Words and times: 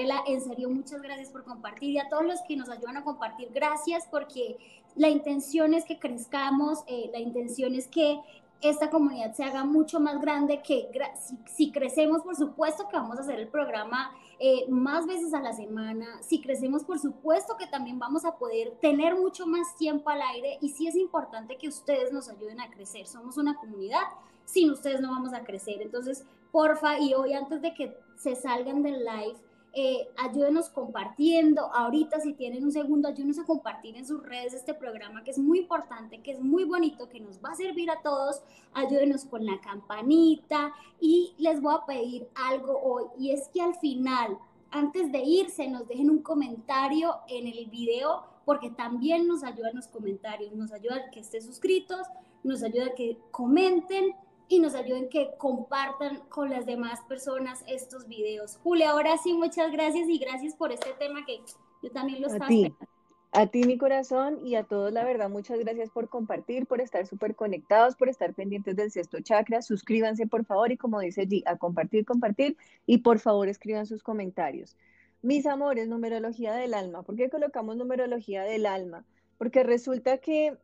en 0.00 0.40
serio, 0.40 0.70
muchas 0.70 1.00
gracias 1.02 1.28
por 1.30 1.44
compartir 1.44 1.90
y 1.90 1.98
a 1.98 2.08
todos 2.08 2.24
los 2.24 2.40
que 2.48 2.56
nos 2.56 2.68
ayudan 2.68 2.96
a 2.96 3.04
compartir, 3.04 3.50
gracias 3.52 4.06
porque 4.10 4.58
la 4.96 5.08
intención 5.08 5.72
es 5.72 5.84
que 5.84 5.98
crezcamos, 5.98 6.80
eh, 6.86 7.10
la 7.12 7.20
intención 7.20 7.74
es 7.74 7.86
que 7.86 8.20
esta 8.60 8.90
comunidad 8.90 9.34
se 9.34 9.44
haga 9.44 9.64
mucho 9.64 10.00
más 10.00 10.20
grande, 10.20 10.62
que 10.62 10.88
si, 11.46 11.70
crecemos, 11.70 12.22
por 12.22 12.34
supuesto 12.34 12.88
que 12.88 12.96
vamos 12.96 13.18
a 13.18 13.20
hacer 13.20 13.38
el 13.38 13.48
programa 13.48 14.10
eh, 14.40 14.64
más 14.68 15.06
veces 15.06 15.32
a 15.34 15.40
la 15.40 15.52
semana, 15.52 16.22
si 16.22 16.40
crecemos, 16.40 16.82
por 16.82 16.98
supuesto 16.98 17.56
que 17.56 17.66
también 17.66 17.98
vamos 17.98 18.24
a 18.24 18.36
poder 18.36 18.72
tener 18.80 19.14
mucho 19.14 19.46
más 19.46 19.76
tiempo 19.76 20.10
al 20.10 20.22
aire 20.22 20.58
y 20.60 20.70
sí 20.70 20.88
es 20.88 20.96
importante 20.96 21.56
que 21.56 21.68
ustedes 21.68 22.12
nos 22.12 22.28
ayuden 22.28 22.60
a 22.60 22.70
crecer, 22.70 23.06
somos 23.06 23.36
una 23.36 23.54
comunidad, 23.54 24.02
sin 24.44 24.70
ustedes 24.70 25.00
no 25.00 25.10
vamos 25.10 25.34
a 25.34 25.44
crecer, 25.44 25.82
entonces, 25.82 26.24
porfa, 26.50 26.98
y 26.98 27.14
hoy 27.14 27.34
antes 27.34 27.60
de 27.60 27.74
que 27.74 27.96
se 28.16 28.34
salgan 28.34 28.82
del 28.82 29.04
live, 29.04 29.36
eh, 29.76 30.08
ayúdenos 30.16 30.68
compartiendo. 30.70 31.72
Ahorita, 31.74 32.20
si 32.20 32.32
tienen 32.32 32.64
un 32.64 32.70
segundo, 32.70 33.08
ayúdenos 33.08 33.38
a 33.40 33.44
compartir 33.44 33.96
en 33.96 34.06
sus 34.06 34.22
redes 34.22 34.54
este 34.54 34.72
programa 34.72 35.24
que 35.24 35.32
es 35.32 35.38
muy 35.38 35.60
importante, 35.60 36.22
que 36.22 36.30
es 36.30 36.40
muy 36.40 36.64
bonito, 36.64 37.08
que 37.08 37.20
nos 37.20 37.42
va 37.42 37.50
a 37.50 37.56
servir 37.56 37.90
a 37.90 38.00
todos. 38.00 38.42
Ayúdenos 38.72 39.24
con 39.24 39.44
la 39.44 39.60
campanita 39.60 40.72
y 41.00 41.34
les 41.38 41.60
voy 41.60 41.74
a 41.74 41.86
pedir 41.86 42.28
algo 42.34 42.80
hoy 42.82 43.04
y 43.18 43.30
es 43.30 43.48
que 43.48 43.60
al 43.60 43.74
final, 43.76 44.38
antes 44.70 45.10
de 45.10 45.18
irse, 45.18 45.68
nos 45.68 45.88
dejen 45.88 46.10
un 46.10 46.22
comentario 46.22 47.16
en 47.28 47.46
el 47.46 47.66
video 47.66 48.24
porque 48.44 48.70
también 48.70 49.26
nos 49.26 49.42
ayudan 49.42 49.74
los 49.74 49.88
comentarios, 49.88 50.52
nos 50.54 50.72
ayuda 50.72 51.10
que 51.10 51.20
estén 51.20 51.42
suscritos, 51.42 52.06
nos 52.42 52.62
ayuda 52.62 52.94
que 52.94 53.18
comenten 53.30 54.14
y 54.48 54.58
nos 54.58 54.74
ayuden 54.74 55.08
que 55.08 55.30
compartan 55.38 56.20
con 56.28 56.50
las 56.50 56.66
demás 56.66 57.00
personas 57.02 57.64
estos 57.66 58.06
videos. 58.06 58.58
Julia, 58.62 58.90
ahora 58.90 59.16
sí, 59.18 59.32
muchas 59.32 59.72
gracias 59.72 60.08
y 60.08 60.18
gracias 60.18 60.54
por 60.54 60.72
este 60.72 60.92
tema 60.98 61.24
que 61.24 61.40
yo 61.82 61.90
también 61.90 62.20
lo 62.20 62.28
estaba 62.28 62.48
a 63.36 63.48
ti, 63.48 63.64
mi 63.64 63.76
corazón, 63.76 64.46
y 64.46 64.54
a 64.54 64.62
todos, 64.62 64.92
la 64.92 65.02
verdad, 65.04 65.28
muchas 65.28 65.58
gracias 65.58 65.90
por 65.90 66.08
compartir, 66.08 66.66
por 66.66 66.80
estar 66.80 67.04
súper 67.04 67.34
conectados, 67.34 67.96
por 67.96 68.08
estar 68.08 68.32
pendientes 68.32 68.76
del 68.76 68.92
sexto 68.92 69.20
chakra. 69.20 69.60
Suscríbanse, 69.60 70.28
por 70.28 70.44
favor, 70.44 70.70
y 70.70 70.76
como 70.76 71.00
dice 71.00 71.26
G, 71.26 71.42
a 71.44 71.56
compartir, 71.56 72.04
compartir, 72.04 72.56
y 72.86 72.98
por 72.98 73.18
favor 73.18 73.48
escriban 73.48 73.86
sus 73.86 74.04
comentarios. 74.04 74.76
Mis 75.20 75.46
amores, 75.46 75.88
numerología 75.88 76.54
del 76.54 76.74
alma. 76.74 77.02
¿Por 77.02 77.16
qué 77.16 77.28
colocamos 77.28 77.76
numerología 77.76 78.44
del 78.44 78.66
alma? 78.66 79.04
Porque 79.36 79.64
resulta 79.64 80.18
que 80.18 80.56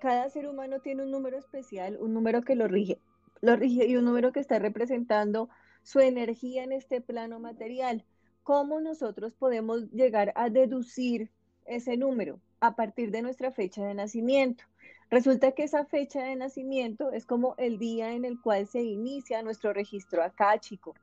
cada 0.00 0.28
ser 0.28 0.48
humano 0.48 0.80
tiene 0.80 1.04
un 1.04 1.12
número 1.12 1.38
especial, 1.38 1.96
un 2.00 2.12
número 2.12 2.42
que 2.42 2.56
lo 2.56 2.66
rige 2.66 2.98
y 3.42 3.96
un 3.96 4.04
número 4.04 4.32
que 4.32 4.40
está 4.40 4.58
representando 4.58 5.48
su 5.82 6.00
energía 6.00 6.64
en 6.64 6.72
este 6.72 7.00
plano 7.00 7.38
material. 7.38 8.04
¿Cómo 8.42 8.80
nosotros 8.80 9.34
podemos 9.34 9.90
llegar 9.90 10.32
a 10.36 10.50
deducir 10.50 11.30
ese 11.64 11.96
número? 11.96 12.40
A 12.60 12.74
partir 12.74 13.10
de 13.10 13.22
nuestra 13.22 13.52
fecha 13.52 13.84
de 13.84 13.94
nacimiento. 13.94 14.64
Resulta 15.10 15.52
que 15.52 15.64
esa 15.64 15.84
fecha 15.84 16.22
de 16.24 16.34
nacimiento 16.34 17.12
es 17.12 17.26
como 17.26 17.54
el 17.58 17.78
día 17.78 18.12
en 18.12 18.24
el 18.24 18.40
cual 18.40 18.66
se 18.66 18.82
inicia 18.82 19.42
nuestro 19.42 19.72
registro 19.72 20.22
acáchico. 20.22 20.94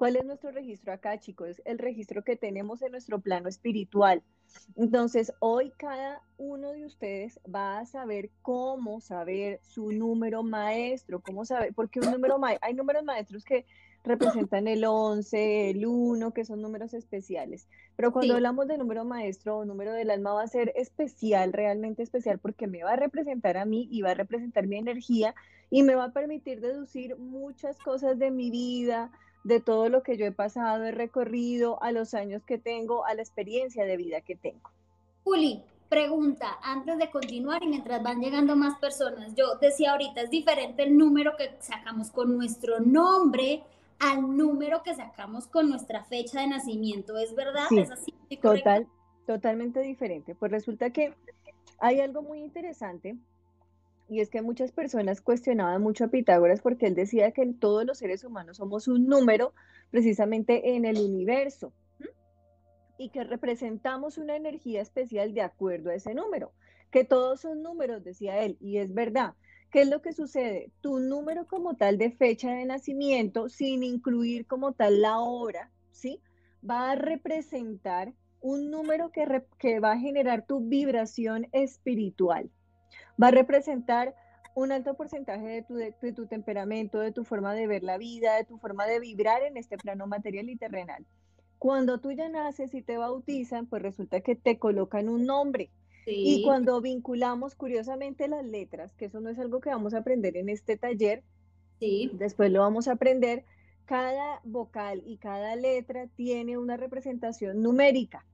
¿Cuál 0.00 0.16
es 0.16 0.24
nuestro 0.24 0.50
registro 0.50 0.94
acá, 0.94 1.20
chicos? 1.20 1.50
Es 1.50 1.62
el 1.66 1.76
registro 1.76 2.24
que 2.24 2.34
tenemos 2.34 2.80
en 2.80 2.90
nuestro 2.90 3.20
plano 3.20 3.50
espiritual. 3.50 4.22
Entonces, 4.74 5.30
hoy 5.40 5.74
cada 5.76 6.22
uno 6.38 6.72
de 6.72 6.86
ustedes 6.86 7.38
va 7.54 7.80
a 7.80 7.84
saber 7.84 8.30
cómo 8.40 9.02
saber 9.02 9.60
su 9.62 9.92
número 9.92 10.42
maestro, 10.42 11.20
cómo 11.20 11.44
saber, 11.44 11.74
porque 11.74 12.00
un 12.00 12.10
número 12.12 12.40
hay 12.62 12.72
números 12.72 13.04
maestros 13.04 13.44
que 13.44 13.66
representan 14.02 14.68
el 14.68 14.86
11, 14.86 15.68
el 15.68 15.84
1, 15.84 16.32
que 16.32 16.46
son 16.46 16.62
números 16.62 16.94
especiales. 16.94 17.68
Pero 17.94 18.10
cuando 18.10 18.36
hablamos 18.36 18.68
de 18.68 18.78
número 18.78 19.04
maestro 19.04 19.58
o 19.58 19.64
número 19.66 19.92
del 19.92 20.08
alma 20.08 20.32
va 20.32 20.44
a 20.44 20.48
ser 20.48 20.72
especial, 20.76 21.52
realmente 21.52 22.02
especial, 22.02 22.38
porque 22.38 22.66
me 22.66 22.82
va 22.82 22.92
a 22.92 22.96
representar 22.96 23.58
a 23.58 23.66
mí 23.66 23.86
y 23.90 24.00
va 24.00 24.12
a 24.12 24.14
representar 24.14 24.66
mi 24.66 24.78
energía 24.78 25.34
y 25.68 25.82
me 25.82 25.94
va 25.94 26.04
a 26.04 26.12
permitir 26.14 26.62
deducir 26.62 27.18
muchas 27.18 27.76
cosas 27.80 28.18
de 28.18 28.30
mi 28.30 28.50
vida, 28.50 29.12
de 29.44 29.60
todo 29.60 29.88
lo 29.88 30.02
que 30.02 30.16
yo 30.16 30.26
he 30.26 30.32
pasado, 30.32 30.84
he 30.84 30.92
recorrido, 30.92 31.82
a 31.82 31.92
los 31.92 32.14
años 32.14 32.42
que 32.44 32.58
tengo, 32.58 33.04
a 33.06 33.14
la 33.14 33.22
experiencia 33.22 33.84
de 33.84 33.96
vida 33.96 34.20
que 34.20 34.36
tengo. 34.36 34.70
Juli, 35.24 35.62
pregunta, 35.88 36.58
antes 36.62 36.98
de 36.98 37.10
continuar 37.10 37.62
y 37.62 37.68
mientras 37.68 38.02
van 38.02 38.20
llegando 38.20 38.56
más 38.56 38.78
personas, 38.78 39.34
yo 39.34 39.56
decía 39.60 39.92
ahorita, 39.92 40.22
es 40.22 40.30
diferente 40.30 40.82
el 40.82 40.96
número 40.96 41.36
que 41.36 41.50
sacamos 41.60 42.10
con 42.10 42.36
nuestro 42.36 42.80
nombre 42.80 43.62
al 43.98 44.36
número 44.36 44.82
que 44.82 44.94
sacamos 44.94 45.46
con 45.46 45.68
nuestra 45.68 46.04
fecha 46.04 46.40
de 46.40 46.46
nacimiento, 46.48 47.18
¿es 47.18 47.34
verdad? 47.34 47.66
¿Es 47.70 47.90
así? 47.90 48.14
Total, 48.40 48.86
totalmente 49.26 49.80
diferente. 49.80 50.34
Pues 50.34 50.50
resulta 50.50 50.90
que 50.90 51.14
hay 51.78 52.00
algo 52.00 52.22
muy 52.22 52.40
interesante 52.40 53.16
y 54.10 54.20
es 54.20 54.28
que 54.28 54.42
muchas 54.42 54.72
personas 54.72 55.20
cuestionaban 55.20 55.80
mucho 55.80 56.04
a 56.04 56.08
Pitágoras 56.08 56.60
porque 56.60 56.86
él 56.86 56.96
decía 56.96 57.30
que 57.30 57.46
todos 57.54 57.86
los 57.86 57.98
seres 57.98 58.24
humanos 58.24 58.56
somos 58.56 58.88
un 58.88 59.06
número 59.06 59.54
precisamente 59.90 60.74
en 60.74 60.84
el 60.84 60.98
universo 60.98 61.72
y 62.98 63.10
que 63.10 63.22
representamos 63.22 64.18
una 64.18 64.34
energía 64.34 64.82
especial 64.82 65.32
de 65.32 65.42
acuerdo 65.42 65.90
a 65.90 65.94
ese 65.94 66.12
número, 66.12 66.52
que 66.90 67.04
todos 67.04 67.40
son 67.40 67.62
números, 67.62 68.02
decía 68.02 68.40
él, 68.42 68.58
y 68.60 68.78
es 68.78 68.92
verdad. 68.92 69.34
¿Qué 69.70 69.82
es 69.82 69.88
lo 69.88 70.02
que 70.02 70.12
sucede? 70.12 70.72
Tu 70.80 70.98
número 70.98 71.46
como 71.46 71.76
tal 71.76 71.96
de 71.96 72.10
fecha 72.10 72.50
de 72.50 72.64
nacimiento, 72.64 73.48
sin 73.48 73.84
incluir 73.84 74.44
como 74.44 74.72
tal 74.72 75.00
la 75.00 75.20
hora, 75.20 75.70
¿sí? 75.92 76.20
Va 76.68 76.90
a 76.90 76.96
representar 76.96 78.12
un 78.40 78.70
número 78.72 79.12
que, 79.12 79.44
que 79.56 79.78
va 79.78 79.92
a 79.92 79.98
generar 79.98 80.44
tu 80.44 80.60
vibración 80.60 81.46
espiritual 81.52 82.50
va 83.20 83.28
a 83.28 83.32
representar 83.32 84.14
un 84.54 84.72
alto 84.72 84.94
porcentaje 84.94 85.46
de 85.46 85.62
tu, 85.62 85.74
de, 85.74 85.92
tu, 86.12 86.26
temperamento, 86.26 86.98
de 86.98 87.12
tu 87.12 87.24
forma 87.24 87.54
de 87.54 87.66
ver 87.66 87.82
la 87.82 87.98
vida, 87.98 88.36
de 88.36 88.44
tu 88.44 88.58
forma 88.58 88.86
de 88.86 89.00
vibrar 89.00 89.42
en 89.42 89.56
este 89.56 89.78
plano 89.78 90.06
material 90.06 90.48
y 90.48 90.56
terrenal. 90.56 91.06
Cuando 91.58 92.00
tú 92.00 92.10
ya 92.12 92.28
naces 92.28 92.74
y 92.74 92.82
te 92.82 92.96
bautizan, 92.96 93.66
pues 93.66 93.82
resulta 93.82 94.20
que 94.20 94.34
te 94.34 94.58
colocan 94.58 95.08
un 95.08 95.26
nombre. 95.26 95.70
Y 96.06 96.42
cuando 96.42 96.80
vinculamos 96.80 97.54
curiosamente 97.54 98.26
las 98.26 98.44
letras, 98.44 98.92
que 98.94 99.04
eso 99.04 99.20
no 99.20 99.28
es 99.28 99.38
algo 99.38 99.60
que 99.60 99.68
vamos 99.68 99.94
a 99.94 99.98
aprender 99.98 100.36
en 100.36 100.48
este 100.48 100.76
taller, 100.76 101.22
sí. 101.78 102.10
después 102.14 102.50
lo 102.50 102.60
vamos 102.60 102.88
a 102.88 102.92
aprender, 102.92 103.44
cada 103.84 104.40
vocal 104.42 105.02
y 105.06 105.18
cada 105.18 105.54
letra 105.54 106.08
tiene 106.16 106.58
una 106.58 106.76
representación 106.76 107.62
numérica 107.62 108.24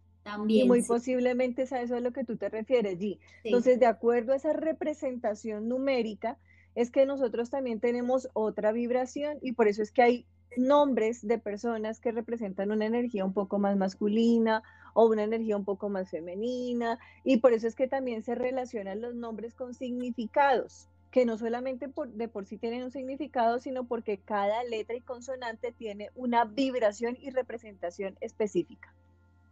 y 0.48 0.64
muy 0.64 0.82
posiblemente 0.82 1.62
es 1.62 1.72
a 1.72 1.80
eso 1.80 1.96
a 1.96 2.00
lo 2.00 2.12
que 2.12 2.24
tú 2.24 2.36
te 2.36 2.48
refieres, 2.48 2.98
G. 2.98 3.18
Entonces, 3.44 3.78
de 3.78 3.86
acuerdo 3.86 4.32
a 4.32 4.36
esa 4.36 4.52
representación 4.52 5.68
numérica, 5.68 6.38
es 6.74 6.90
que 6.90 7.06
nosotros 7.06 7.50
también 7.50 7.80
tenemos 7.80 8.28
otra 8.34 8.72
vibración 8.72 9.38
y 9.40 9.52
por 9.52 9.66
eso 9.66 9.82
es 9.82 9.90
que 9.90 10.02
hay 10.02 10.26
nombres 10.56 11.26
de 11.26 11.38
personas 11.38 12.00
que 12.00 12.12
representan 12.12 12.70
una 12.70 12.86
energía 12.86 13.24
un 13.24 13.32
poco 13.32 13.58
más 13.58 13.76
masculina 13.76 14.62
o 14.94 15.06
una 15.06 15.24
energía 15.24 15.56
un 15.56 15.64
poco 15.64 15.88
más 15.88 16.10
femenina 16.10 16.98
y 17.24 17.38
por 17.38 17.52
eso 17.52 17.66
es 17.66 17.74
que 17.74 17.88
también 17.88 18.22
se 18.22 18.34
relacionan 18.34 19.00
los 19.00 19.14
nombres 19.14 19.54
con 19.54 19.74
significados 19.74 20.88
que 21.10 21.24
no 21.24 21.38
solamente 21.38 21.88
por, 21.88 22.08
de 22.08 22.28
por 22.28 22.44
sí 22.44 22.58
tienen 22.58 22.82
un 22.82 22.90
significado, 22.90 23.58
sino 23.58 23.84
porque 23.84 24.18
cada 24.18 24.62
letra 24.64 24.96
y 24.96 25.00
consonante 25.00 25.72
tiene 25.72 26.10
una 26.14 26.44
vibración 26.44 27.16
y 27.18 27.30
representación 27.30 28.18
específica. 28.20 28.92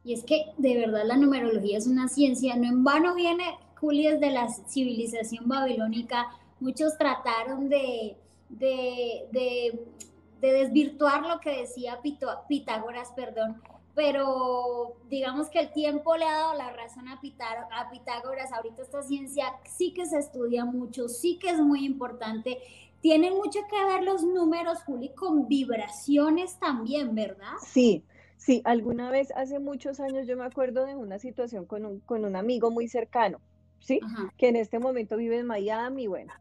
Y 0.05 0.13
es 0.13 0.23
que 0.25 0.53
de 0.59 0.77
verdad 0.77 1.05
la 1.07 1.17
numerología 1.17 1.79
es 1.79 1.87
una 1.87 2.09
ciencia, 2.09 2.57
no 2.57 2.69
en 2.69 2.85
vano 2.85 3.15
viene 3.15 3.59
Juli 3.81 4.07
desde 4.07 4.31
la 4.31 4.49
civilización 4.49 5.49
babilónica, 5.49 6.29
muchos 6.61 6.97
trataron 6.99 7.69
de, 7.69 8.17
de, 8.49 9.79
desvirtuar 10.41 11.27
lo 11.27 11.41
que 11.41 11.61
decía 11.61 12.01
Pitágoras, 12.49 13.13
perdón, 13.17 13.63
pero 13.95 14.97
digamos 15.09 15.49
que 15.49 15.61
el 15.61 15.73
tiempo 15.73 16.17
le 16.17 16.27
ha 16.27 16.33
dado 16.33 16.55
la 16.55 16.71
razón 16.71 17.09
a, 17.09 17.15
a 17.15 17.91
Pitágoras, 17.91 18.53
ahorita 18.53 18.83
esta 18.83 19.03
ciencia 19.03 19.47
sí 19.65 19.95
que 19.95 20.05
se 20.05 20.19
estudia 20.19 20.65
mucho, 20.65 21.09
sí 21.09 21.39
que 21.39 21.51
es 21.51 21.61
muy 21.61 21.85
importante, 21.85 22.59
tienen 23.01 23.35
mucho 23.35 23.61
que 23.71 23.85
ver 23.85 24.03
los 24.03 24.23
números, 24.23 24.83
Juli, 24.85 25.11
con 25.11 25.47
vibraciones 25.47 26.59
también, 26.59 27.15
¿verdad? 27.15 27.53
Sí, 27.63 28.03
Sí, 28.37 28.63
alguna 28.65 29.11
vez 29.11 29.33
hace 29.37 29.59
muchos 29.59 30.01
años 30.01 30.27
yo 30.27 30.37
me 30.37 30.45
acuerdo 30.45 30.85
de 30.87 30.97
una 30.97 31.19
situación 31.19 31.65
con 31.65 31.87
un, 31.87 32.01
con 32.01 32.25
un 32.25 32.37
amigo 32.37 32.71
muy 32.71 32.89
cercano, 32.89 33.41
¿sí? 33.81 34.01
Que 34.37 34.49
en 34.49 34.57
este 34.57 34.79
momento 34.79 35.17
vive 35.17 35.39
en 35.39 35.47
Miami, 35.47 36.07
bueno. 36.07 36.33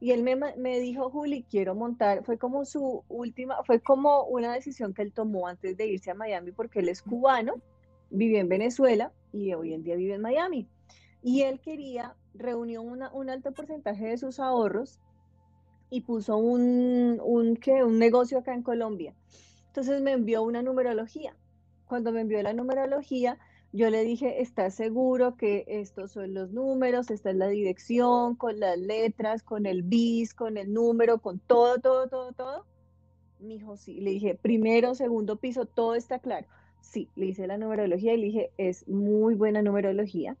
Y 0.00 0.10
él 0.10 0.22
me, 0.22 0.36
me, 0.36 0.78
dijo, 0.80 1.08
Juli, 1.10 1.44
quiero 1.48 1.74
montar, 1.74 2.24
fue 2.24 2.36
como 2.36 2.64
su 2.64 3.02
última, 3.08 3.62
fue 3.64 3.80
como 3.80 4.24
una 4.24 4.52
decisión 4.52 4.92
que 4.92 5.02
él 5.02 5.12
tomó 5.12 5.48
antes 5.48 5.76
de 5.76 5.86
irse 5.86 6.10
a 6.10 6.14
Miami 6.14 6.52
porque 6.52 6.80
él 6.80 6.88
es 6.88 7.00
cubano, 7.00 7.54
vive 8.10 8.38
en 8.38 8.48
Venezuela 8.48 9.12
y 9.32 9.54
hoy 9.54 9.72
en 9.72 9.82
día 9.82 9.96
vive 9.96 10.14
en 10.14 10.22
Miami. 10.22 10.68
Y 11.22 11.42
él 11.42 11.60
quería, 11.60 12.14
reunió 12.34 12.82
una, 12.82 13.10
un 13.12 13.30
alto 13.30 13.52
porcentaje 13.52 14.06
de 14.06 14.18
sus 14.18 14.38
ahorros 14.38 15.00
y 15.90 16.02
puso 16.02 16.36
un, 16.36 17.20
un, 17.24 17.58
un 17.66 17.98
negocio 17.98 18.38
acá 18.38 18.54
en 18.54 18.62
Colombia. 18.62 19.14
Entonces 19.76 20.00
me 20.00 20.12
envió 20.12 20.42
una 20.42 20.62
numerología 20.62 21.36
cuando 21.86 22.12
me 22.12 22.20
envió 22.20 22.42
la 22.42 22.52
numerología, 22.52 23.38
yo 23.72 23.90
le 23.90 24.02
dije, 24.04 24.40
¿estás 24.40 24.74
seguro 24.74 25.36
que 25.36 25.64
estos 25.68 26.12
son 26.12 26.34
los 26.34 26.50
números? 26.50 27.10
Esta 27.10 27.30
es 27.30 27.36
la 27.36 27.48
dirección, 27.48 28.36
con 28.36 28.58
las 28.58 28.78
letras, 28.78 29.42
con 29.42 29.66
el 29.66 29.82
bis, 29.82 30.34
con 30.34 30.56
el 30.56 30.72
número, 30.72 31.18
con 31.18 31.38
todo, 31.38 31.78
todo, 31.78 32.08
todo, 32.08 32.32
todo. 32.32 32.64
Me 33.38 33.54
dijo, 33.54 33.76
sí. 33.76 34.00
Le 34.00 34.10
dije, 34.10 34.34
primero, 34.34 34.94
segundo 34.94 35.36
piso, 35.36 35.66
todo 35.66 35.94
está 35.94 36.18
claro. 36.18 36.46
Sí, 36.80 37.10
le 37.16 37.26
hice 37.26 37.46
la 37.46 37.58
numerología 37.58 38.14
y 38.14 38.18
le 38.18 38.26
dije, 38.26 38.50
es 38.56 38.88
muy 38.88 39.34
buena 39.34 39.62
numerología. 39.62 40.36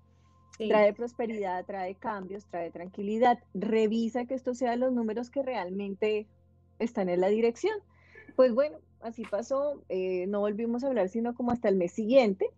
Trae 0.56 0.94
prosperidad, 0.94 1.66
trae 1.66 1.94
cambios, 1.94 2.46
trae 2.46 2.70
tranquilidad. 2.70 3.38
Revisa 3.52 4.24
que 4.24 4.34
estos 4.34 4.56
sean 4.56 4.80
los 4.80 4.92
números 4.92 5.30
que 5.30 5.42
realmente 5.42 6.26
están 6.78 7.10
en 7.10 7.20
la 7.20 7.28
dirección. 7.28 7.76
Pues 8.34 8.54
bueno, 8.54 8.78
así 9.06 9.24
pasó. 9.24 9.82
Eh, 9.88 10.26
no 10.28 10.40
volvimos 10.40 10.84
a 10.84 10.88
hablar 10.88 11.08
sino 11.08 11.34
como 11.34 11.52
hasta 11.52 11.68
el 11.68 11.76
mes 11.76 11.92
siguiente 11.92 12.50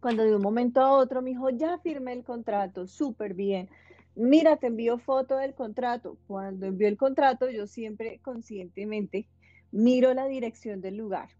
cuando 0.00 0.22
de 0.24 0.34
un 0.34 0.42
momento 0.42 0.80
a 0.80 0.92
otro 0.92 1.22
me 1.22 1.30
dijo, 1.30 1.50
ya 1.50 1.78
firmé 1.78 2.12
el 2.12 2.24
contrato, 2.24 2.86
súper 2.86 3.34
bien. 3.34 3.68
Mira, 4.14 4.56
te 4.56 4.68
envío 4.68 4.98
foto 4.98 5.36
del 5.36 5.54
contrato. 5.54 6.18
Cuando 6.26 6.66
envió 6.66 6.88
el 6.88 6.96
contrato, 6.96 7.50
yo 7.50 7.66
siempre 7.66 8.20
conscientemente 8.22 9.28
miro 9.70 10.14
la 10.14 10.26
dirección 10.26 10.80
del 10.80 10.96
lugar 10.96 11.30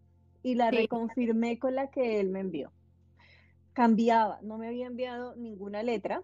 y 0.42 0.54
la 0.54 0.70
reconfirmé 0.70 1.58
con 1.58 1.74
la 1.74 1.90
que 1.90 2.20
él 2.20 2.30
me 2.30 2.40
envió. 2.40 2.72
Cambiaba, 3.72 4.40
no 4.42 4.58
me 4.58 4.68
había 4.68 4.86
enviado 4.86 5.34
ninguna 5.36 5.82
letra, 5.82 6.22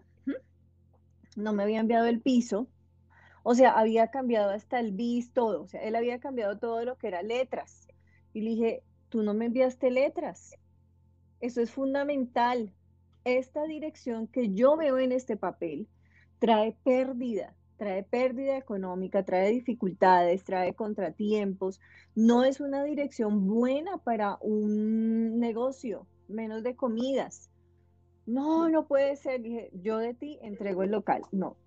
no 1.37 1.53
me 1.53 1.63
había 1.63 1.81
enviado 1.81 2.07
el 2.07 2.21
piso, 2.21 2.69
o 3.45 3.55
sea, 3.55 3.73
había 3.73 4.09
cambiado 4.09 4.51
hasta 4.51 4.81
el 4.81 4.93
bis, 4.93 5.33
todo, 5.33 5.63
o 5.63 5.69
sea, 5.69 5.83
él 5.83 5.95
había 5.97 6.19
cambiado 6.19 6.59
todo 6.59 6.83
lo 6.85 6.97
que 6.97 7.09
era 7.09 7.23
letras. 7.23 7.87
Y 8.33 8.41
le 8.41 8.51
dije, 8.51 8.83
tú 9.11 9.23
no 9.23 9.35
me 9.35 9.45
enviaste 9.45 9.91
letras. 9.91 10.57
Eso 11.41 11.61
es 11.61 11.71
fundamental. 11.71 12.73
Esta 13.25 13.65
dirección 13.65 14.29
que 14.29 14.55
yo 14.55 14.77
veo 14.79 14.99
en 14.99 15.13
este 15.13 15.37
papel 15.37 15.89
trae 16.39 16.75
pérdida, 16.85 17.55
trae 17.77 18.03
pérdida 18.03 18.57
económica, 18.57 19.27
trae 19.27 19.51
dificultades, 19.51 20.43
trae 20.43 20.73
contratiempos. 20.73 21.81
No 22.15 22.45
es 22.45 22.61
una 22.61 22.83
dirección 22.83 23.47
buena 23.47 23.99
para 23.99 24.39
un 24.41 25.39
negocio, 25.39 26.07
menos 26.29 26.63
de 26.63 26.77
comidas. 26.77 27.51
No, 28.25 28.71
no 28.71 28.87
puede 28.87 29.17
ser. 29.17 29.43
Dije, 29.43 29.71
yo 29.75 29.99
de 29.99 30.15
ti 30.15 30.39
entrego 30.41 30.83
el 30.83 30.93
local. 30.93 31.23
No. 31.31 31.59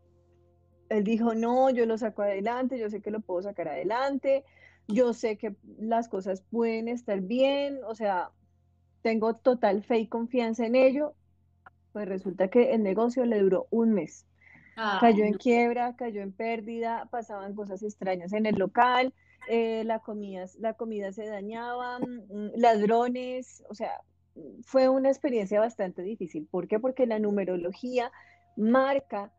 Él 0.90 1.04
dijo, 1.04 1.34
no, 1.36 1.70
yo 1.70 1.86
lo 1.86 1.98
saco 1.98 2.22
adelante, 2.22 2.80
yo 2.80 2.90
sé 2.90 3.02
que 3.02 3.12
lo 3.12 3.20
puedo 3.20 3.42
sacar 3.42 3.68
adelante, 3.68 4.44
yo 4.88 5.14
sé 5.14 5.38
que 5.38 5.56
las 5.78 6.08
cosas 6.08 6.42
pueden 6.42 6.88
estar 6.88 7.20
bien, 7.22 7.80
o 7.86 7.96
sea, 7.96 8.32
tengo 9.02 9.36
total 9.36 9.84
fe 9.84 10.00
y 10.00 10.08
confianza 10.08 10.66
en 10.66 10.76
ello, 10.76 11.14
pues 11.94 12.08
resulta 12.08 12.50
que 12.50 12.74
el 12.74 12.84
negocio 12.84 13.26
le 13.26 13.40
duró 13.40 13.68
un 13.70 13.94
mes. 13.94 14.26
cayó 15.00 15.26
en 15.26 15.34
quiebra, 15.34 15.96
cayó 15.96 16.22
en 16.22 16.32
pérdida, 16.32 17.08
pasaban 17.10 17.56
cosas 17.56 17.82
extrañas 17.84 18.32
en 18.34 18.46
el 18.46 18.56
local, 18.56 19.14
eh, 19.50 19.84
la, 19.86 20.00
comida, 20.00 20.46
la 20.60 20.74
comida 20.74 21.12
se 21.12 21.26
dañaba, 21.26 22.00
mm, 22.00 22.52
ladrones, 22.56 23.64
o 23.70 23.74
sea, 23.74 24.02
fue 24.62 24.90
una 24.90 25.10
experiencia 25.10 25.60
bastante 25.60 26.02
difícil. 26.02 26.48
¿Por 26.50 26.68
qué? 26.68 26.80
Porque 26.80 27.08
la 27.08 27.20
numerología 27.20 28.12
marca 28.56 29.32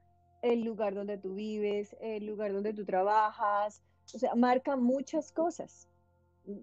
el 0.42 0.62
lugar 0.62 0.94
donde 0.94 1.18
tú 1.18 1.34
vives, 1.34 1.96
el 2.00 2.26
lugar 2.26 2.52
donde 2.52 2.72
tú 2.72 2.84
trabajas, 2.84 3.82
o 4.14 4.18
sea, 4.18 4.34
marca 4.34 4.76
muchas 4.76 5.32
cosas. 5.32 5.88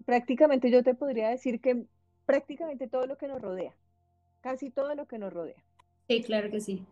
Prácticamente 0.04 0.70
yo 0.70 0.82
te 0.82 0.94
podría 0.94 1.28
decir 1.28 1.60
que 1.60 1.84
prácticamente 2.24 2.88
todo 2.88 3.06
lo 3.06 3.16
que 3.16 3.28
nos 3.28 3.40
rodea, 3.40 3.74
casi 4.40 4.70
todo 4.70 4.94
lo 4.94 5.06
que 5.06 5.18
nos 5.18 5.32
rodea. 5.32 5.62
Sí, 6.08 6.22
claro 6.22 6.50
que 6.50 6.60
sí, 6.60 6.84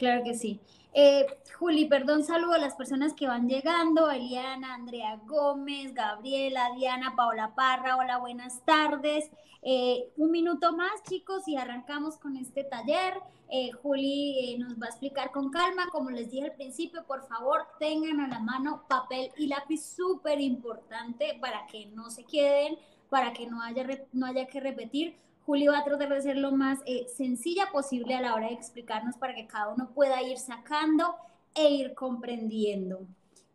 claro 0.00 0.24
que 0.24 0.34
sí. 0.34 0.60
Eh, 0.92 1.24
Juli, 1.56 1.84
perdón, 1.84 2.24
saludo 2.24 2.54
a 2.54 2.58
las 2.58 2.74
personas 2.74 3.14
que 3.14 3.28
van 3.28 3.48
llegando, 3.48 4.10
Eliana, 4.10 4.74
Andrea 4.74 5.20
Gómez, 5.26 5.94
Gabriela, 5.94 6.70
Diana, 6.74 7.14
Paola 7.14 7.54
Parra, 7.54 7.96
hola, 7.96 8.18
buenas 8.18 8.64
tardes. 8.64 9.30
Eh, 9.62 10.10
un 10.16 10.30
minuto 10.30 10.72
más, 10.72 11.02
chicos, 11.08 11.46
y 11.46 11.56
arrancamos 11.56 12.16
con 12.16 12.36
este 12.36 12.64
taller. 12.64 13.14
Eh, 13.50 13.70
Juli 13.72 14.56
nos 14.58 14.80
va 14.80 14.86
a 14.86 14.88
explicar 14.88 15.30
con 15.30 15.50
calma, 15.50 15.86
como 15.92 16.10
les 16.10 16.30
dije 16.30 16.46
al 16.46 16.54
principio, 16.54 17.04
por 17.04 17.22
favor, 17.28 17.66
tengan 17.78 18.20
a 18.20 18.28
la 18.28 18.40
mano 18.40 18.84
papel 18.88 19.30
y 19.36 19.46
lápiz 19.46 19.84
súper 19.84 20.40
importante 20.40 21.38
para 21.40 21.66
que 21.66 21.86
no 21.86 22.10
se 22.10 22.24
queden 22.24 22.78
para 23.10 23.32
que 23.32 23.46
no 23.46 23.60
haya, 23.60 23.84
no 24.12 24.26
haya 24.26 24.46
que 24.46 24.60
repetir. 24.60 25.16
Juli 25.50 25.66
va 25.66 25.78
a 25.78 25.84
tratar 25.84 26.08
de 26.10 26.22
ser 26.22 26.36
lo 26.36 26.52
más 26.52 26.78
eh, 26.86 27.08
sencilla 27.08 27.72
posible 27.72 28.14
a 28.14 28.20
la 28.20 28.36
hora 28.36 28.46
de 28.46 28.52
explicarnos 28.52 29.16
para 29.16 29.34
que 29.34 29.48
cada 29.48 29.70
uno 29.70 29.90
pueda 29.92 30.22
ir 30.22 30.38
sacando 30.38 31.16
e 31.56 31.68
ir 31.68 31.94
comprendiendo. 31.94 33.00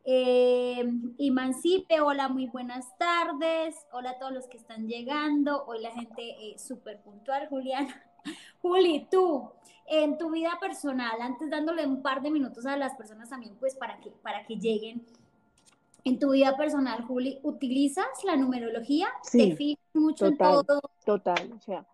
Eh, 0.04 0.84
Imancipe, 1.20 2.02
hola, 2.02 2.28
muy 2.28 2.48
buenas 2.48 2.86
tardes. 2.98 3.78
Hola 3.94 4.10
a 4.10 4.20
todos 4.20 4.34
los 4.34 4.46
que 4.48 4.58
están 4.58 4.90
llegando. 4.90 5.64
Hoy 5.68 5.82
la 5.82 5.92
gente 5.92 6.22
eh, 6.22 6.60
súper 6.60 7.00
puntual, 7.00 7.48
Juliana. 7.48 8.04
Juli, 8.62 9.08
tú, 9.10 9.50
en 9.86 10.18
tu 10.18 10.32
vida 10.32 10.58
personal, 10.60 11.22
antes 11.22 11.50
dándole 11.50 11.88
un 11.88 12.02
par 12.02 12.22
de 12.22 12.30
minutos 12.30 12.66
a 12.66 12.76
las 12.76 12.94
personas 12.96 13.30
también, 13.30 13.56
pues 13.58 13.74
para 13.74 14.02
que, 14.02 14.10
para 14.12 14.46
que 14.46 14.58
lleguen, 14.58 15.06
en 16.06 16.20
tu 16.20 16.32
vida 16.32 16.56
personal, 16.56 17.04
Juli, 17.04 17.40
¿utilizas 17.42 18.06
la 18.24 18.38
numerología? 18.38 19.08
Sí, 19.24 19.50
¿Te 19.50 19.56
fijas 19.56 19.84
mucho 19.96 20.28
en 20.28 20.38
todo? 20.38 20.80
Total, 21.04 21.52
o 21.52 21.60
sea, 21.60 21.88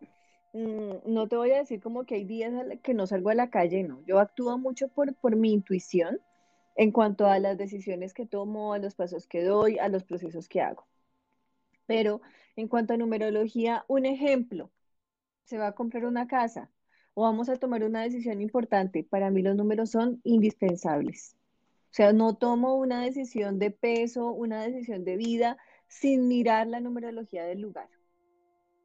mm, 0.53 0.97
no 1.05 1.27
te 1.27 1.37
voy 1.37 1.51
a 1.51 1.59
decir 1.59 1.81
como 1.81 2.03
que 2.03 2.15
hay 2.15 2.25
días 2.25 2.53
que 2.83 2.93
no 2.93 3.07
salgo 3.07 3.29
a 3.29 3.35
la 3.35 3.49
calle, 3.49 3.83
no. 3.83 4.03
Yo 4.05 4.19
actúo 4.19 4.57
mucho 4.57 4.89
por, 4.89 5.15
por 5.15 5.37
mi 5.37 5.53
intuición 5.53 6.19
en 6.75 6.91
cuanto 6.91 7.25
a 7.25 7.39
las 7.39 7.57
decisiones 7.57 8.13
que 8.13 8.25
tomo, 8.25 8.73
a 8.73 8.79
los 8.79 8.95
pasos 8.95 9.27
que 9.27 9.43
doy, 9.43 9.79
a 9.79 9.87
los 9.87 10.03
procesos 10.03 10.49
que 10.49 10.59
hago. 10.59 10.85
Pero 11.85 12.21
en 12.57 12.67
cuanto 12.67 12.93
a 12.93 12.97
numerología, 12.97 13.85
un 13.87 14.05
ejemplo, 14.05 14.71
se 15.45 15.57
va 15.57 15.67
a 15.67 15.75
comprar 15.75 16.05
una 16.05 16.27
casa 16.27 16.69
o 17.13 17.23
vamos 17.23 17.47
a 17.47 17.55
tomar 17.55 17.83
una 17.83 18.01
decisión 18.01 18.41
importante. 18.41 19.05
Para 19.05 19.31
mí 19.31 19.41
los 19.41 19.55
números 19.55 19.89
son 19.89 20.19
indispensables. 20.25 21.37
O 21.91 21.93
sea, 21.93 22.13
no 22.13 22.35
tomo 22.37 22.75
una 22.75 23.01
decisión 23.01 23.59
de 23.59 23.69
peso, 23.69 24.31
una 24.31 24.63
decisión 24.63 25.03
de 25.03 25.17
vida 25.17 25.57
sin 25.89 26.29
mirar 26.29 26.67
la 26.67 26.79
numerología 26.79 27.43
del 27.43 27.59
lugar. 27.59 27.89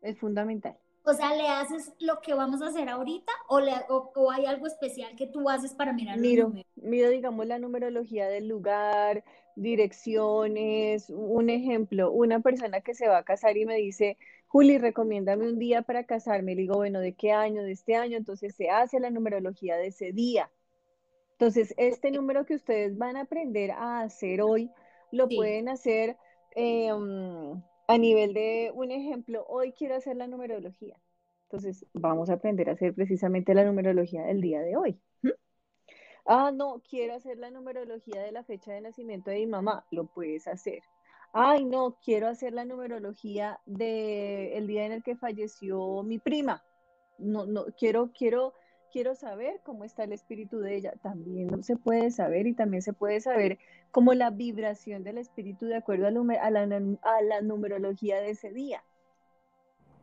Es 0.03 0.19
fundamental. 0.19 0.77
O 1.05 1.13
sea, 1.13 1.37
¿le 1.37 1.47
haces 1.47 1.93
lo 2.01 2.21
que 2.21 2.35
vamos 2.35 2.63
a 2.63 2.67
hacer 2.67 2.89
ahorita 2.89 3.33
o, 3.49 3.61
le, 3.61 3.73
o, 3.89 4.33
hay 4.33 4.45
algo 4.47 4.67
especial 4.67 5.15
que 5.15 5.29
tú 5.29 5.49
haces 5.49 5.73
para 5.73 5.93
mirar 5.93 6.19
miro, 6.19 6.53
Miro, 6.75 7.11
digamos, 7.11 7.47
la 7.47 7.61
numerología 7.61 8.27
del 8.27 8.49
lugar, 8.49 9.23
direcciones. 9.55 11.09
Un 11.09 11.49
ejemplo, 11.49 12.11
una 12.11 12.41
persona 12.41 12.81
que 12.81 12.95
se 12.95 13.07
va 13.07 13.19
a 13.19 13.25
casar 13.25 13.57
y 13.57 13.67
me 13.67 13.77
dice, 13.77 14.19
Juli, 14.49 14.79
recomiéndame 14.79 15.49
un 15.49 15.61
día 15.61 15.83
para 15.83 16.07
casarme. 16.07 16.57
Le 16.57 16.63
digo, 16.63 16.75
bueno, 16.75 16.99
¿de 16.99 17.13
qué 17.13 17.31
año? 17.31 17.63
De 17.63 17.71
este 17.71 17.95
año. 17.95 18.17
Entonces 18.17 18.57
se 18.57 18.71
hace 18.71 18.99
la 18.99 19.11
numerología 19.11 19.77
de 19.77 19.87
ese 19.87 20.11
día. 20.11 20.51
Entonces, 21.39 21.75
este 21.77 22.11
número 22.11 22.47
que 22.47 22.55
ustedes 22.55 22.97
van 22.97 23.17
a 23.17 23.23
aprender 23.23 23.71
a 23.73 24.01
hacer 24.01 24.41
hoy, 24.41 24.71
lo 25.13 25.29
pueden 25.29 25.69
hacer 25.69 26.17
em, 26.55 27.63
a 27.87 27.99
nivel 27.99 28.33
de 28.33 28.73
un 28.75 28.91
ejemplo. 28.91 29.45
Hoy 29.47 29.73
quiero 29.73 29.97
hacer 29.97 30.17
la 30.17 30.27
numerología. 30.27 30.99
Entonces, 31.43 31.85
vamos 31.93 32.31
a 32.31 32.35
aprender 32.35 32.71
a 32.71 32.73
hacer 32.73 32.95
precisamente 32.95 33.53
la 33.53 33.65
numerología 33.65 34.23
del 34.23 34.41
día 34.41 34.61
de 34.61 34.77
hoy. 34.77 34.99
Ah, 36.25 36.51
no, 36.53 36.83
quiero 36.89 37.15
hacer 37.15 37.39
la 37.39 37.51
numerología 37.51 38.23
de 38.23 38.33
la 38.33 38.43
fecha 38.43 38.73
de 38.73 38.81
nacimiento 38.81 39.31
de 39.31 39.37
mi 39.37 39.47
mamá. 39.47 39.87
Lo 39.93 40.07
puedes 40.07 40.49
hacer. 40.49 40.81
Ay, 41.33 41.67
no, 41.67 41.99
quiero 42.03 42.29
hacer 42.29 42.55
la 42.55 42.65
numerología 42.65 43.61
del 43.67 44.67
día 44.67 44.87
en 44.87 44.93
el 44.93 45.03
que 45.03 45.17
falleció 45.17 46.03
mi 46.03 46.19
prima. 46.19 46.65
No, 47.19 47.45
no, 47.47 47.67
quiero, 47.79 48.11
quiero 48.13 48.55
quiero 48.93 49.15
saber 49.15 49.61
cómo 49.63 49.85
está 49.85 50.05
el 50.05 50.13
espíritu 50.13 50.59
de 50.61 50.77
ella. 50.77 50.93
También 51.03 51.63
se 51.63 51.77
puede 51.77 52.11
saber 52.11 52.47
y 52.47 52.55
también 52.55 52.83
se 52.83 52.93
puede 52.93 53.21
saber 53.21 53.59
cómo 53.91 54.15
la 54.15 54.31
vibración 54.31 55.05
del 55.05 55.19
espíritu 55.19 55.67
de 55.67 55.77
acuerdo 55.77 56.07
a, 56.07 56.11
la, 56.11 56.61
a 57.03 57.23
la 57.23 57.41
numerología 57.43 58.21
de 58.21 58.31
ese 58.31 58.51
día. 58.53 58.83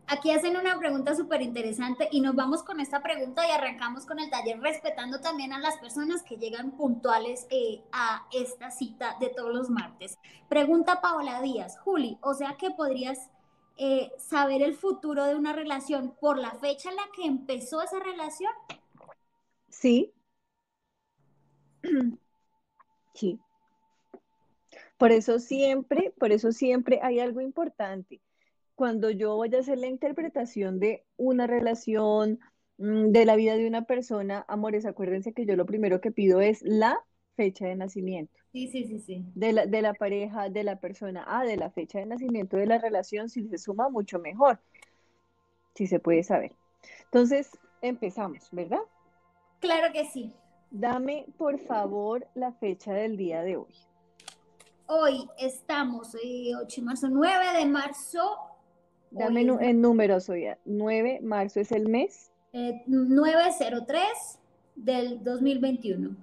Aquí 0.08 0.32
hacen 0.32 0.58
una 0.58 0.78
pregunta 0.78 1.16
súper 1.16 1.42
interesante 1.42 2.10
y 2.12 2.20
nos 2.20 2.36
vamos 2.36 2.62
con 2.62 2.80
esta 2.82 3.02
pregunta 3.02 3.48
y 3.48 3.52
arrancamos 3.52 4.06
con 4.06 4.20
el 4.20 4.30
taller 4.30 4.60
respetando 4.60 5.22
también 5.22 5.54
a 5.54 5.60
las 5.60 5.78
personas 5.78 6.24
que 6.24 6.36
llegan 6.36 6.72
puntuales 6.72 7.48
eh, 7.50 7.82
a 7.94 8.28
esta 8.34 8.70
cita 8.70 9.16
de 9.22 9.30
todos 9.30 9.54
los 9.54 9.70
martes. 9.70 10.18
Pregunta 10.50 11.00
Paola 11.02 11.42
Díaz, 11.42 11.80
Juli, 11.80 12.18
o 12.22 12.34
sea 12.34 12.58
que 12.60 12.72
podrías 12.72 13.30
eh, 13.78 14.12
saber 14.18 14.62
el 14.62 14.76
futuro 14.76 15.26
de 15.26 15.36
una 15.36 15.54
relación 15.54 16.16
por 16.20 16.38
la 16.38 16.52
fecha 16.52 16.90
en 16.90 16.96
la 16.96 17.10
que 17.16 17.26
empezó 17.26 17.82
esa 17.82 18.00
relación? 18.00 18.52
Sí. 19.70 20.14
Sí. 23.16 23.40
Por 24.98 25.12
eso 25.12 25.38
siempre, 25.40 26.14
por 26.18 26.32
eso 26.32 26.52
siempre 26.52 27.00
hay 27.04 27.20
algo 27.20 27.42
importante. 27.42 28.22
cuando 28.76 29.12
yo 29.12 29.36
voy 29.36 29.54
a 29.56 29.60
hacer 29.60 29.78
la 29.78 29.88
interpretación 29.88 30.80
de 30.80 31.06
una 31.18 31.48
relación, 31.48 32.40
mm, 32.78 33.12
de 33.12 33.26
la 33.26 33.36
vida 33.36 33.56
de 33.56 33.68
una 33.68 33.86
persona, 33.86 34.46
amores, 34.48 34.86
acuérdense 34.86 35.34
que 35.34 35.46
yo 35.46 35.56
lo 35.56 35.66
primero 35.68 36.02
que 36.02 36.12
pido 36.12 36.42
es 36.42 36.62
la 36.64 37.00
fecha 37.36 37.66
de 37.68 37.76
nacimiento. 37.76 38.34
Sí, 38.52 38.68
sí, 38.68 38.86
sí, 38.86 39.00
sí. 39.00 39.26
De 39.36 39.54
la, 39.54 39.66
de 39.66 39.82
la 39.82 39.94
pareja, 39.94 40.50
de 40.50 40.64
la 40.64 40.80
persona, 40.80 41.24
ah, 41.28 41.44
de 41.44 41.58
la 41.58 41.70
fecha 41.72 42.00
de 42.00 42.06
nacimiento 42.06 42.58
de 42.58 42.68
la 42.68 42.78
relación, 42.78 43.30
si 43.30 43.48
se 43.48 43.58
suma 43.58 43.90
mucho 43.90 44.20
mejor, 44.20 44.60
si 45.76 45.88
se 45.88 46.00
puede 46.00 46.24
saber. 46.24 46.52
Entonces, 47.06 47.50
empezamos, 47.82 48.48
¿verdad? 48.52 48.82
Claro 49.60 49.92
que 49.94 50.06
sí. 50.06 50.32
Dame, 50.70 51.26
por 51.38 51.60
favor, 51.60 52.28
la 52.36 52.52
fecha 52.54 52.94
del 52.94 53.18
día 53.18 53.42
de 53.44 53.58
hoy. 53.58 53.74
Hoy 54.88 55.28
estamos, 55.40 56.16
eh, 56.16 56.52
8 56.62 56.82
de 56.82 56.86
marzo, 56.86 57.08
9 57.10 57.58
de 57.58 57.66
marzo. 57.66 58.38
Dame 59.12 59.42
Hoy 59.42 59.46
nu- 59.46 59.60
es 59.60 59.68
en 59.70 59.82
números 59.82 60.30
hoy. 60.30 60.46
9, 60.66 61.20
marzo 61.22 61.60
es 61.60 61.72
el 61.72 61.88
mes. 61.88 62.32
Eh, 62.52 62.84
903 62.88 64.40
del 64.76 65.24
2021. 65.24 66.16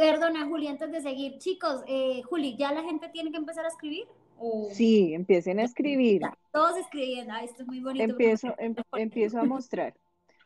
Perdona, 0.00 0.46
Juli, 0.46 0.66
antes 0.66 0.90
de 0.90 1.02
seguir, 1.02 1.36
chicos, 1.36 1.82
eh, 1.86 2.22
Juli, 2.22 2.56
¿ya 2.56 2.72
la 2.72 2.82
gente 2.82 3.10
tiene 3.10 3.30
que 3.30 3.36
empezar 3.36 3.66
a 3.66 3.68
escribir? 3.68 4.06
¿O 4.38 4.70
Sí, 4.72 5.12
empiecen 5.12 5.58
a 5.58 5.64
escribir. 5.64 6.22
Todos 6.54 6.78
escribiendo. 6.78 7.34
Ah, 7.34 7.44
esto 7.44 7.60
es 7.60 7.68
muy 7.68 7.80
bonito. 7.80 8.02
Empiezo, 8.04 8.54
em- 8.56 8.74
empiezo 8.94 9.38
a 9.38 9.44
mostrar. 9.44 9.92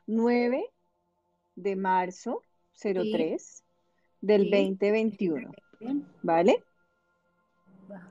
9 0.08 0.68
de 1.54 1.76
marzo 1.76 2.42
03 2.72 3.62
del 4.20 4.42
Sí. 4.42 4.50
2021, 4.50 5.52
bien. 5.78 6.04
¿vale? 6.20 6.64
Va. 7.88 8.10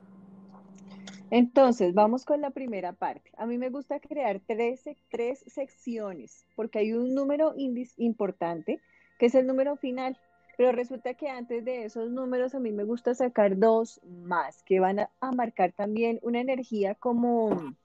Entonces, 1.29 1.93
vamos 1.93 2.23
con 2.23 2.39
la 2.39 2.51
primera 2.51 2.93
parte. 2.93 3.31
A 3.35 3.45
mí 3.45 3.57
me 3.57 3.69
gusta 3.69 3.99
crear 3.99 4.39
tres, 4.47 4.85
tres 5.09 5.43
secciones 5.47 6.45
porque 6.55 6.79
hay 6.79 6.93
un 6.93 7.13
número 7.13 7.53
importante 7.97 8.79
que 9.19 9.25
es 9.25 9.35
el 9.35 9.45
número 9.45 9.75
final, 9.75 10.17
pero 10.57 10.71
resulta 10.71 11.13
que 11.15 11.29
antes 11.29 11.65
de 11.65 11.85
esos 11.85 12.11
números 12.11 12.53
a 12.53 12.59
mí 12.59 12.71
me 12.71 12.83
gusta 12.83 13.13
sacar 13.15 13.57
dos 13.57 13.99
más 14.03 14.63
que 14.63 14.79
van 14.79 14.99
a, 14.99 15.09
marcar 15.35 15.71
también 15.71 16.19
una 16.21 16.39
energía 16.39 16.95
como, 16.95 17.75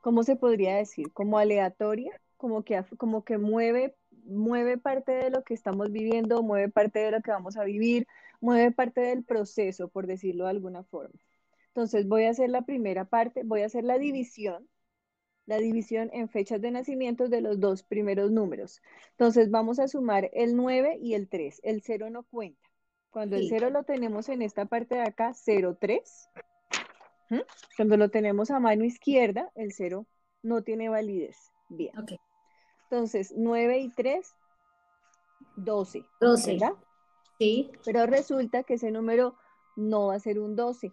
¿cómo 0.00 0.22
se 0.22 0.36
podría 0.36 0.76
decir? 0.76 1.12
Como 1.12 1.38
aleatoria, 1.38 2.12
como 2.36 2.62
que, 2.62 2.84
como 2.98 3.24
que 3.24 3.38
mueve, 3.38 3.94
mueve 4.24 4.78
parte 4.78 5.12
de 5.12 5.30
lo 5.30 5.42
que 5.44 5.54
estamos 5.54 5.90
viviendo, 5.90 6.42
mueve 6.42 6.68
parte 6.68 6.98
de 6.98 7.10
lo 7.10 7.22
que 7.22 7.30
vamos 7.30 7.56
a 7.56 7.64
vivir, 7.64 8.06
mueve 8.40 8.70
parte 8.70 9.00
del 9.00 9.24
proceso, 9.24 9.88
por 9.88 10.06
decirlo 10.06 10.44
de 10.44 10.50
alguna 10.50 10.84
forma. 10.84 11.18
Entonces 11.68 12.06
voy 12.06 12.24
a 12.24 12.30
hacer 12.30 12.50
la 12.50 12.62
primera 12.62 13.04
parte, 13.04 13.42
voy 13.44 13.62
a 13.62 13.66
hacer 13.66 13.84
la 13.84 13.98
división, 13.98 14.68
la 15.48 15.56
división 15.56 16.10
en 16.12 16.28
fechas 16.28 16.60
de 16.60 16.70
nacimiento 16.70 17.28
de 17.30 17.40
los 17.40 17.58
dos 17.58 17.82
primeros 17.82 18.30
números. 18.30 18.82
Entonces 19.12 19.50
vamos 19.50 19.78
a 19.78 19.88
sumar 19.88 20.28
el 20.34 20.54
9 20.54 20.98
y 21.00 21.14
el 21.14 21.26
3. 21.26 21.62
El 21.64 21.80
0 21.80 22.10
no 22.10 22.22
cuenta. 22.24 22.60
Cuando 23.08 23.36
el 23.36 23.44
Sí. 23.44 23.48
0 23.48 23.70
lo 23.70 23.82
tenemos 23.82 24.28
en 24.28 24.42
esta 24.42 24.66
parte 24.66 24.96
de 24.96 25.04
acá, 25.04 25.32
03. 25.32 26.28
¿Mm? 27.30 27.40
Cuando 27.78 27.96
lo 27.96 28.10
tenemos 28.10 28.50
a 28.50 28.60
mano 28.60 28.84
izquierda, 28.84 29.50
el 29.54 29.72
0 29.72 30.06
no 30.42 30.62
tiene 30.62 30.90
validez. 30.90 31.50
Bien. 31.70 31.98
Ok. 31.98 32.12
Entonces 32.90 33.32
9 33.34 33.78
y 33.78 33.88
3, 33.94 34.36
12. 35.56 36.04
12. 36.20 36.52
¿verdad? 36.52 36.74
Sí. 37.38 37.70
Pero 37.86 38.04
resulta 38.04 38.64
que 38.64 38.74
ese 38.74 38.90
número 38.90 39.34
no 39.76 40.08
va 40.08 40.16
a 40.16 40.20
ser 40.20 40.40
un 40.40 40.56
12. 40.56 40.92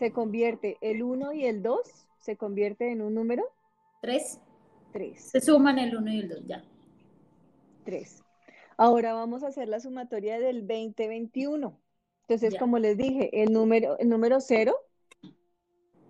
Se 0.00 0.12
convierte 0.12 0.78
el 0.80 1.04
1 1.04 1.32
y 1.32 1.46
el 1.46 1.62
2 1.62 2.08
se 2.22 2.36
convierte 2.36 2.90
en 2.90 3.02
un 3.02 3.14
número 3.14 3.44
3. 4.00 4.40
3. 4.92 5.20
Se 5.20 5.40
suman 5.40 5.78
el 5.78 5.96
1 5.96 6.12
y 6.12 6.18
el 6.20 6.28
2, 6.28 6.46
ya. 6.46 6.64
3. 7.84 8.22
Ahora 8.76 9.12
vamos 9.12 9.42
a 9.42 9.48
hacer 9.48 9.68
la 9.68 9.80
sumatoria 9.80 10.38
del 10.38 10.66
2021. 10.66 11.78
Entonces, 12.22 12.54
Ya. 12.54 12.58
como 12.60 12.78
les 12.78 12.96
dije, 12.96 13.42
el 13.42 13.52
número, 13.52 13.98
el 13.98 14.08
número 14.08 14.40
0 14.40 14.74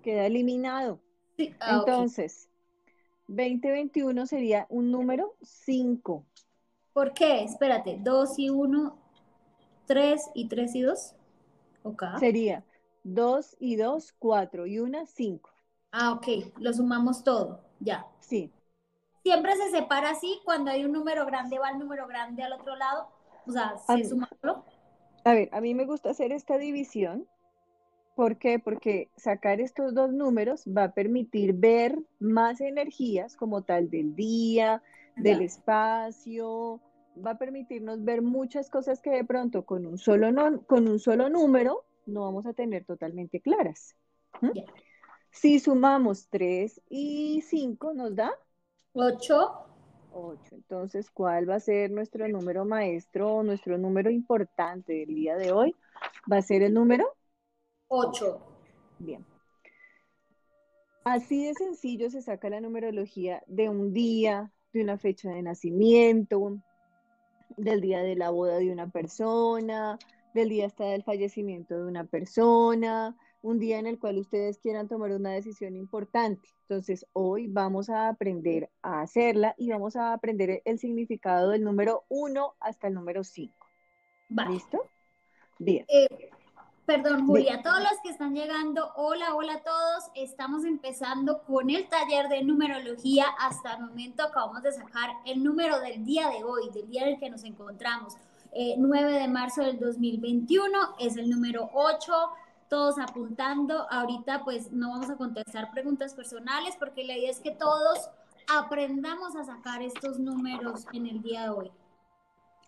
queda 0.03 0.27
eliminado. 0.27 1.01
Sí. 1.37 1.55
Ah. 1.61 1.79
Entonces, 1.79 2.49
2021 3.29 4.27
sería 4.27 4.67
un 4.69 4.91
número 4.91 5.35
5. 5.43 6.27
¿Por 6.93 7.15
qué? 7.15 7.43
Espérate. 7.45 7.99
2 8.03 8.39
y 8.39 8.51
1, 8.51 8.99
3 9.87 10.31
y 10.35 10.49
3 10.49 10.75
y 10.75 10.83
2. 10.83 11.15
Ok. 11.85 12.05
Sería 12.21 12.65
2 13.05 13.57
y 13.59 13.77
2, 13.77 14.13
4 14.19 14.67
y 14.67 14.79
1, 14.79 15.07
5. 15.07 15.52
Ah, 15.93 16.13
ok. 16.13 16.27
Lo 16.59 16.73
sumamos 16.73 17.23
todo. 17.23 17.61
Ya. 17.81 18.07
Sí, 18.21 18.51
Siempre 19.23 19.57
se 19.57 19.71
separa 19.71 20.11
así. 20.11 20.41
Cuando 20.45 20.71
hay 20.71 20.85
un 20.85 20.93
número 20.93 21.25
grande, 21.27 21.59
va 21.59 21.71
el 21.71 21.79
número 21.79 22.07
grande 22.07 22.43
al 22.43 22.53
otro 22.55 22.77
lado. 22.77 23.09
O 23.47 23.53
sea, 23.53 23.77
se 23.79 24.05
sumarlo. 24.05 24.65
A 25.25 25.35
ver, 25.35 25.49
a 25.53 25.61
mí 25.61 25.75
me 25.75 25.85
gusta 25.87 26.11
hacer 26.11 26.33
esta 26.33 26.59
división. 26.59 27.27
¿Por 28.15 28.37
qué? 28.39 28.59
Porque 28.59 29.09
sacar 29.17 29.61
estos 29.61 29.95
dos 29.95 30.13
números 30.13 30.65
va 30.67 30.85
a 30.85 30.93
permitir 30.95 31.55
ver 31.55 31.99
más 32.21 32.61
energías 32.61 33.37
como 33.37 33.63
tal 33.63 33.91
del 33.91 34.15
día, 34.15 34.83
del 35.17 35.39
Ya. 35.39 35.45
espacio, 35.45 36.81
va 37.25 37.33
a 37.33 37.39
permitirnos 37.39 38.05
ver 38.05 38.23
muchas 38.23 38.69
cosas 38.69 39.01
que 39.01 39.11
de 39.11 39.25
pronto 39.25 39.65
con 39.65 39.87
un 39.87 39.99
solo, 39.99 40.31
no- 40.33 40.63
con 40.67 40.89
un 40.89 40.99
solo 40.99 41.29
número 41.31 41.85
no 42.07 42.23
vamos 42.23 42.47
a 42.47 42.53
tener 42.53 42.85
totalmente 42.85 43.41
claras. 43.41 43.95
¿Mm? 44.41 44.51
Si 45.33 45.59
sumamos 45.59 46.29
3 46.29 46.83
y 46.91 47.41
5 47.41 47.95
nos 47.95 48.15
da 48.15 48.31
8. 48.93 49.35
8. 50.13 50.55
Entonces, 50.55 51.11
¿cuál 51.11 51.49
va 51.49 51.55
a 51.55 51.61
ser 51.61 51.91
nuestro 51.91 52.29
número 52.29 52.67
maestro 52.67 53.37
o 53.37 53.43
nuestro 53.43 53.79
número 53.79 54.11
importante 54.11 54.93
del 54.93 55.15
día 55.15 55.37
de 55.37 55.51
hoy? 55.51 55.75
Va 56.31 56.37
a 56.37 56.43
ser 56.43 56.63
el 56.63 56.75
número 56.75 57.07
8. 57.89 58.41
Bien. 58.99 59.25
Así 61.05 61.47
de 61.47 61.55
sencillo 61.55 62.11
se 62.11 62.21
saca 62.21 62.51
la 62.51 62.61
numerología 62.61 63.43
de 63.47 63.71
un 63.71 63.95
día, 63.95 64.53
de 64.75 64.83
una 64.83 64.99
fecha 64.99 65.31
de 65.31 65.43
nacimiento, 65.43 66.59
del 67.57 67.81
día 67.81 68.03
de 68.03 68.17
la 68.17 68.31
boda 68.31 68.59
de 68.59 68.71
una 68.71 68.91
persona, 68.91 69.99
del 70.35 70.51
día 70.51 70.67
hasta 70.67 70.85
del 70.85 71.03
fallecimiento 71.03 71.77
de 71.77 71.85
una 71.85 72.05
persona, 72.05 73.17
un 73.43 73.59
día 73.59 73.79
en 73.79 73.87
el 73.87 73.99
cual 73.99 74.19
ustedes 74.19 74.59
quieran 74.59 74.89
tomar 74.89 75.11
una 75.11 75.31
decisión 75.31 75.77
importante. 75.77 76.49
Entonces, 76.63 77.07
hoy 77.13 77.49
vamos 77.49 77.91
a 77.91 78.09
aprender 78.09 78.71
a 78.83 79.03
hacerla 79.03 79.55
y 79.59 79.71
vamos 79.71 79.97
a 79.97 80.15
aprender 80.15 80.63
el 80.65 80.79
significado 80.79 81.51
del 81.51 81.65
número 81.65 82.05
1 82.09 82.55
hasta 82.61 82.87
el 82.87 82.95
número 82.95 83.25
5. 83.25 83.55
Vale. 84.29 84.53
¿Listo? 84.53 84.87
Bien. 85.59 85.85
Eh, 85.89 86.31
perdón, 86.87 87.27
Julia, 87.27 87.63
todos 87.63 87.81
los 87.81 88.01
que 88.03 88.11
están 88.11 88.35
llegando, 88.35 88.93
hola, 88.95 89.35
hola 89.35 89.55
a 89.55 89.63
todos. 89.63 90.05
Estamos 90.15 90.65
empezando 90.65 91.43
con 91.43 91.69
el 91.69 91.89
taller 91.89 92.29
de 92.29 92.45
numerología. 92.45 93.27
Hasta 93.41 93.75
el 93.75 93.83
momento 93.83 94.23
acabamos 94.23 94.63
de 94.63 94.73
sacar 94.73 95.11
el 95.27 95.43
número 95.43 95.81
del 95.81 96.05
día 96.05 96.29
de 96.31 96.45
hoy, 96.45 96.71
del 96.71 96.89
día 96.89 97.03
en 97.03 97.15
el 97.15 97.19
que 97.19 97.29
nos 97.29 97.43
encontramos. 97.43 98.15
Eh, 98.53 98.77
9 98.79 99.13
de 99.13 99.29
marzo 99.29 99.63
del 99.63 99.81
2021 99.81 100.79
es 100.99 101.17
el 101.17 101.29
número 101.29 101.71
8. 101.73 102.13
Todos 102.73 102.99
apuntando. 102.99 103.87
Ahorita 103.91 104.45
pues 104.45 104.73
no 104.73 104.93
vamos 104.93 105.11
a 105.11 105.17
contestar 105.17 105.71
preguntas 105.73 106.15
personales 106.15 106.75
porque 106.79 107.05
la 107.05 107.19
idea 107.19 107.31
es 107.31 107.39
que 107.39 107.51
todos 107.51 108.09
aprendamos 108.51 109.37
a 109.37 109.45
sacar 109.45 109.83
estos 109.83 110.19
números 110.19 110.87
en 110.95 111.07
el 111.07 111.21
día 111.21 111.43
de 111.43 111.49
hoy. 111.51 111.71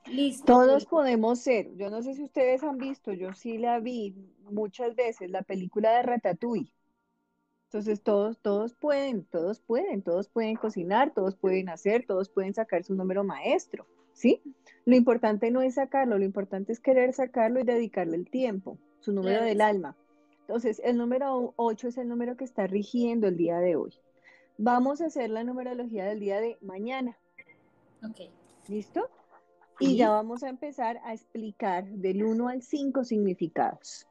Listo. 0.04 0.44
Todos 0.44 0.84
podemos 0.84 1.38
ser. 1.38 1.74
Yo 1.78 1.88
no 1.88 2.02
sé 2.02 2.12
si 2.12 2.22
ustedes 2.22 2.62
han 2.62 2.76
visto, 2.76 3.14
yo 3.14 3.32
sí 3.32 3.56
la 3.56 3.80
vi 3.80 4.14
muchas 4.50 4.94
veces, 4.94 5.30
la 5.30 5.40
película 5.40 5.90
de 5.92 6.02
Ratatouille. 6.02 6.74
Entonces 7.68 8.02
todos, 8.02 8.38
todos 8.40 8.74
pueden, 8.74 9.24
todos 9.24 9.60
pueden, 9.60 10.02
todos 10.02 10.28
pueden 10.28 10.56
cocinar, 10.56 11.14
todos 11.14 11.34
pueden 11.34 11.70
hacer, 11.70 12.04
todos 12.06 12.28
pueden 12.28 12.52
sacar 12.52 12.84
su 12.84 12.94
número 12.94 13.24
maestro, 13.24 13.86
¿sí? 14.12 14.42
Lo 14.84 14.96
importante 14.96 15.50
no 15.50 15.62
es 15.62 15.76
sacarlo, 15.76 16.18
lo 16.18 16.26
importante 16.26 16.74
es 16.74 16.80
querer 16.80 17.14
sacarlo 17.14 17.58
y 17.58 17.64
dedicarle 17.64 18.18
el 18.18 18.28
tiempo, 18.28 18.78
su 19.04 19.12
número 19.12 19.36
Claro 19.36 19.46
del 19.46 19.60
alma. 19.60 19.96
Entonces, 20.40 20.80
el 20.84 20.96
número 20.96 21.54
8 21.56 21.88
es 21.88 21.98
el 21.98 22.08
número 22.08 22.36
que 22.36 22.44
está 22.44 22.66
rigiendo 22.66 23.28
el 23.28 23.36
día 23.36 23.58
de 23.58 23.76
hoy. 23.76 23.94
Vamos 24.58 25.00
a 25.00 25.06
hacer 25.06 25.30
la 25.30 25.44
numerología 25.44 26.04
del 26.04 26.20
día 26.20 26.40
de 26.40 26.58
mañana. 26.60 27.16
Ok. 28.02 28.30
¿Listo? 28.68 29.08
Y 29.80 29.86
Sí. 29.86 29.96
ya 29.96 30.10
vamos 30.10 30.42
a 30.42 30.48
empezar 30.48 31.00
a 31.04 31.12
explicar 31.14 31.84
del 31.86 32.24
1 32.24 32.48
al 32.48 32.62
5 32.62 33.04
significados. 33.04 34.06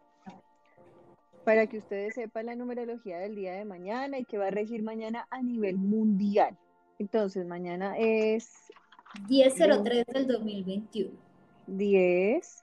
Para 1.45 1.67
que 1.67 1.77
ustedes 1.77 2.15
sepan 2.15 2.45
la 2.47 2.55
numerología 2.55 3.19
del 3.19 3.35
día 3.35 3.53
de 3.53 3.65
mañana 3.65 4.17
y 4.17 4.25
que 4.25 4.37
va 4.37 4.47
a 4.47 4.51
regir 4.51 4.81
mañana 4.83 5.27
a 5.29 5.41
nivel 5.41 5.77
mundial. 5.77 6.57
Entonces, 6.99 7.45
mañana 7.45 7.97
es 7.97 8.51
10.03 9.27 10.05
del 10.07 10.27
2021. 10.27 11.11
10, 11.67 12.62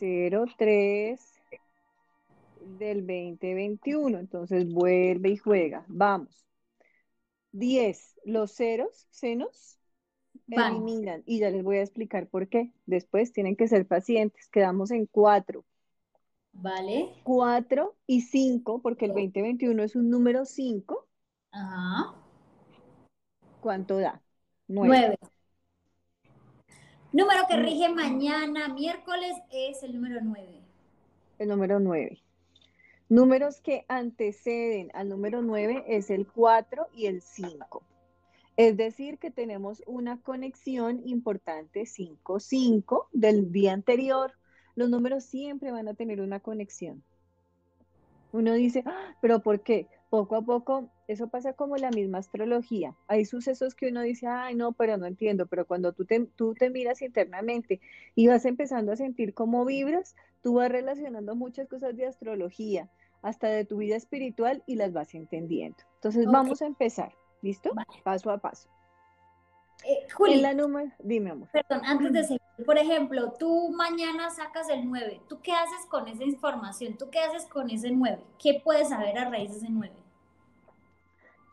03, 0.00 1.20
del 2.78 3.06
2021. 3.06 4.18
Entonces 4.18 4.72
vuelve 4.72 5.30
y 5.30 5.36
juega. 5.36 5.84
Vamos. 5.88 6.46
10. 7.52 8.16
Los 8.24 8.52
ceros, 8.52 9.06
senos, 9.10 9.78
eliminan. 10.48 11.22
Y 11.26 11.40
ya 11.40 11.50
les 11.50 11.62
voy 11.62 11.76
a 11.76 11.82
explicar 11.82 12.28
por 12.28 12.48
qué. 12.48 12.72
Después 12.86 13.32
tienen 13.32 13.56
que 13.56 13.68
ser 13.68 13.86
pacientes. 13.86 14.48
Quedamos 14.48 14.90
en 14.90 15.06
4. 15.06 15.64
Vale. 16.52 17.10
4 17.24 17.96
y 18.06 18.22
5, 18.22 18.80
porque 18.80 19.06
el 19.06 19.12
2021 19.12 19.82
es 19.82 19.96
un 19.96 20.08
número 20.08 20.44
5. 20.44 21.06
Ajá. 21.52 22.14
¿Cuánto 23.60 23.98
da? 23.98 24.22
9. 24.68 25.18
Número 27.14 27.42
que 27.48 27.56
rige 27.56 27.88
mañana, 27.90 28.66
miércoles, 28.70 29.36
es 29.52 29.84
el 29.84 29.94
número 29.94 30.20
9. 30.20 30.48
El 31.38 31.48
número 31.48 31.78
9. 31.78 32.20
Números 33.08 33.60
que 33.60 33.84
anteceden 33.86 34.90
al 34.94 35.10
número 35.10 35.40
9 35.40 35.84
es 35.86 36.10
el 36.10 36.26
4 36.26 36.88
y 36.92 37.06
el 37.06 37.22
5. 37.22 37.84
Es 38.56 38.76
decir, 38.76 39.18
que 39.18 39.30
tenemos 39.30 39.80
una 39.86 40.20
conexión 40.22 41.02
importante 41.06 41.82
5-5 41.82 43.06
del 43.12 43.52
día 43.52 43.74
anterior. 43.74 44.32
Los 44.74 44.90
números 44.90 45.22
siempre 45.22 45.70
van 45.70 45.86
a 45.86 45.94
tener 45.94 46.20
una 46.20 46.40
conexión. 46.40 47.04
Uno 48.32 48.54
dice, 48.54 48.82
ah, 48.86 49.14
pero 49.20 49.38
¿por 49.38 49.60
qué? 49.60 49.86
Poco 50.10 50.34
a 50.34 50.42
poco, 50.42 50.90
eso 51.06 51.28
pasa 51.28 51.52
como 51.52 51.76
la 51.76 51.90
misma 51.90 52.18
astrología. 52.18 52.94
Hay 53.06 53.24
sucesos 53.24 53.74
que 53.74 53.88
uno 53.88 54.02
dice, 54.02 54.26
ay, 54.26 54.54
no, 54.54 54.72
pero 54.72 54.96
no 54.96 55.06
entiendo, 55.06 55.46
pero 55.46 55.66
cuando 55.66 55.92
tú 55.92 56.04
te, 56.04 56.26
tú 56.36 56.54
te 56.54 56.70
miras 56.70 57.02
internamente 57.02 57.80
y 58.14 58.28
vas 58.28 58.44
empezando 58.44 58.92
a 58.92 58.96
sentir 58.96 59.34
cómo 59.34 59.64
vibras, 59.64 60.16
tú 60.42 60.54
vas 60.54 60.70
relacionando 60.70 61.34
muchas 61.34 61.68
cosas 61.68 61.96
de 61.96 62.06
astrología, 62.06 62.88
hasta 63.22 63.48
de 63.48 63.64
tu 63.64 63.78
vida 63.78 63.96
espiritual 63.96 64.62
y 64.66 64.76
las 64.76 64.92
vas 64.92 65.14
entendiendo. 65.14 65.78
Entonces, 65.96 66.26
vamos 66.26 66.60
a 66.60 66.66
empezar. 66.66 67.12
¿Listo? 67.40 67.72
Paso 68.02 68.30
a 68.30 68.38
paso. 68.38 68.68
Eh, 69.84 70.06
Juli, 70.14 70.40
la 70.40 70.54
número, 70.54 70.90
dime 70.98 71.30
amor. 71.30 71.48
Perdón, 71.52 71.82
antes 71.84 72.12
de 72.12 72.22
seguir, 72.22 72.40
por 72.64 72.78
ejemplo, 72.78 73.34
tú 73.38 73.70
mañana 73.70 74.30
sacas 74.30 74.70
el 74.70 74.88
9, 74.88 75.22
¿tú 75.28 75.40
qué 75.42 75.52
haces 75.52 75.84
con 75.90 76.08
esa 76.08 76.24
información? 76.24 76.96
¿Tú 76.96 77.10
qué 77.10 77.20
haces 77.20 77.46
con 77.46 77.68
ese 77.68 77.90
9? 77.90 78.22
¿Qué 78.38 78.62
puedes 78.64 78.88
saber 78.88 79.18
a 79.18 79.28
raíz 79.28 79.50
de 79.50 79.56
ese 79.58 79.68
9? 79.68 80.03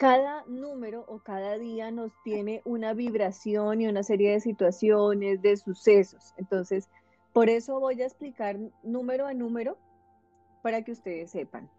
Cada 0.01 0.43
número 0.48 1.05
o 1.08 1.20
cada 1.20 1.60
día 1.60 1.91
nos 1.91 2.12
tiene 2.24 2.63
una 2.65 2.96
vibración 2.96 3.81
y 3.81 3.88
una 3.88 4.01
serie 4.01 4.31
de 4.31 4.39
situaciones, 4.39 5.43
de 5.43 5.55
sucesos. 5.58 6.34
Entonces, 6.38 6.89
por 7.34 7.51
eso 7.51 7.79
voy 7.79 8.01
a 8.01 8.08
explicar 8.08 8.58
número 8.81 9.27
a 9.27 9.36
número 9.36 9.77
para 10.63 10.81
que 10.81 10.91
ustedes 10.91 11.29
sepan. 11.29 11.70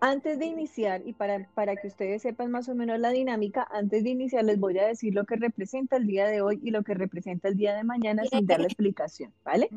Antes 0.00 0.38
de 0.38 0.44
iniciar, 0.44 1.00
y 1.06 1.14
para, 1.14 1.48
para 1.54 1.76
que 1.76 1.86
ustedes 1.86 2.20
sepan 2.20 2.50
más 2.50 2.68
o 2.68 2.74
menos 2.74 3.00
la 3.00 3.08
dinámica, 3.08 3.66
antes 3.70 4.04
de 4.04 4.10
iniciar 4.10 4.44
les 4.44 4.60
voy 4.60 4.78
a 4.78 4.86
decir 4.86 5.14
lo 5.14 5.24
que 5.24 5.36
representa 5.36 5.96
el 5.96 6.06
día 6.06 6.26
de 6.26 6.42
hoy 6.42 6.60
y 6.62 6.72
lo 6.72 6.82
que 6.82 6.92
representa 6.92 7.48
el 7.48 7.56
día 7.56 7.74
de 7.74 7.84
mañana 7.84 8.22
sin 8.26 8.44
dar 8.44 8.60
la 8.60 8.66
explicación, 8.66 9.32
¿vale? 9.46 9.70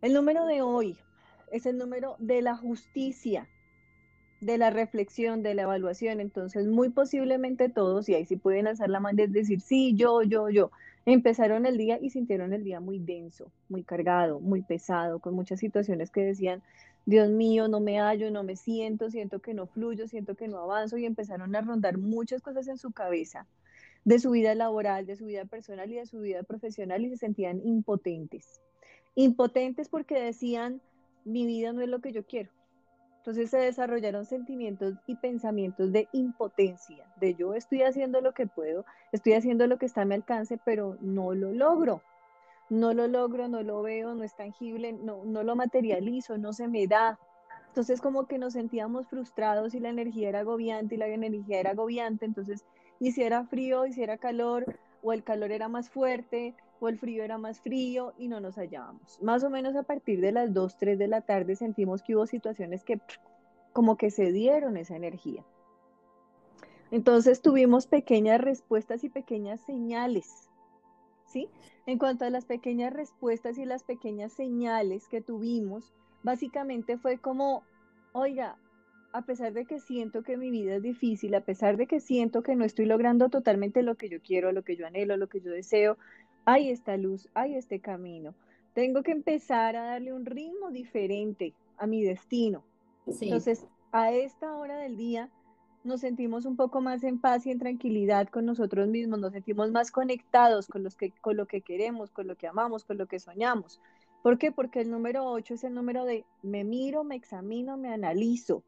El 0.00 0.12
número 0.12 0.46
de 0.46 0.62
hoy 0.62 0.96
es 1.50 1.66
el 1.66 1.76
número 1.76 2.14
de 2.20 2.40
la 2.40 2.56
justicia, 2.56 3.48
de 4.40 4.58
la 4.58 4.70
reflexión, 4.70 5.42
de 5.42 5.54
la 5.54 5.62
evaluación. 5.62 6.20
Entonces, 6.20 6.66
muy 6.66 6.90
posiblemente 6.90 7.68
todos, 7.68 8.08
y 8.08 8.14
ahí 8.14 8.24
sí 8.26 8.36
pueden 8.36 8.66
alzar 8.66 8.88
la 8.90 9.00
mano 9.00 9.22
y 9.22 9.26
decir, 9.26 9.60
sí, 9.60 9.94
yo, 9.94 10.22
yo, 10.22 10.48
yo, 10.48 10.70
empezaron 11.06 11.66
el 11.66 11.76
día 11.76 11.98
y 12.00 12.10
sintieron 12.10 12.52
el 12.52 12.64
día 12.64 12.80
muy 12.80 12.98
denso, 12.98 13.52
muy 13.68 13.82
cargado, 13.84 14.40
muy 14.40 14.62
pesado, 14.62 15.18
con 15.18 15.34
muchas 15.34 15.60
situaciones 15.60 16.10
que 16.10 16.22
decían, 16.22 16.62
Dios 17.06 17.30
mío, 17.30 17.68
no 17.68 17.80
me 17.80 17.98
hallo, 17.98 18.30
no 18.30 18.42
me 18.42 18.56
siento, 18.56 19.10
siento 19.10 19.40
que 19.40 19.54
no 19.54 19.66
fluyo, 19.66 20.06
siento 20.06 20.34
que 20.34 20.48
no 20.48 20.58
avanzo 20.58 20.98
y 20.98 21.06
empezaron 21.06 21.56
a 21.56 21.60
rondar 21.60 21.98
muchas 21.98 22.42
cosas 22.42 22.68
en 22.68 22.78
su 22.78 22.92
cabeza 22.92 23.46
de 24.04 24.18
su 24.18 24.30
vida 24.30 24.54
laboral, 24.54 25.06
de 25.06 25.16
su 25.16 25.26
vida 25.26 25.44
personal 25.44 25.90
y 25.90 25.96
de 25.96 26.06
su 26.06 26.20
vida 26.20 26.42
profesional 26.42 27.04
y 27.04 27.10
se 27.10 27.16
sentían 27.16 27.60
impotentes. 27.64 28.60
Impotentes 29.14 29.88
porque 29.88 30.20
decían, 30.20 30.80
mi 31.24 31.46
vida 31.46 31.72
no 31.72 31.82
es 31.82 31.88
lo 31.88 32.00
que 32.00 32.12
yo 32.12 32.24
quiero. 32.24 32.50
Entonces 33.20 33.50
se 33.50 33.58
desarrollaron 33.58 34.26
sentimientos 34.26 34.94
y 35.06 35.14
pensamientos 35.14 35.92
de 35.92 36.08
impotencia, 36.12 37.06
de 37.16 37.34
yo 37.34 37.54
estoy 37.54 37.82
haciendo 37.82 38.20
lo 38.20 38.32
que 38.32 38.46
puedo, 38.46 38.84
estoy 39.12 39.34
haciendo 39.34 39.66
lo 39.66 39.78
que 39.78 39.86
está 39.86 40.02
a 40.02 40.04
mi 40.06 40.14
alcance, 40.14 40.58
pero 40.64 40.96
no 41.00 41.34
lo 41.34 41.52
logro 41.52 42.02
no 42.70 42.94
lo 42.94 43.08
logro, 43.08 43.48
no 43.48 43.62
lo 43.62 43.82
veo, 43.82 44.14
no 44.14 44.22
es 44.22 44.34
tangible, 44.34 44.92
no, 44.92 45.24
no 45.24 45.42
lo 45.42 45.56
materializo, 45.56 46.38
no 46.38 46.52
se 46.52 46.68
me 46.68 46.86
da. 46.86 47.18
Entonces 47.68 48.00
como 48.00 48.26
que 48.26 48.38
nos 48.38 48.54
sentíamos 48.54 49.08
frustrados 49.08 49.74
y 49.74 49.80
la 49.80 49.90
energía 49.90 50.28
era 50.28 50.40
agobiante 50.40 50.94
y 50.94 50.98
la 50.98 51.08
energía 51.08 51.60
era 51.60 51.70
agobiante, 51.72 52.24
entonces 52.24 52.64
y 53.00 53.12
si 53.12 53.22
era 53.22 53.44
frío, 53.44 53.86
y 53.86 53.92
si 53.92 54.02
era 54.02 54.18
calor, 54.18 54.66
o 55.02 55.12
el 55.12 55.24
calor 55.24 55.52
era 55.52 55.68
más 55.68 55.88
fuerte, 55.88 56.54
o 56.80 56.88
el 56.88 56.98
frío 56.98 57.22
era 57.22 57.38
más 57.38 57.60
frío 57.60 58.14
y 58.18 58.28
no 58.28 58.40
nos 58.40 58.56
hallábamos. 58.56 59.22
Más 59.22 59.44
o 59.44 59.50
menos 59.50 59.76
a 59.76 59.84
partir 59.84 60.20
de 60.20 60.32
las 60.32 60.52
2, 60.52 60.76
3 60.78 60.98
de 60.98 61.08
la 61.08 61.20
tarde 61.20 61.54
sentimos 61.54 62.02
que 62.02 62.16
hubo 62.16 62.26
situaciones 62.26 62.84
que 62.84 63.00
como 63.72 63.96
que 63.96 64.10
se 64.10 64.32
dieron 64.32 64.76
esa 64.76 64.96
energía. 64.96 65.44
Entonces 66.90 67.40
tuvimos 67.40 67.86
pequeñas 67.86 68.40
respuestas 68.40 69.04
y 69.04 69.10
pequeñas 69.10 69.60
señales 69.60 70.50
¿sí? 71.30 71.48
En 71.86 71.98
cuanto 71.98 72.24
a 72.24 72.30
las 72.30 72.44
pequeñas 72.44 72.92
respuestas 72.92 73.56
y 73.58 73.64
las 73.64 73.84
pequeñas 73.84 74.32
señales 74.32 75.08
que 75.08 75.20
tuvimos, 75.20 75.92
básicamente 76.22 76.98
fue 76.98 77.18
como, 77.18 77.62
oiga, 78.12 78.58
a 79.12 79.22
pesar 79.22 79.52
de 79.52 79.64
que 79.64 79.80
siento 79.80 80.22
que 80.22 80.36
mi 80.36 80.50
vida 80.50 80.76
es 80.76 80.82
difícil, 80.82 81.34
a 81.34 81.40
pesar 81.40 81.76
de 81.76 81.86
que 81.86 82.00
siento 82.00 82.42
que 82.42 82.54
no 82.54 82.64
estoy 82.64 82.86
logrando 82.86 83.28
totalmente 83.28 83.82
lo 83.82 83.96
que 83.96 84.08
yo 84.08 84.20
quiero, 84.20 84.52
lo 84.52 84.62
que 84.62 84.76
yo 84.76 84.86
anhelo, 84.86 85.16
lo 85.16 85.28
que 85.28 85.40
yo 85.40 85.50
deseo, 85.50 85.98
hay 86.44 86.70
esta 86.70 86.96
luz, 86.96 87.28
hay 87.34 87.54
este 87.54 87.80
camino. 87.80 88.34
Tengo 88.74 89.02
que 89.02 89.12
empezar 89.12 89.76
a 89.76 89.84
darle 89.84 90.12
un 90.12 90.24
ritmo 90.24 90.70
diferente 90.70 91.54
a 91.76 91.86
mi 91.86 92.02
destino. 92.02 92.62
Entonces, 93.06 93.66
a 93.92 94.12
esta 94.12 94.56
hora 94.56 94.78
del 94.78 94.96
día, 94.96 95.30
nos 95.82 96.00
sentimos 96.00 96.44
un 96.44 96.56
poco 96.56 96.80
más 96.80 97.02
en 97.04 97.18
paz 97.18 97.46
y 97.46 97.50
en 97.50 97.58
tranquilidad 97.58 98.28
con 98.28 98.44
nosotros 98.44 98.88
mismos, 98.88 99.18
nos 99.18 99.32
sentimos 99.32 99.70
más 99.70 99.90
conectados 99.90 100.66
con, 100.66 100.82
los 100.82 100.94
que, 100.94 101.10
con 101.20 101.36
lo 101.36 101.46
que 101.46 101.62
queremos, 101.62 102.10
con 102.10 102.26
lo 102.26 102.36
que 102.36 102.46
amamos, 102.46 102.84
con 102.84 102.98
lo 102.98 103.06
que 103.06 103.18
soñamos. 103.18 103.80
¿Por 104.22 104.36
qué? 104.36 104.52
Porque 104.52 104.80
el 104.80 104.90
número 104.90 105.24
8 105.24 105.54
es 105.54 105.64
el 105.64 105.74
número 105.74 106.04
de 106.04 106.24
me 106.42 106.64
miro, 106.64 107.04
me 107.04 107.16
examino, 107.16 107.76
me 107.78 107.92
analizo. 107.92 108.62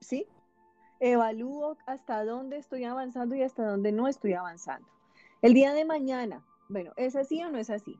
¿Sí? 0.00 0.26
Evalúo 1.00 1.76
hasta 1.86 2.24
dónde 2.24 2.58
estoy 2.58 2.84
avanzando 2.84 3.34
y 3.34 3.42
hasta 3.42 3.66
dónde 3.66 3.90
no 3.90 4.06
estoy 4.06 4.34
avanzando. 4.34 4.88
El 5.42 5.54
día 5.54 5.72
de 5.72 5.84
mañana, 5.84 6.44
bueno, 6.72 6.92
¿es 6.96 7.14
así 7.16 7.42
o 7.42 7.50
no 7.50 7.58
es 7.58 7.70
así? 7.70 7.96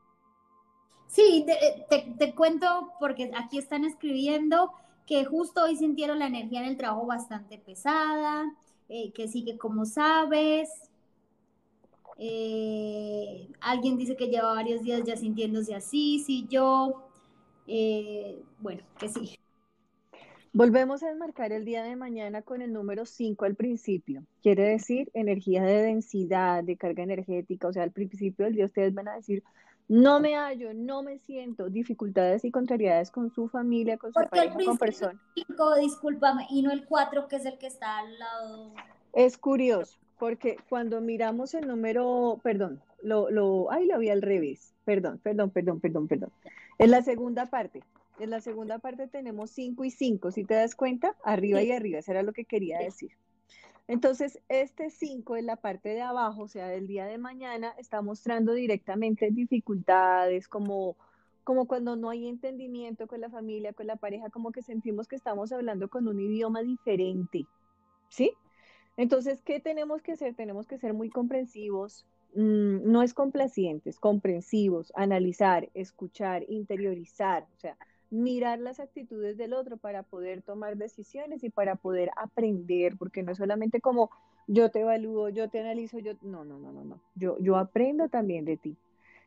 Sí, 1.07 1.45
te, 1.89 2.15
te 2.17 2.33
cuento 2.33 2.91
porque 2.99 3.31
aquí 3.35 3.59
están 3.59 3.85
escribiendo 3.85 4.71
que 5.05 5.25
justo 5.25 5.63
hoy 5.63 5.75
sintieron 5.75 6.19
la 6.19 6.27
energía 6.27 6.61
en 6.61 6.67
el 6.67 6.77
trabajo 6.77 7.05
bastante 7.05 7.57
pesada, 7.57 8.51
eh, 8.89 9.11
que 9.11 9.27
sí 9.27 9.43
que 9.43 9.57
como 9.57 9.85
sabes, 9.85 10.69
eh, 12.17 13.49
alguien 13.61 13.97
dice 13.97 14.15
que 14.15 14.27
lleva 14.27 14.53
varios 14.53 14.81
días 14.83 15.03
ya 15.03 15.15
sintiéndose 15.15 15.75
así, 15.75 16.19
sí, 16.25 16.47
yo, 16.49 17.03
eh, 17.67 18.43
bueno, 18.59 18.83
que 18.97 19.09
sí. 19.09 19.37
Volvemos 20.55 21.01
a 21.01 21.09
enmarcar 21.09 21.51
el 21.51 21.65
día 21.65 21.81
de 21.81 21.95
mañana 21.95 22.43
con 22.43 22.61
el 22.61 22.71
número 22.71 23.07
5 23.07 23.43
al 23.43 23.55
principio. 23.55 24.23
Quiere 24.43 24.69
decir 24.69 25.09
energía 25.15 25.63
de 25.63 25.81
densidad, 25.81 26.63
de 26.63 26.77
carga 26.77 27.01
energética. 27.01 27.67
O 27.67 27.73
sea, 27.73 27.81
al 27.81 27.91
principio 27.91 28.45
del 28.45 28.53
día 28.53 28.65
ustedes 28.65 28.93
van 28.93 29.07
a 29.07 29.15
decir, 29.15 29.43
no 29.87 30.19
me 30.19 30.35
hallo, 30.35 30.75
no 30.75 31.01
me 31.01 31.17
siento, 31.17 31.69
dificultades 31.69 32.45
y 32.45 32.51
contrariedades 32.51 33.09
con 33.09 33.31
su 33.31 33.47
familia, 33.47 33.97
con 33.97 34.13
su 34.13 34.19
pareja, 34.29 34.55
con 34.63 34.77
persona. 34.77 35.19
Cinco, 35.33 35.73
discúlpame, 35.73 36.45
y 36.51 36.61
no 36.61 36.71
el 36.71 36.85
4, 36.85 37.27
que 37.27 37.37
es 37.37 37.45
el 37.47 37.57
que 37.57 37.65
está 37.65 37.97
al 37.97 38.19
lado. 38.19 38.73
Es 39.11 39.39
curioso, 39.39 39.97
porque 40.19 40.57
cuando 40.69 41.01
miramos 41.01 41.55
el 41.55 41.67
número, 41.67 42.39
perdón, 42.43 42.79
lo, 43.01 43.31
lo, 43.31 43.71
ay, 43.71 43.87
lo 43.87 43.97
vi 43.97 44.09
al 44.09 44.21
revés, 44.21 44.75
perdón, 44.85 45.19
perdón, 45.23 45.49
perdón, 45.49 45.79
perdón, 45.79 46.07
perdón. 46.07 46.31
En 46.77 46.91
la 46.91 47.01
segunda 47.01 47.47
parte, 47.47 47.81
en 48.19 48.29
la 48.29 48.41
segunda 48.41 48.79
parte 48.79 49.07
tenemos 49.07 49.51
5 49.51 49.85
y 49.85 49.91
5, 49.91 50.31
si 50.31 50.43
te 50.43 50.53
das 50.53 50.75
cuenta, 50.75 51.15
arriba 51.23 51.61
y 51.61 51.71
arriba, 51.71 51.99
eso 51.99 52.11
era 52.11 52.23
lo 52.23 52.33
que 52.33 52.45
quería 52.45 52.79
decir. 52.79 53.11
Entonces, 53.87 54.39
este 54.47 54.89
5 54.89 55.35
en 55.35 55.45
la 55.45 55.57
parte 55.57 55.89
de 55.89 56.01
abajo, 56.01 56.43
o 56.43 56.47
sea, 56.47 56.67
del 56.67 56.87
día 56.87 57.05
de 57.05 57.17
mañana, 57.17 57.73
está 57.77 58.01
mostrando 58.01 58.53
directamente 58.53 59.29
dificultades, 59.31 60.47
como, 60.47 60.95
como 61.43 61.67
cuando 61.67 61.95
no 61.95 62.09
hay 62.09 62.27
entendimiento 62.27 63.07
con 63.07 63.19
la 63.19 63.29
familia, 63.29 63.73
con 63.73 63.87
la 63.87 63.97
pareja, 63.97 64.29
como 64.29 64.51
que 64.51 64.61
sentimos 64.61 65.07
que 65.07 65.17
estamos 65.17 65.51
hablando 65.51 65.89
con 65.89 66.07
un 66.07 66.19
idioma 66.19 66.61
diferente, 66.61 67.45
¿sí? 68.09 68.31
Entonces, 68.95 69.41
¿qué 69.43 69.59
tenemos 69.59 70.01
que 70.01 70.13
hacer? 70.13 70.35
Tenemos 70.35 70.67
que 70.67 70.77
ser 70.77 70.93
muy 70.93 71.09
comprensivos, 71.09 72.05
mm, 72.35 72.89
no 72.89 73.01
es 73.03 73.13
complacientes, 73.13 73.99
comprensivos, 73.99 74.93
analizar, 74.95 75.69
escuchar, 75.73 76.45
interiorizar, 76.47 77.47
o 77.53 77.59
sea, 77.59 77.75
mirar 78.13 78.59
las 78.59 78.79
actitudes 78.79 79.37
del 79.37 79.53
otro 79.53 79.77
para 79.77 80.03
poder 80.03 80.43
tomar 80.43 80.77
decisiones 80.77 81.43
y 81.43 81.49
para 81.49 81.75
poder 81.75 82.11
aprender, 82.15 82.95
porque 82.95 83.23
no 83.23 83.31
es 83.31 83.39
solamente 83.39 83.81
como 83.81 84.11
yo 84.45 84.69
te 84.69 84.81
evalúo, 84.81 85.29
yo 85.29 85.49
te 85.49 85.59
analizo, 85.59 85.97
yo, 85.97 86.13
no, 86.21 86.45
no, 86.45 86.59
no, 86.59 86.71
no, 86.71 86.83
no, 86.83 87.01
yo, 87.15 87.37
yo 87.39 87.57
aprendo 87.57 88.09
también 88.09 88.45
de 88.45 88.57
ti. 88.57 88.77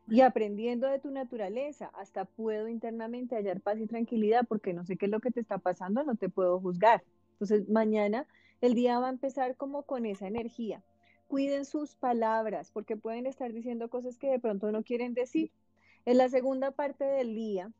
Y 0.09 0.21
aprendiendo 0.21 0.87
de 0.87 1.01
tu 1.01 1.11
naturaleza, 1.11 1.91
hasta 1.99 2.27
puedo 2.27 2.69
internamente 2.69 3.35
hallar 3.35 3.61
paz 3.61 3.81
y 3.81 3.89
tranquilidad 3.89 4.47
porque 4.49 4.73
no 4.73 4.85
sé 4.85 4.97
qué 4.97 5.07
es 5.07 5.11
lo 5.11 5.19
que 5.19 5.33
te 5.33 5.41
está 5.41 5.59
pasando, 5.59 6.05
no 6.05 6.15
te 6.15 6.29
puedo 6.29 6.61
juzgar. 6.61 7.03
Entonces, 7.33 7.69
mañana 7.69 8.25
el 8.61 8.75
día 8.75 9.01
va 9.01 9.09
a 9.09 9.11
empezar 9.11 9.57
como 9.57 9.83
con 9.83 10.07
esa 10.07 10.29
energía. 10.29 10.81
Cuiden 11.27 11.65
sus 11.65 11.97
palabras 11.97 12.71
porque 12.73 12.97
pueden 12.97 13.27
estar 13.27 13.53
diciendo 13.53 13.89
cosas 13.89 14.17
que 14.17 14.31
de 14.31 14.39
pronto 14.39 14.71
no 14.71 14.85
quieren 14.85 15.13
decir. 15.13 15.51
En 16.05 16.19
la 16.19 16.29
segunda 16.29 16.71
parte 16.71 17.05
del 17.05 17.35
día, 17.35 17.73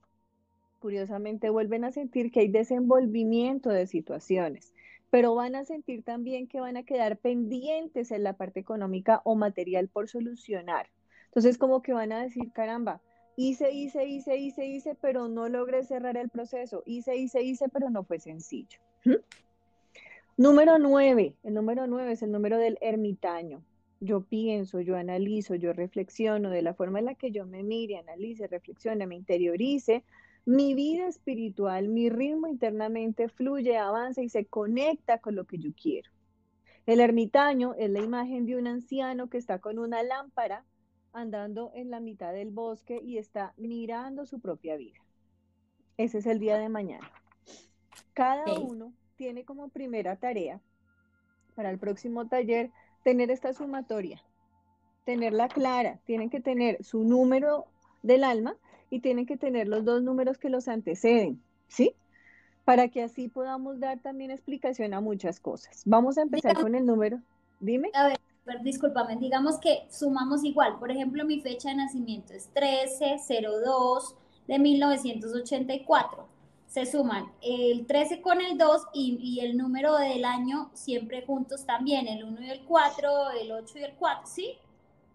curiosamente 0.79 1.51
vuelven 1.51 1.85
a 1.85 1.93
sentir 1.93 2.31
que 2.31 2.41
hay 2.41 2.49
desenvolvimiento 2.49 3.71
de 3.71 3.87
situaciones, 3.87 4.73
pero 5.11 5.35
van 5.35 5.55
a 5.55 5.65
sentir 5.65 6.03
también 6.03 6.47
que 6.47 6.61
van 6.61 6.77
a 6.77 6.85
quedar 6.85 7.19
pendientes 7.19 8.11
en 8.11 8.23
la 8.23 8.35
parte 8.35 8.61
económica 8.61 9.21
o 9.25 9.35
material 9.35 9.89
por 9.89 10.09
solucionar. 10.09 10.89
Entonces, 11.27 11.59
como 11.59 11.83
que 11.83 11.93
van 11.93 12.13
a 12.13 12.23
decir, 12.23 12.53
caramba, 12.53 13.01
hice, 13.37 13.73
hice, 13.73 14.07
hice, 14.07 14.37
hice, 14.37 14.67
hice, 14.67 14.95
pero 14.95 15.29
no 15.29 15.49
logré 15.49 15.85
cerrar 15.85 16.17
el 16.17 16.31
proceso, 16.31 16.83
hice, 16.87 17.17
hice, 17.17 17.43
hice, 17.43 17.69
pero 17.69 17.91
no 17.91 18.05
fue 18.05 18.19
sencillo. 18.19 18.79
Número 20.39 20.79
nueve, 20.79 21.35
el 21.45 21.55
número 21.55 21.87
nueve 21.87 22.13
es 22.13 22.23
el 22.23 22.33
número 22.33 22.59
del 22.59 22.79
ermitaño. 22.81 23.63
Yo 24.01 24.21
pienso, 24.21 24.81
yo 24.81 24.97
analizo, 24.97 25.55
yo 25.55 25.73
reflexiono 25.73 26.51
de 26.51 26.61
la 26.61 26.75
forma 26.75 26.99
en 26.99 27.07
la 27.07 27.15
que 27.15 27.31
yo 27.31 27.47
me 27.47 27.63
mire, 27.63 27.97
analice, 27.97 28.47
reflexione, 28.47 29.07
me 29.07 29.17
interiorice, 29.17 30.05
mi 30.47 30.75
vida 30.75 31.09
espiritual, 31.09 31.89
mi 31.89 32.09
ritmo 32.09 32.47
internamente 32.47 33.29
fluye, 33.29 33.77
avanza 33.77 34.23
y 34.23 34.29
se 34.29 34.47
conecta 34.47 35.19
con 35.19 35.35
lo 35.35 35.45
que 35.45 35.59
yo 35.59 35.71
quiero. 35.75 36.09
El 36.87 37.01
ermitaño 37.01 37.75
es 37.75 37.91
la 37.91 37.99
imagen 37.99 38.47
de 38.47 38.57
un 38.57 38.69
anciano 38.69 39.29
que 39.29 39.39
está 39.39 39.59
con 39.59 39.81
una 39.81 40.05
lámpara 40.05 40.65
andando 41.13 41.73
en 41.75 41.91
la 41.91 41.99
mitad 41.99 42.33
del 42.33 42.51
bosque 42.51 43.01
y 43.03 43.19
está 43.19 43.55
mirando 43.57 44.25
su 44.25 44.39
propia 44.39 44.77
vida. 44.77 45.01
Ese 45.97 46.19
es 46.19 46.27
el 46.27 46.39
día 46.39 46.59
de 46.59 46.69
mañana. 46.69 47.11
Cada 48.15 48.55
uno 48.55 48.93
tiene 49.17 49.45
como 49.45 49.69
primera 49.69 50.15
tarea 50.15 50.61
para 51.57 51.71
el 51.71 51.79
próximo 51.79 52.29
taller 52.29 52.71
tener 53.03 53.33
esta 53.33 53.53
sumatoria, 53.53 54.23
tenerla 55.05 55.49
clara, 55.49 55.99
tienen 56.05 56.31
que 56.31 56.41
tener 56.41 56.85
su 56.85 57.03
número 57.03 57.65
del 58.03 58.23
alma 58.23 58.57
y 58.91 59.01
tienen 59.01 59.27
que 59.27 59.37
tener 59.37 59.69
los 59.69 59.85
dos 59.85 60.03
números 60.03 60.39
que 60.39 60.51
los 60.51 60.69
anteceden, 60.69 61.43
¿sí? 61.69 61.95
Para 62.65 62.89
que 62.89 63.03
así 63.03 63.29
podamos 63.29 63.79
dar 63.81 64.01
también 64.01 64.31
explicación 64.31 64.95
a 64.95 65.01
muchas 65.01 65.41
cosas. 65.41 65.83
Vamos 65.85 66.19
a 66.19 66.23
empezar 66.23 66.61
con 66.61 66.75
el 66.75 66.85
número. 66.85 67.21
Dime. 67.61 67.91
A 67.95 68.09
ver, 68.09 68.19
discúlpame, 68.63 69.17
digamos 69.17 69.59
que 69.59 69.87
sumamos 69.91 70.45
igual. 70.45 70.79
Por 70.79 70.91
ejemplo, 70.91 71.25
mi 71.25 71.41
fecha 71.41 71.71
de 71.71 71.77
nacimiento 71.77 72.33
es 72.33 72.49
1302 72.55 74.17
de 74.47 74.59
1984. 74.59 76.29
Se 76.67 76.85
suman 76.85 77.31
el 77.43 77.87
13 77.87 78.21
con 78.21 78.41
el 78.41 78.59
2 78.59 78.89
y, 78.93 79.19
y, 79.21 79.41
el 79.41 79.57
número 79.57 79.97
del 79.97 80.25
año 80.25 80.71
siempre 80.75 81.25
juntos 81.25 81.65
también, 81.65 82.09
el 82.09 82.25
1 82.25 82.43
y 82.43 82.51
el 82.51 82.65
4, 82.65 83.31
el 83.41 83.53
8 83.53 83.79
y 83.79 83.83
el 83.85 83.95
4, 83.95 84.27
¿sí? 84.27 84.59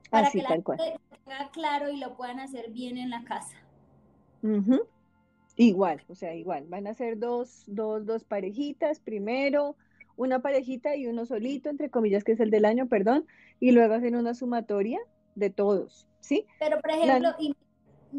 Para 0.10 0.32
que 0.32 0.42
la 0.42 0.50
gente 0.50 1.00
tenga 1.26 1.50
claro 1.52 1.90
y 1.90 1.98
lo 1.98 2.16
puedan 2.16 2.40
hacer 2.40 2.72
bien 2.72 2.98
en 2.98 3.10
la 3.10 3.24
casa. 3.24 3.61
Igual, 5.58 6.02
o 6.08 6.16
sea, 6.16 6.34
igual. 6.34 6.66
Van 6.68 6.88
a 6.88 6.94
ser 6.94 7.20
dos, 7.20 7.64
dos, 7.68 8.06
dos 8.06 8.24
parejitas 8.24 9.00
primero, 9.00 9.76
una 10.16 10.40
parejita 10.40 10.96
y 10.96 11.08
uno 11.08 11.26
solito, 11.26 11.70
entre 11.70 11.90
comillas, 11.90 12.24
que 12.24 12.34
es 12.34 12.40
el 12.40 12.52
del 12.52 12.66
año, 12.66 12.88
perdón, 12.88 13.26
y 13.60 13.72
luego 13.72 13.94
hacen 13.94 14.16
una 14.16 14.34
sumatoria 14.34 15.00
de 15.36 15.50
todos, 15.50 16.08
¿sí? 16.20 16.46
Pero, 16.60 16.80
por 16.80 16.92
ejemplo, 16.92 17.30
y, 17.40 17.56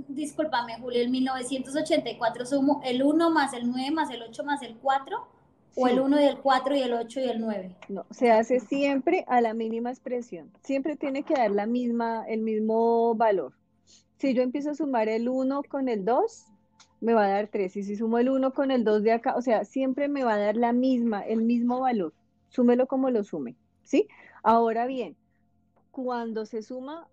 discúlpame, 0.09 0.79
Julio, 0.79 1.01
el 1.01 1.11
1984 1.11 2.47
sumo 2.47 2.81
el 2.85 3.03
1 3.03 3.31
más 3.31 3.53
el 3.53 3.71
9 3.71 3.91
más 3.91 4.11
el 4.11 4.23
8 4.23 4.45
más 4.45 4.63
el 4.63 4.77
4, 4.77 5.29
o 5.75 5.89
el 5.89 6.01
1 6.01 6.21
y 6.21 6.25
el 6.25 6.39
4 6.39 6.77
y 6.77 6.83
el 6.83 6.93
8 6.93 7.21
y 7.21 7.25
el 7.25 7.41
9. 7.41 7.77
No, 7.89 8.07
se 8.11 8.31
hace 8.31 8.61
siempre 8.61 9.25
a 9.27 9.41
la 9.41 9.55
mínima 9.55 9.91
expresión. 9.91 10.51
Siempre 10.63 10.97
tiene 10.97 11.23
que 11.23 11.35
dar 11.35 11.51
la 11.51 11.67
misma, 11.67 12.25
el 12.29 12.41
mismo 12.43 13.15
valor. 13.15 13.55
Si 14.23 14.35
yo 14.35 14.43
empiezo 14.45 14.71
a 14.71 14.75
sumar 14.77 15.09
el 15.09 15.29
1 15.29 15.65
con 15.65 15.89
el 15.89 16.05
2, 16.05 16.47
me 17.01 17.13
va 17.13 17.25
a 17.25 17.29
dar 17.29 17.49
3. 17.49 17.75
Y 17.79 17.83
si 17.83 17.97
sumo 17.97 18.19
el 18.19 18.31
1 18.31 18.55
con 18.55 18.71
el 18.71 18.85
2 18.85 19.03
de 19.03 19.11
acá, 19.11 19.35
o 19.35 19.43
sea, 19.43 19.65
siempre 19.65 20.07
me 20.07 20.23
va 20.23 20.35
a 20.35 20.39
dar 20.39 20.57
la 20.57 20.73
misma, 20.73 21.23
el 21.23 21.43
mismo 21.43 21.81
valor. 21.81 22.15
Súmelo 22.49 22.87
como 22.87 23.11
lo 23.11 23.25
sume, 23.25 23.57
¿sí? 23.83 24.07
Ahora 24.45 24.87
bien, 24.87 25.17
cuando 25.91 26.47
se 26.47 26.63
suma 26.63 27.09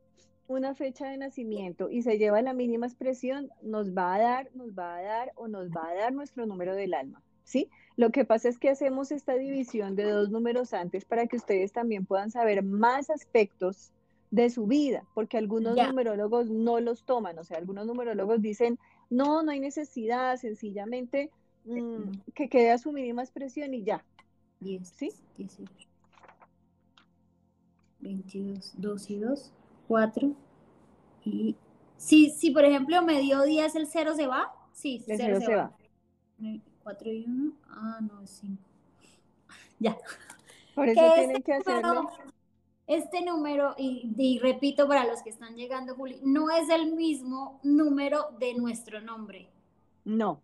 una 0.48 0.76
fecha 0.76 1.08
de 1.08 1.18
nacimiento 1.18 1.90
y 1.90 2.04
se 2.04 2.20
lleva 2.20 2.44
la 2.44 2.54
mínima 2.54 2.86
expresión, 2.86 3.50
nos 3.64 3.92
va 3.92 4.14
a 4.14 4.20
dar, 4.20 4.52
nos 4.54 4.78
va 4.78 4.98
a 4.98 5.02
dar 5.02 5.32
o 5.34 5.48
nos 5.48 5.72
va 5.72 5.90
a 5.90 5.96
dar 5.96 6.14
nuestro 6.14 6.46
número 6.46 6.76
del 6.76 6.94
alma, 6.94 7.24
¿sí? 7.44 7.72
Lo 7.96 8.12
que 8.12 8.24
pasa 8.24 8.50
es 8.50 8.60
que 8.60 8.70
hacemos 8.70 9.12
esta 9.12 9.34
división 9.34 9.96
de 9.96 10.04
dos 10.04 10.30
números 10.30 10.76
antes 10.76 11.06
para 11.06 11.26
que 11.26 11.38
ustedes 11.38 11.72
también 11.72 12.06
puedan 12.06 12.30
saber 12.30 12.62
más 12.62 13.10
aspectos 13.10 13.94
de 14.32 14.50
su 14.50 14.68
vida, 14.68 15.06
porque 15.14 15.38
algunos 15.38 15.76
numerólogos 15.76 16.50
no 16.50 16.80
los 16.80 17.04
toman, 17.04 17.40
o 17.40 17.44
sea, 17.44 17.58
algunos 17.58 17.88
numerólogos 17.88 18.42
dicen, 18.42 18.78
no, 19.10 19.42
no 19.42 19.52
hay 19.52 19.60
necesidad, 19.60 20.38
sencillamente 20.38 21.32
mm, 21.66 22.12
que 22.36 22.48
quede 22.48 22.72
a 22.72 22.78
su 22.78 22.92
mínima 22.92 23.24
expresión 23.24 23.74
y 23.74 23.84
ya. 23.84 24.04
10, 24.60 24.88
¿Sí? 24.88 25.12
18, 25.38 25.88
22, 28.02 28.74
2 28.78 29.10
y 29.10 29.20
2, 29.20 29.52
4 29.88 30.36
y... 31.26 31.56
Sí, 31.98 32.30
sí, 32.30 32.52
por 32.52 32.64
ejemplo, 32.64 33.02
me 33.02 33.20
dio 33.20 33.44
10, 33.44 33.76
el 33.76 33.88
0 33.88 34.16
se 34.16 34.28
va. 34.28 34.54
Sí, 34.72 35.04
el 35.08 35.18
0 35.18 35.40
se, 35.42 35.56
va. 35.56 35.76
4 36.84 37.12
y 37.12 37.26
1, 37.26 37.54
ah, 37.70 38.00
no, 38.02 38.22
es 38.22 38.30
5. 38.42 38.58
Ya. 39.80 39.98
Por 40.76 40.88
eso 40.88 41.02
tienen 41.16 41.42
que 41.42 41.54
hacerlo 41.54 42.10
este 42.90 43.24
número, 43.24 43.76
y, 43.78 44.40
repito 44.42 44.88
para 44.88 45.06
los 45.06 45.22
que 45.22 45.30
están 45.30 45.56
llegando, 45.56 45.96
Juli, 45.96 46.20
no 46.24 46.50
es 46.50 46.70
el 46.70 46.92
mismo 46.94 47.60
número 47.62 48.32
de 48.40 48.56
nuestro 48.56 49.00
nombre. 49.00 49.48
No. 50.04 50.42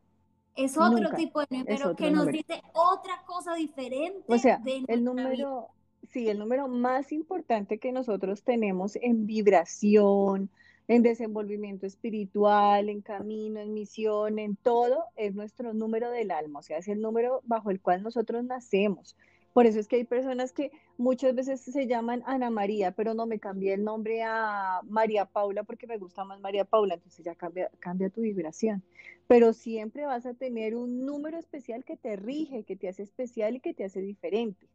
Es 0.55 0.77
otro 0.77 1.10
tipo 1.15 1.41
de 1.41 1.47
número 1.49 1.95
que 1.95 2.12
nos 2.12 2.27
dice 2.27 2.62
otra 2.73 3.23
cosa 3.25 3.55
diferente. 3.55 4.23
O 4.27 4.38
sea, 4.38 4.62
el 4.88 5.03
número, 5.03 5.69
sí, 6.12 6.29
el 6.29 6.38
número 6.38 6.67
más 6.67 7.12
importante 7.12 7.79
que 7.79 7.91
nosotros 7.91 8.43
tenemos 8.43 8.95
en 8.95 9.25
vibración, 9.25 10.51
en 10.88 11.01
desenvolvimiento 11.01 11.88
espiritual, 11.88 12.89
en 12.89 13.01
camino, 13.01 13.60
en 13.60 13.73
misión, 13.73 14.38
en 14.38 14.55
todo, 14.55 15.05
es 15.15 15.34
nuestro 15.34 15.73
número 15.73 16.12
del 16.12 16.29
alma, 16.29 16.60
o 16.60 16.62
sea, 16.62 16.77
es 16.77 16.88
el 16.88 17.01
número 17.01 17.41
bajo 17.45 17.71
el 17.71 17.81
cual 17.81 18.03
nosotros 18.03 18.43
nacemos. 18.45 19.15
Por 19.56 19.65
eso 19.68 19.80
es 19.80 19.88
que 19.88 19.96
hay 19.96 20.04
personas 20.04 20.52
que 20.52 20.74
muchas 20.98 21.34
veces 21.34 21.62
se 21.62 21.88
llaman 21.88 22.24
Ana 22.26 22.50
María, 22.50 22.91
pero 22.91 23.13
no 23.13 23.26
me 23.26 23.39
cambié 23.39 23.74
el 23.74 23.86
nombre 23.86 24.22
a 24.22 24.82
María 24.84 25.24
Paula 25.24 25.63
porque 25.63 25.88
me 25.88 25.98
gusta 25.98 26.26
más 26.26 26.41
María 26.41 26.65
Paula, 26.65 26.96
entonces 26.96 27.24
ya 27.24 27.36
cambia, 27.36 27.72
cambia 27.80 28.10
tu 28.10 28.20
vibración. 28.20 28.84
Pero 29.28 29.54
siempre 29.54 30.06
vas 30.06 30.26
a 30.26 30.34
tener 30.34 30.76
un 30.76 31.06
número 31.06 31.38
especial 31.38 31.86
que 31.86 31.96
te 31.96 32.18
rige, 32.18 32.63
que 32.63 32.76
te 32.76 32.89
hace 32.89 33.04
especial 33.04 33.56
y 33.56 33.62
que 33.62 33.74
te 33.74 33.86
hace 33.86 34.02
diferente. 34.02 34.68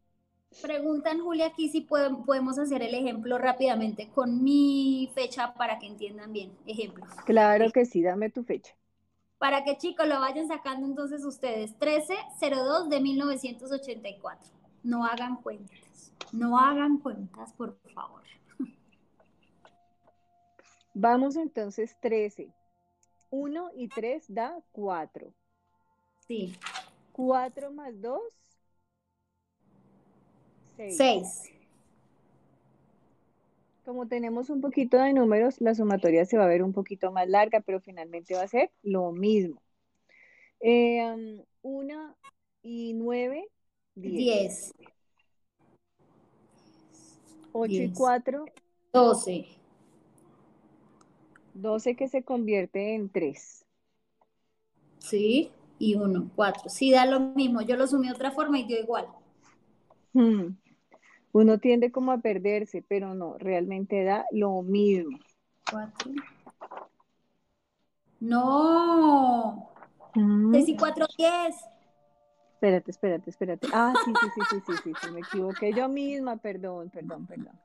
Preguntan, 0.62 1.21
Julia, 1.21 1.49
aquí 1.49 1.69
si 1.69 1.83
podemos 1.83 2.59
hacer 2.59 2.81
el 2.81 2.95
ejemplo 2.95 3.37
rápidamente 3.37 4.09
con 4.09 4.43
mi 4.43 5.11
fecha 5.14 5.53
para 5.53 5.79
que 5.79 5.88
entiendan 5.88 6.33
bien. 6.33 6.53
Ejemplo. 6.64 7.05
Claro 7.27 7.71
que 7.71 7.85
sí, 7.85 8.01
dame 8.01 8.31
tu 8.31 8.45
fecha. 8.45 8.75
Para 9.37 9.62
que 9.62 9.77
chicos 9.77 10.09
lo 10.09 10.19
vayan 10.21 10.49
sacando 10.49 10.87
entonces 10.87 11.23
ustedes. 11.27 11.73
1302 11.73 12.88
de 12.88 13.01
1984. 13.03 14.60
No 14.83 15.05
hagan 15.05 15.37
cuentas. 15.37 16.12
No 16.33 16.59
hagan 16.59 16.99
cuentas, 16.99 17.53
por 17.55 17.77
favor. 17.95 18.23
Vamos 20.95 21.37
entonces 21.37 21.97
13. 22.01 22.53
1 23.31 23.71
y 23.77 23.88
3 23.88 24.25
da 24.29 24.61
4. 24.73 25.33
Sí. 26.27 26.55
4 27.12 27.73
más 27.73 28.01
2. 28.01 28.21
6. 30.77 31.53
Como 33.85 34.07
tenemos 34.07 34.51
un 34.51 34.61
poquito 34.61 34.99
de 34.99 35.12
números, 35.12 35.61
la 35.61 35.75
sumatoria 35.75 36.25
se 36.25 36.38
va 36.38 36.45
a 36.45 36.49
ver 36.49 36.62
un 36.62 36.73
poquito 36.73 37.12
más 37.12 37.29
larga, 37.29 37.61
pero 37.61 37.81
finalmente 37.81 38.35
va 38.35 38.43
a 38.43 38.49
ser 38.49 38.71
lo 38.83 39.12
mismo. 39.12 39.61
1 40.61 40.61
eh, 40.61 41.45
y 42.62 42.93
9 42.95 43.49
10. 44.00 44.74
8 47.52 47.72
y 47.72 47.92
4. 47.92 48.44
12. 48.92 49.46
12 51.54 51.96
que 51.96 52.08
se 52.08 52.22
convierte 52.22 52.94
en 52.94 53.10
3. 53.10 53.66
Sí, 54.98 55.50
y 55.78 55.94
1, 55.94 56.30
4. 56.34 56.68
Sí, 56.68 56.90
da 56.90 57.06
lo 57.06 57.20
mismo. 57.20 57.62
Yo 57.62 57.76
lo 57.76 57.86
sumí 57.86 58.08
de 58.08 58.14
otra 58.14 58.30
forma 58.32 58.58
y 58.58 58.64
dio 58.64 58.80
igual. 58.80 59.08
Hmm. 60.12 60.56
Uno 61.32 61.58
tiende 61.58 61.92
como 61.92 62.12
a 62.12 62.18
perderse, 62.18 62.82
pero 62.86 63.14
no, 63.14 63.38
realmente 63.38 64.02
da 64.04 64.26
lo 64.32 64.62
mismo. 64.62 65.18
4. 65.70 66.12
No. 68.20 69.70
6 70.14 70.68
y 70.68 70.76
4, 70.76 71.06
10. 71.16 71.56
Espérate, 72.61 72.90
espérate, 72.90 73.31
espérate. 73.31 73.68
Ah, 73.73 73.94
sí, 74.05 74.12
sí, 74.20 74.29
sí, 74.35 74.57
sí, 74.66 74.73
sí, 74.85 74.92
sí, 75.01 75.11
me 75.12 75.20
equivoqué 75.20 75.73
yo 75.73 75.88
misma, 75.88 76.37
perdón, 76.37 76.90
perdón, 76.90 77.27
perdón. 77.27 77.59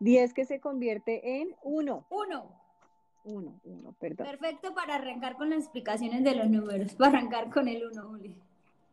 10 0.00 0.34
que 0.34 0.44
se 0.44 0.60
convierte 0.60 1.40
en 1.40 1.56
1. 1.62 2.06
1. 2.10 2.60
1, 3.24 3.60
1, 3.64 3.92
perdón. 3.98 4.26
Perfecto 4.26 4.74
para 4.74 4.96
arrancar 4.96 5.38
con 5.38 5.48
las 5.48 5.60
explicaciones 5.60 6.22
de 6.24 6.34
los 6.34 6.50
números, 6.50 6.94
para 6.94 7.16
arrancar 7.16 7.48
con 7.48 7.68
el 7.68 7.86
1, 7.86 8.02
Juli. 8.06 8.36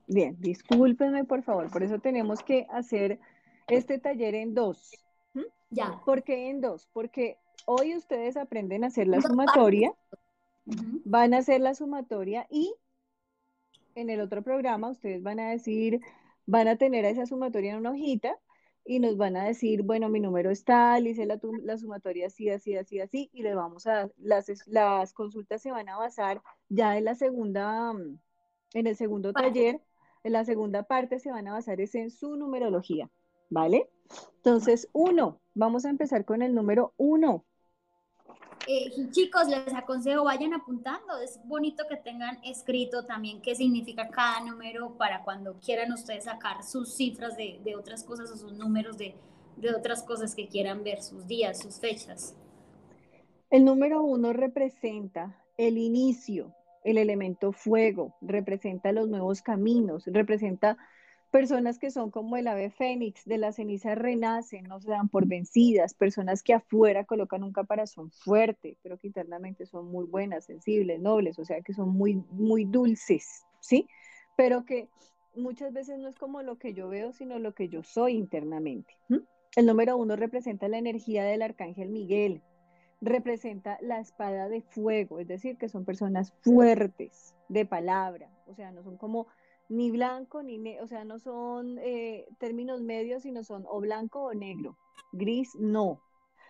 Bien, 0.08 0.38
discúlpenme 0.40 1.26
por 1.26 1.44
favor, 1.44 1.70
por 1.70 1.84
eso 1.84 2.00
tenemos 2.00 2.42
que 2.42 2.66
hacer 2.70 3.20
este 3.68 4.00
taller 4.00 4.36
en 4.36 4.54
dos. 4.54 5.04
Ya. 5.70 6.02
¿Por 6.06 6.24
qué 6.24 6.50
en 6.50 6.62
dos? 6.62 6.88
Porque 6.94 7.38
hoy 7.66 7.94
ustedes 7.94 8.38
aprenden 8.38 8.86
a 8.86 8.88
hacer 8.88 9.10
la 9.10 9.20
sumatoria, 9.20 9.94
van 11.04 11.34
a 11.34 11.40
hacer 11.40 11.60
la 11.60 11.76
sumatoria 11.76 12.48
y 12.50 12.74
en 13.98 14.12
el 14.12 14.22
otro 14.22 14.44
programa 14.44 14.92
ustedes 14.92 15.24
van 15.24 15.40
a 15.40 15.50
decir, 15.50 16.02
van 16.46 16.68
a 16.68 16.78
tener 16.78 17.04
esa 17.04 17.26
sumatoria 17.26 17.72
en 17.72 17.80
una 17.80 17.92
hojita 17.92 18.38
y 18.86 19.00
nos 19.00 19.18
van 19.18 19.36
a 19.36 19.44
decir, 19.44 19.82
bueno, 19.82 20.08
mi 20.08 20.20
número 20.20 20.52
es 20.52 20.64
tal, 20.64 21.08
hice 21.08 21.26
la, 21.26 21.40
la 21.64 21.78
sumatoria 21.78 22.28
así, 22.28 22.50
así, 22.50 22.76
así, 22.78 23.02
así, 23.02 23.30
y 23.34 23.42
le 23.42 23.56
vamos 23.56 23.88
a, 23.88 24.10
las, 24.18 24.48
las 24.68 25.14
consultas 25.14 25.62
se 25.62 25.72
van 25.72 25.90
a 25.90 25.98
basar 25.98 26.42
ya 26.70 26.98
en 26.98 27.06
la 27.06 27.16
segunda, 27.16 27.92
en 28.74 28.88
el 28.88 28.96
segundo 28.96 29.34
taller, 29.34 29.82
en 30.24 30.32
la 30.32 30.46
segunda 30.46 30.84
parte 30.84 31.20
se 31.20 31.32
van 31.32 31.48
a 31.48 31.54
basar 31.54 31.82
es 31.82 31.96
en 31.96 32.12
su 32.12 32.36
numerología, 32.36 33.10
¿vale? 33.50 33.90
Entonces, 34.38 34.88
uno, 34.94 35.42
vamos 35.56 35.86
a 35.86 35.90
empezar 35.90 36.24
con 36.24 36.44
el 36.44 36.54
número 36.54 36.94
uno. 36.98 37.46
Eh, 38.68 38.92
chicos, 39.12 39.48
les 39.48 39.74
aconsejo, 39.74 40.26
vayan 40.26 40.54
apuntando. 40.54 41.18
Es 41.24 41.40
bonito 41.46 41.86
que 41.90 41.96
tengan 41.96 42.38
escrito 42.44 43.06
también 43.06 43.42
qué 43.42 43.56
significa 43.56 44.10
cada 44.10 44.42
número 44.42 44.98
para 44.98 45.24
cuando 45.24 45.58
quieran 45.60 45.94
ustedes 45.94 46.26
sacar 46.26 46.64
sus 46.64 46.94
cifras 46.94 47.38
de, 47.38 47.76
otras 47.78 48.04
cosas 48.04 48.30
o 48.32 48.36
sus 48.36 48.54
números 48.54 48.98
de 48.98 49.16
otras 49.76 50.04
cosas 50.04 50.36
que 50.36 50.48
quieran 50.48 50.84
ver, 50.84 51.02
sus 51.02 51.28
días, 51.28 51.60
sus 51.60 51.80
fechas. 51.80 52.36
El 53.50 53.64
número 53.64 54.04
uno 54.04 54.34
representa 54.34 55.42
el 55.58 55.78
inicio, 55.78 56.54
el 56.84 56.98
elemento 56.98 57.54
fuego, 57.54 58.16
representa 58.20 58.92
los 58.92 59.08
nuevos 59.08 59.42
caminos, 59.42 60.04
representa 60.08 60.78
personas 61.38 61.78
que 61.78 61.92
son 61.92 62.10
como 62.10 62.36
el 62.36 62.48
ave 62.48 62.72
fénix, 62.72 63.24
de 63.26 63.38
las 63.38 63.58
cenizas 63.58 63.96
renacen, 63.96 64.64
no 64.64 64.80
se 64.80 64.90
dan 64.90 65.08
por 65.08 65.28
vencidas, 65.28 65.94
personas 65.94 66.42
que 66.42 66.56
afuera 66.56 67.04
colocan 67.04 67.44
un 67.44 67.54
caparazón 67.54 68.10
fuerte, 68.10 68.76
pero 68.82 68.98
que 68.98 69.06
internamente 69.06 69.68
son 69.68 69.86
muy 69.86 70.06
buenas, 70.06 70.46
sensibles, 70.46 71.00
nobles, 71.00 71.38
o 71.38 71.46
sea 71.46 71.62
que 71.62 71.74
son 71.74 71.90
muy, 71.90 72.16
muy 72.32 72.66
dulces, 72.66 73.46
¿sí? 73.60 73.88
Pero 74.36 74.66
que 74.66 74.90
muchas 75.36 75.72
veces 75.74 76.00
no 76.00 76.08
es 76.08 76.16
como 76.16 76.42
lo 76.42 76.58
que 76.58 76.74
yo 76.74 76.90
veo, 76.90 77.14
sino 77.14 77.38
lo 77.38 77.54
que 77.54 77.70
yo 77.70 77.84
soy 77.84 78.14
internamente. 78.14 78.96
El 79.56 79.68
número 79.68 79.96
uno 79.96 80.16
representa 80.16 80.68
la 80.68 80.80
energía 80.80 81.24
del 81.24 81.44
arcángel 81.44 81.90
Miguel, 81.90 82.42
representa 83.00 83.78
la 83.82 84.00
espada 84.00 84.50
de 84.50 84.64
fuego, 84.64 85.20
es 85.20 85.28
decir, 85.28 85.60
que 85.60 85.70
son 85.70 85.86
personas 85.86 86.34
fuertes 86.42 87.36
de 87.48 87.64
palabra, 87.64 88.28
o 88.48 88.56
sea, 88.56 88.72
no 88.72 88.82
son 88.82 88.98
como 88.98 89.28
ni 89.70 89.92
blanco 89.92 90.44
ni 90.44 90.58
negro, 90.58 90.84
o 90.84 90.88
sea, 90.88 91.04
no 91.04 91.20
son 91.20 91.78
eh, 91.80 92.26
términos 92.40 92.82
medios, 92.82 93.24
sino 93.24 93.44
son 93.44 93.66
o 93.68 93.80
blanco 93.80 94.24
o 94.24 94.34
negro. 94.34 94.78
Gris, 95.12 95.56
no. 95.56 96.02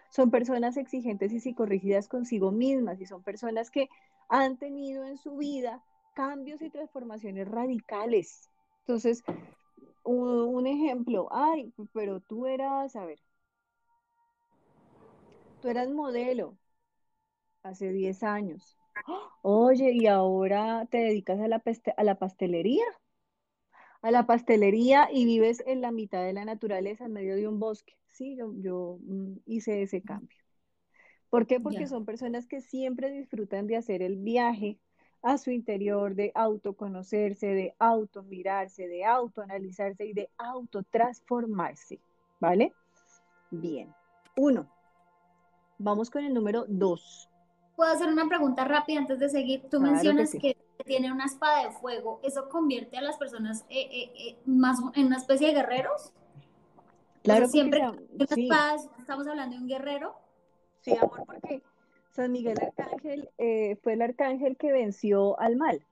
Son 0.09 0.31
personas 0.31 0.77
exigentes 0.77 1.33
y 1.33 1.39
psicorrígidas 1.39 2.07
consigo 2.07 2.51
mismas 2.51 3.01
y 3.01 3.05
son 3.05 3.23
personas 3.23 3.71
que 3.71 3.89
han 4.29 4.57
tenido 4.57 5.05
en 5.05 5.17
su 5.17 5.37
vida 5.37 5.83
cambios 6.13 6.61
y 6.61 6.69
transformaciones 6.69 7.47
radicales. 7.47 8.49
Entonces, 8.79 9.23
un, 10.03 10.65
ejemplo, 10.65 11.27
ay, 11.31 11.73
pero 11.93 12.21
tú 12.21 12.45
eras, 12.45 12.95
a 12.95 13.05
ver, 13.05 13.19
tú 15.61 15.67
eras 15.67 15.89
modelo 15.89 16.57
hace 17.63 17.91
10 17.91 18.23
años. 18.23 18.77
Oye, 19.41 19.91
y 19.91 20.07
ahora 20.07 20.87
te 20.89 20.97
dedicas 20.97 21.39
a 21.39 21.47
la, 21.47 21.61
a 21.97 22.03
la 22.03 22.15
pastelería 22.15 22.85
a 24.01 24.11
la 24.11 24.25
pastelería 24.25 25.09
y 25.11 25.25
vives 25.25 25.63
en 25.65 25.81
la 25.81 25.91
mitad 25.91 26.23
de 26.23 26.33
la 26.33 26.45
naturaleza, 26.45 27.05
en 27.05 27.13
medio 27.13 27.35
de 27.35 27.47
un 27.47 27.59
bosque. 27.59 27.97
Sí, 28.11 28.35
yo, 28.35 28.53
yo 28.57 28.99
mm, 29.01 29.37
hice 29.45 29.81
ese 29.81 30.01
cambio. 30.01 30.37
¿Por 31.29 31.45
qué? 31.45 31.59
Porque 31.59 31.87
son 31.87 32.05
personas 32.05 32.47
que 32.47 32.61
siempre 32.61 33.11
disfrutan 33.11 33.67
de 33.67 33.75
hacer 33.75 34.01
el 34.01 34.15
viaje 34.15 34.79
a 35.21 35.37
su 35.37 35.51
interior, 35.51 36.15
de 36.15 36.31
autoconocerse, 36.35 37.47
de 37.47 37.75
automirarse, 37.79 38.87
de 38.87 39.03
autoanalizarse 39.03 40.05
y 40.05 40.13
de 40.13 40.29
autotransformarse. 40.37 41.99
¿Vale? 42.39 42.73
Bien. 43.51 43.93
Uno. 44.35 44.69
Vamos 45.79 46.09
con 46.09 46.23
el 46.23 46.33
número 46.33 46.65
dos. 46.67 47.29
¿Puedo 47.75 47.91
hacer 47.91 48.07
una 48.07 48.27
pregunta 48.27 48.65
rápida 48.65 48.99
antes 48.99 49.19
de 49.19 49.29
seguir? 49.29 49.69
Tú 49.69 49.79
mencionas 49.79 50.31
que 50.31 50.56
tiene 50.87 51.11
una 51.11 51.25
espada 51.25 51.65
de 51.65 51.71
fuego, 51.71 52.19
¿eso 52.23 52.49
convierte 52.49 52.97
a 52.97 53.01
las 53.01 53.17
personas 53.17 53.65
eh, 53.69 53.87
eh, 53.91 54.11
eh, 54.17 54.37
más 54.45 54.79
en 54.95 55.07
una 55.07 55.17
especie 55.17 55.47
de 55.47 55.53
guerreros? 55.53 56.11
Claro, 57.23 57.47
siempre 57.47 57.81
estamos 58.17 59.27
hablando 59.27 59.55
de 59.55 59.61
un 59.61 59.67
guerrero. 59.67 60.15
Sí, 60.81 60.95
amor, 60.95 61.23
porque 61.25 61.61
San 62.11 62.31
Miguel 62.31 62.57
Arcángel 62.61 63.29
fue 63.83 63.93
el 63.93 64.01
arcángel 64.01 64.55
que 64.55 64.71
venció 64.71 65.37
al 65.39 65.57
mal. 65.57 65.85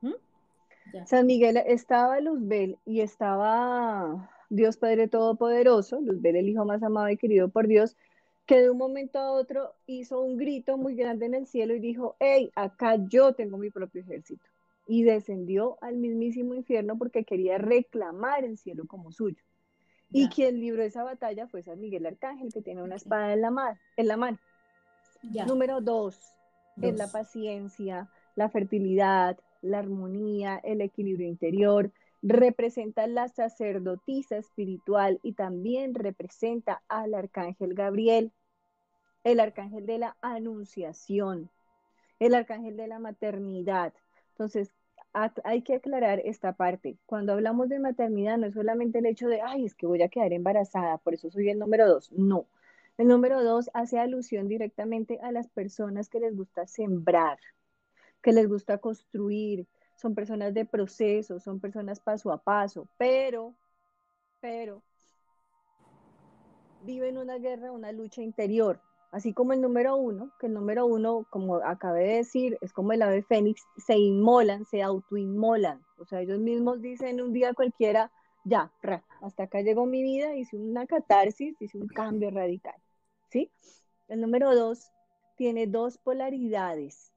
¿Mm? 0.00 1.06
San 1.06 1.26
Miguel 1.26 1.56
estaba 1.58 2.18
Luzbel 2.20 2.76
y 2.84 3.00
estaba 3.00 4.30
Dios 4.48 4.76
Padre 4.76 5.06
Todopoderoso, 5.06 6.00
Luzbel 6.00 6.36
el 6.36 6.48
hijo 6.48 6.64
más 6.64 6.82
amado 6.82 7.08
y 7.08 7.16
querido 7.16 7.48
por 7.48 7.68
Dios, 7.68 7.96
que 8.50 8.62
de 8.62 8.68
un 8.68 8.78
momento 8.78 9.20
a 9.20 9.30
otro 9.30 9.76
hizo 9.86 10.20
un 10.20 10.36
grito 10.36 10.76
muy 10.76 10.96
grande 10.96 11.24
en 11.24 11.34
el 11.34 11.46
cielo 11.46 11.72
y 11.72 11.78
dijo, 11.78 12.16
hey, 12.18 12.50
acá 12.56 12.96
yo 12.96 13.32
tengo 13.32 13.56
mi 13.58 13.70
propio 13.70 14.02
ejército. 14.02 14.44
Y 14.88 15.04
descendió 15.04 15.78
al 15.80 15.98
mismísimo 15.98 16.54
infierno 16.54 16.98
porque 16.98 17.22
quería 17.22 17.58
reclamar 17.58 18.42
el 18.42 18.58
cielo 18.58 18.88
como 18.88 19.12
suyo. 19.12 19.40
Y 20.10 20.28
quien 20.30 20.58
libró 20.58 20.82
esa 20.82 21.04
batalla 21.04 21.46
fue 21.46 21.62
San 21.62 21.78
Miguel 21.78 22.06
Arcángel, 22.06 22.52
que 22.52 22.60
tiene 22.60 22.82
una 22.82 22.96
espada 22.96 23.32
en 23.32 23.40
la, 23.40 23.52
mano. 23.52 23.78
En 23.96 24.08
la 24.08 24.16
mano. 24.16 24.38
Número 25.46 25.80
dos, 25.80 26.18
es 26.82 26.96
la 26.96 27.06
paciencia, 27.06 28.10
la 28.34 28.48
fertilidad, 28.48 29.38
la 29.62 29.78
armonía, 29.78 30.60
el 30.64 30.80
equilibrio 30.80 31.28
interior, 31.28 31.92
representa 32.20 33.06
la 33.06 33.28
sacerdotisa 33.28 34.38
espiritual 34.38 35.20
y 35.22 35.34
también 35.34 35.94
representa 35.94 36.82
al 36.88 37.14
arcángel 37.14 37.74
Gabriel 37.74 38.32
el 39.24 39.40
arcángel 39.40 39.86
de 39.86 39.98
la 39.98 40.16
anunciación, 40.20 41.50
el 42.18 42.34
arcángel 42.34 42.76
de 42.76 42.86
la 42.86 42.98
maternidad. 42.98 43.92
Entonces, 44.30 44.72
hay 45.12 45.62
que 45.62 45.74
aclarar 45.74 46.20
esta 46.24 46.52
parte. 46.52 46.96
Cuando 47.06 47.32
hablamos 47.32 47.68
de 47.68 47.80
maternidad, 47.80 48.38
no 48.38 48.46
es 48.46 48.54
solamente 48.54 49.00
el 49.00 49.06
hecho 49.06 49.28
de, 49.28 49.40
ay, 49.40 49.64
es 49.64 49.74
que 49.74 49.86
voy 49.86 50.02
a 50.02 50.08
quedar 50.08 50.32
embarazada, 50.32 50.98
por 50.98 51.14
eso 51.14 51.30
soy 51.30 51.50
el 51.50 51.58
número 51.58 51.88
dos. 51.88 52.12
No. 52.12 52.46
El 52.96 53.08
número 53.08 53.42
dos 53.42 53.70
hace 53.74 53.98
alusión 53.98 54.46
directamente 54.46 55.18
a 55.22 55.32
las 55.32 55.48
personas 55.48 56.08
que 56.08 56.20
les 56.20 56.36
gusta 56.36 56.66
sembrar, 56.66 57.38
que 58.22 58.32
les 58.32 58.48
gusta 58.48 58.78
construir, 58.78 59.66
son 59.96 60.14
personas 60.14 60.54
de 60.54 60.64
proceso, 60.64 61.40
son 61.40 61.60
personas 61.60 62.00
paso 62.00 62.30
a 62.32 62.38
paso, 62.38 62.88
pero, 62.98 63.54
pero, 64.40 64.82
viven 66.82 67.18
una 67.18 67.38
guerra, 67.38 67.72
una 67.72 67.92
lucha 67.92 68.22
interior. 68.22 68.80
Así 69.10 69.34
como 69.34 69.52
el 69.52 69.60
número 69.60 69.96
uno, 69.96 70.30
que 70.38 70.46
el 70.46 70.54
número 70.54 70.86
uno, 70.86 71.26
como 71.30 71.56
acabé 71.56 72.04
de 72.04 72.16
decir, 72.18 72.58
es 72.60 72.72
como 72.72 72.92
el 72.92 73.02
ave 73.02 73.22
fénix, 73.22 73.66
se 73.76 73.98
inmolan, 73.98 74.64
se 74.66 74.82
autoinmolan. 74.82 75.84
O 75.98 76.04
sea, 76.04 76.20
ellos 76.20 76.38
mismos 76.38 76.80
dicen 76.80 77.20
un 77.20 77.32
día 77.32 77.52
cualquiera, 77.52 78.12
ya, 78.44 78.72
hasta 79.20 79.44
acá 79.44 79.62
llegó 79.62 79.84
mi 79.84 80.02
vida, 80.02 80.36
hice 80.36 80.56
una 80.56 80.86
catarsis, 80.86 81.60
hice 81.60 81.78
un 81.78 81.88
cambio 81.88 82.30
radical. 82.30 82.76
¿Sí? 83.30 83.50
El 84.06 84.20
número 84.20 84.54
dos 84.54 84.92
tiene 85.36 85.66
dos 85.66 85.98
polaridades. 85.98 87.12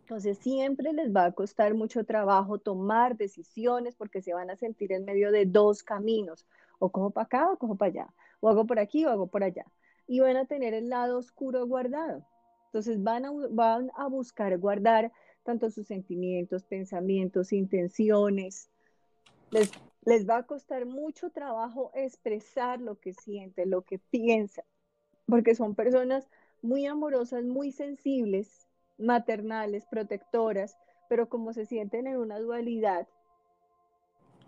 Entonces 0.00 0.38
siempre 0.38 0.92
les 0.94 1.14
va 1.14 1.26
a 1.26 1.32
costar 1.32 1.74
mucho 1.74 2.04
trabajo 2.04 2.58
tomar 2.58 3.16
decisiones 3.16 3.94
porque 3.94 4.22
se 4.22 4.32
van 4.32 4.50
a 4.50 4.56
sentir 4.56 4.92
en 4.92 5.04
medio 5.04 5.32
de 5.32 5.44
dos 5.44 5.82
caminos, 5.82 6.46
o 6.78 6.90
cojo 6.90 7.10
para 7.10 7.24
acá 7.26 7.50
o 7.50 7.58
cojo 7.58 7.76
para 7.76 7.90
allá, 7.90 8.14
o 8.40 8.48
hago 8.48 8.66
por 8.66 8.78
aquí 8.78 9.04
o 9.04 9.10
hago 9.10 9.26
por 9.26 9.44
allá 9.44 9.66
y 10.06 10.20
van 10.20 10.36
a 10.36 10.46
tener 10.46 10.74
el 10.74 10.88
lado 10.88 11.18
oscuro 11.18 11.66
guardado. 11.66 12.24
Entonces 12.66 13.02
van 13.02 13.24
a, 13.24 13.30
van 13.50 13.90
a 13.96 14.08
buscar 14.08 14.58
guardar 14.58 15.12
tanto 15.44 15.70
sus 15.70 15.86
sentimientos, 15.86 16.64
pensamientos, 16.64 17.52
intenciones. 17.52 18.70
Les, 19.50 19.70
les 20.04 20.28
va 20.28 20.38
a 20.38 20.46
costar 20.46 20.86
mucho 20.86 21.30
trabajo 21.30 21.90
expresar 21.94 22.80
lo 22.80 22.98
que 22.98 23.12
sienten, 23.12 23.70
lo 23.70 23.82
que 23.82 23.98
piensan, 23.98 24.64
porque 25.26 25.54
son 25.54 25.74
personas 25.74 26.28
muy 26.62 26.86
amorosas, 26.86 27.44
muy 27.44 27.70
sensibles, 27.70 28.66
maternales, 28.98 29.86
protectoras, 29.86 30.76
pero 31.08 31.28
como 31.28 31.52
se 31.52 31.66
sienten 31.66 32.06
en 32.06 32.16
una 32.16 32.38
dualidad, 32.38 33.06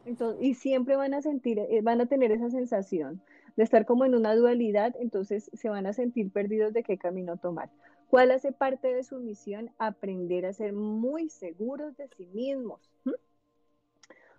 entonces, 0.06 0.40
y 0.42 0.54
siempre 0.54 0.94
van 0.96 1.14
a 1.14 1.20
sentir, 1.20 1.58
eh, 1.58 1.80
van 1.82 2.00
a 2.00 2.06
tener 2.06 2.30
esa 2.30 2.48
sensación 2.48 3.20
de 3.56 3.64
estar 3.64 3.86
como 3.86 4.04
en 4.04 4.14
una 4.14 4.34
dualidad, 4.34 4.94
entonces 5.00 5.50
se 5.54 5.68
van 5.68 5.86
a 5.86 5.92
sentir 5.92 6.30
perdidos 6.30 6.72
de 6.72 6.82
qué 6.82 6.98
camino 6.98 7.36
tomar. 7.36 7.70
¿Cuál 8.08 8.30
hace 8.30 8.52
parte 8.52 8.92
de 8.92 9.02
su 9.02 9.18
misión? 9.18 9.70
Aprender 9.78 10.46
a 10.46 10.52
ser 10.52 10.72
muy 10.72 11.28
seguros 11.28 11.96
de 11.96 12.08
sí 12.08 12.26
mismos. 12.26 12.80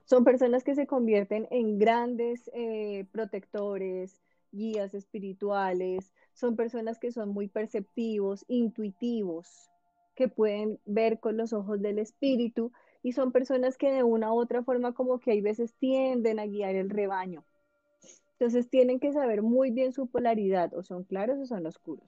Son 0.05 0.23
personas 0.23 0.63
que 0.63 0.73
se 0.73 0.87
convierten 0.87 1.47
en 1.51 1.77
grandes 1.79 2.49
eh, 2.53 3.05
protectores, 3.11 4.21
guías 4.53 4.93
espirituales, 4.93 6.13
son 6.33 6.55
personas 6.55 6.97
que 6.97 7.11
son 7.11 7.29
muy 7.29 7.49
perceptivos, 7.49 8.45
intuitivos, 8.47 9.69
que 10.15 10.29
pueden 10.29 10.79
ver 10.85 11.19
con 11.19 11.35
los 11.35 11.51
ojos 11.51 11.81
del 11.81 11.99
espíritu 11.99 12.71
y 13.03 13.11
son 13.11 13.31
personas 13.31 13.77
que 13.77 13.91
de 13.91 14.03
una 14.03 14.31
u 14.33 14.37
otra 14.37 14.63
forma 14.63 14.93
como 14.93 15.19
que 15.19 15.31
hay 15.31 15.41
veces 15.41 15.73
tienden 15.73 16.39
a 16.39 16.45
guiar 16.45 16.75
el 16.75 16.89
rebaño. 16.89 17.43
Entonces 18.39 18.69
tienen 18.69 18.99
que 18.99 19.11
saber 19.11 19.41
muy 19.41 19.71
bien 19.71 19.91
su 19.93 20.05
polaridad, 20.07 20.73
o 20.75 20.83
son 20.83 21.03
claros 21.03 21.39
o 21.39 21.45
son 21.47 21.65
oscuros. 21.65 22.07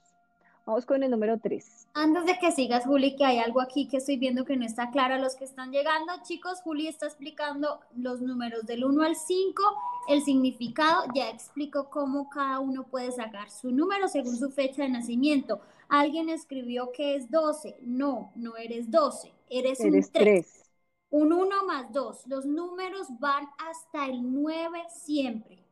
Vamos 0.69 0.85
con 0.85 1.01
el 1.01 1.09
número 1.09 1.39
3. 1.39 1.87
Antes 1.95 2.27
de 2.27 2.37
que 2.37 2.51
sigas, 2.51 2.85
Juli, 2.85 3.15
que 3.15 3.25
hay 3.25 3.39
algo 3.39 3.59
aquí 3.59 3.87
que 3.87 3.97
estoy 3.97 4.17
viendo 4.17 4.45
que 4.45 4.55
no 4.55 4.63
está 4.63 4.91
claro 4.91 5.15
a 5.15 5.17
los 5.17 5.35
que 5.35 5.43
están 5.43 5.71
llegando. 5.71 6.13
Chicos, 6.21 6.61
Juli 6.61 6.87
está 6.87 7.07
explicando 7.07 7.79
los 7.95 8.21
números 8.21 8.67
del 8.67 8.83
1 8.83 9.01
al 9.01 9.15
5, 9.15 9.63
el 10.09 10.21
significado, 10.21 11.05
ya 11.15 11.31
explico 11.31 11.89
cómo 11.89 12.29
cada 12.29 12.59
uno 12.59 12.83
puede 12.83 13.11
sacar 13.11 13.49
su 13.49 13.71
número 13.71 14.07
según 14.07 14.37
su 14.37 14.51
fecha 14.51 14.83
de 14.83 14.89
nacimiento. 14.89 15.59
Alguien 15.87 16.29
escribió 16.29 16.91
que 16.91 17.15
es 17.15 17.31
12. 17.31 17.77
No, 17.81 18.31
no 18.35 18.55
eres 18.55 18.91
12, 18.91 19.33
eres, 19.49 19.79
un 19.79 19.99
3. 20.13 20.65
Un 21.09 21.33
1 21.33 21.65
más 21.65 21.91
2. 21.91 22.27
Los 22.27 22.45
números 22.45 23.07
van 23.19 23.47
hasta 23.57 24.05
el 24.05 24.31
9 24.31 24.83
siempre. 24.89 25.65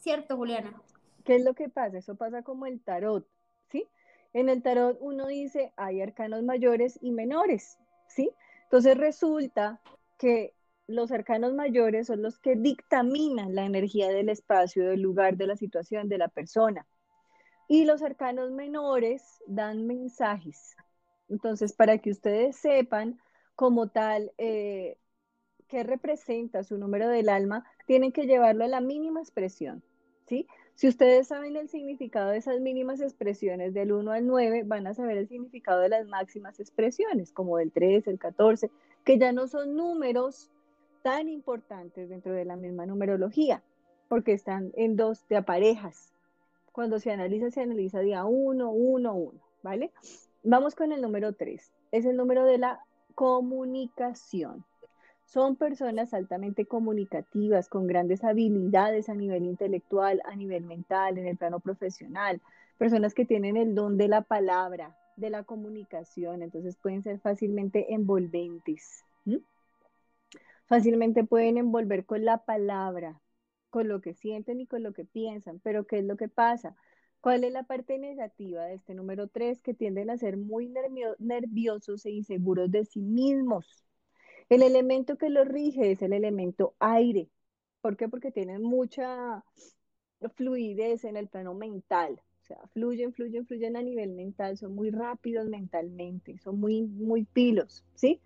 ¿Cierto, 0.00 0.36
Juliana? 0.36 0.82
¿Qué 1.24 1.36
es 1.36 1.44
lo 1.44 1.54
que 1.54 1.68
pasa? 1.68 1.98
Eso 1.98 2.16
pasa 2.16 2.42
como 2.42 2.66
el 2.66 2.80
tarot. 2.80 3.26
¿sí? 3.70 3.86
En 4.32 4.48
el 4.48 4.62
tarot 4.62 4.96
uno 5.00 5.26
dice 5.26 5.72
hay 5.76 6.00
arcanos 6.00 6.42
mayores 6.42 6.98
y 7.02 7.12
menores, 7.12 7.78
¿sí? 8.08 8.30
Entonces 8.64 8.96
resulta 8.96 9.80
que 10.18 10.54
los 10.86 11.12
arcanos 11.12 11.54
mayores 11.54 12.06
son 12.06 12.22
los 12.22 12.38
que 12.38 12.56
dictaminan 12.56 13.54
la 13.54 13.64
energía 13.64 14.08
del 14.08 14.28
espacio, 14.28 14.88
del 14.88 15.02
lugar, 15.02 15.36
de 15.36 15.46
la 15.46 15.56
situación, 15.56 16.08
de 16.08 16.18
la 16.18 16.28
persona. 16.28 16.86
Y 17.68 17.84
los 17.84 18.02
arcanos 18.02 18.50
menores 18.50 19.22
dan 19.46 19.86
mensajes. 19.86 20.74
Entonces, 21.28 21.72
para 21.72 21.98
que 21.98 22.10
ustedes 22.10 22.56
sepan 22.56 23.20
como 23.54 23.88
tal 23.88 24.32
eh, 24.38 24.98
qué 25.68 25.84
representa 25.84 26.64
su 26.64 26.76
número 26.76 27.08
del 27.08 27.28
alma, 27.28 27.64
tienen 27.86 28.10
que 28.10 28.26
llevarlo 28.26 28.64
a 28.64 28.68
la 28.68 28.80
mínima 28.80 29.20
expresión, 29.20 29.84
¿sí? 30.30 30.46
Si 30.76 30.86
ustedes 30.86 31.26
saben 31.26 31.56
el 31.56 31.68
significado 31.68 32.30
de 32.30 32.38
esas 32.38 32.60
mínimas 32.60 33.00
expresiones 33.00 33.74
del 33.74 33.92
1 33.92 34.12
al 34.12 34.26
9, 34.26 34.62
van 34.64 34.86
a 34.86 34.94
saber 34.94 35.18
el 35.18 35.28
significado 35.28 35.80
de 35.80 35.88
las 35.88 36.06
máximas 36.06 36.60
expresiones, 36.60 37.32
como 37.32 37.58
del 37.58 37.72
3, 37.72 38.06
el 38.06 38.18
14, 38.18 38.70
que 39.04 39.18
ya 39.18 39.32
no 39.32 39.48
son 39.48 39.74
números 39.74 40.48
tan 41.02 41.28
importantes 41.28 42.08
dentro 42.08 42.32
de 42.32 42.44
la 42.44 42.56
misma 42.56 42.86
numerología, 42.86 43.62
porque 44.08 44.32
están 44.32 44.70
en 44.74 44.96
dos 44.96 45.26
de 45.28 45.42
parejas. 45.42 46.14
Cuando 46.72 47.00
se 47.00 47.10
analiza, 47.10 47.50
se 47.50 47.62
analiza 47.62 47.98
día 47.98 48.24
1, 48.24 48.70
1, 48.70 49.12
1, 49.12 49.40
¿vale? 49.62 49.90
Vamos 50.44 50.76
con 50.76 50.92
el 50.92 51.02
número 51.02 51.32
3. 51.32 51.72
Es 51.90 52.04
el 52.06 52.16
número 52.16 52.44
de 52.44 52.58
la 52.58 52.80
comunicación. 53.16 54.64
Son 55.30 55.54
personas 55.54 56.12
altamente 56.12 56.66
comunicativas, 56.66 57.68
con 57.68 57.86
grandes 57.86 58.24
habilidades 58.24 59.08
a 59.08 59.14
nivel 59.14 59.44
intelectual, 59.44 60.20
a 60.24 60.34
nivel 60.34 60.64
mental, 60.64 61.18
en 61.18 61.28
el 61.28 61.36
plano 61.36 61.60
profesional. 61.60 62.42
Personas 62.78 63.14
que 63.14 63.24
tienen 63.24 63.56
el 63.56 63.76
don 63.76 63.96
de 63.96 64.08
la 64.08 64.22
palabra, 64.22 64.98
de 65.14 65.30
la 65.30 65.44
comunicación, 65.44 66.42
entonces 66.42 66.76
pueden 66.76 67.04
ser 67.04 67.20
fácilmente 67.20 67.94
envolventes. 67.94 69.04
Fácilmente 70.66 71.22
pueden 71.22 71.58
envolver 71.58 72.04
con 72.06 72.24
la 72.24 72.38
palabra, 72.38 73.20
con 73.70 73.86
lo 73.86 74.00
que 74.00 74.14
sienten 74.14 74.60
y 74.60 74.66
con 74.66 74.82
lo 74.82 74.92
que 74.92 75.04
piensan. 75.04 75.60
Pero 75.62 75.86
¿qué 75.86 76.00
es 76.00 76.04
lo 76.04 76.16
que 76.16 76.26
pasa? 76.26 76.74
¿Cuál 77.20 77.44
es 77.44 77.52
la 77.52 77.62
parte 77.62 77.98
negativa 77.98 78.64
de 78.64 78.74
este 78.74 78.94
número 78.94 79.28
3? 79.28 79.62
Que 79.62 79.74
tienden 79.74 80.10
a 80.10 80.18
ser 80.18 80.36
muy 80.36 80.74
nerviosos 81.20 82.04
e 82.04 82.10
inseguros 82.10 82.68
de 82.72 82.84
sí 82.84 83.00
mismos. 83.00 83.84
El 84.50 84.64
elemento 84.64 85.16
que 85.16 85.30
lo 85.30 85.44
rige 85.44 85.92
es 85.92 86.02
el 86.02 86.12
elemento 86.12 86.74
aire. 86.80 87.28
¿Por 87.80 87.96
qué? 87.96 88.08
Porque 88.08 88.32
tienen 88.32 88.62
mucha 88.62 89.44
fluidez 90.34 91.04
en 91.04 91.16
el 91.16 91.28
plano 91.28 91.54
mental. 91.54 92.20
O 92.42 92.46
sea, 92.46 92.58
fluyen, 92.72 93.12
fluyen, 93.12 93.46
fluyen 93.46 93.76
a 93.76 93.82
nivel 93.82 94.10
mental, 94.10 94.58
son 94.58 94.74
muy 94.74 94.90
rápidos 94.90 95.48
mentalmente, 95.48 96.36
son 96.38 96.58
muy, 96.58 96.82
muy 96.82 97.24
pilos, 97.24 97.84
¿sí? 97.94 98.20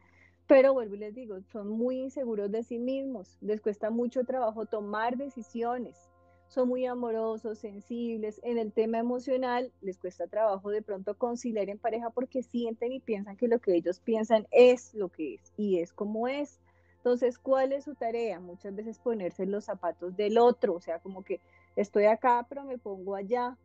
Pero 0.47 0.73
vuelvo 0.73 0.95
y 0.95 0.99
les 0.99 1.15
digo, 1.15 1.43
son 1.53 1.69
muy 1.69 1.99
inseguros 1.99 2.51
de 2.51 2.63
sí 2.63 2.79
mismos, 2.79 3.37
les 3.43 3.61
cuesta 3.61 3.91
mucho 3.91 4.25
trabajo 4.25 4.65
tomar 4.65 5.19
decisiones, 5.19 6.11
son 6.55 6.69
muy 6.69 6.87
amorosos, 6.87 7.59
sensibles. 7.59 8.41
En 8.45 8.59
el 8.59 8.73
tema 8.73 8.99
emocional 8.99 9.73
les 9.81 9.99
cuesta 9.99 10.29
trabajo 10.29 10.71
de 10.71 10.83
pronto 10.83 11.19
conciliar 11.19 11.69
en 11.69 11.79
pareja 11.79 12.11
porque 12.11 12.43
sienten 12.43 12.93
y 12.93 13.01
piensan 13.01 13.37
que 13.37 13.49
lo 13.49 13.59
que 13.59 13.75
ellos 13.75 13.99
piensan 14.01 14.47
es 14.53 14.95
lo 14.95 15.09
que 15.09 15.35
es 15.35 15.53
y 15.57 15.81
es 15.81 15.93
como 15.93 16.29
es. 16.29 16.61
Entonces, 16.99 17.39
¿cuál 17.39 17.73
es 17.73 17.85
su 17.85 17.95
tarea? 17.95 18.41
Muchas 18.41 18.75
veces 18.75 18.99
ponerse 18.99 19.43
en 19.43 19.51
los 19.51 19.65
zapatos 19.65 20.17
del 20.17 20.39
otro, 20.39 20.75
o 20.75 20.81
sea, 20.81 21.01
como 21.01 21.23
que 21.23 21.41
estoy 21.77 22.07
acá, 22.07 22.47
pero 22.49 22.65
me 22.65 22.79
pongo 22.79 23.15
allá. 23.15 23.59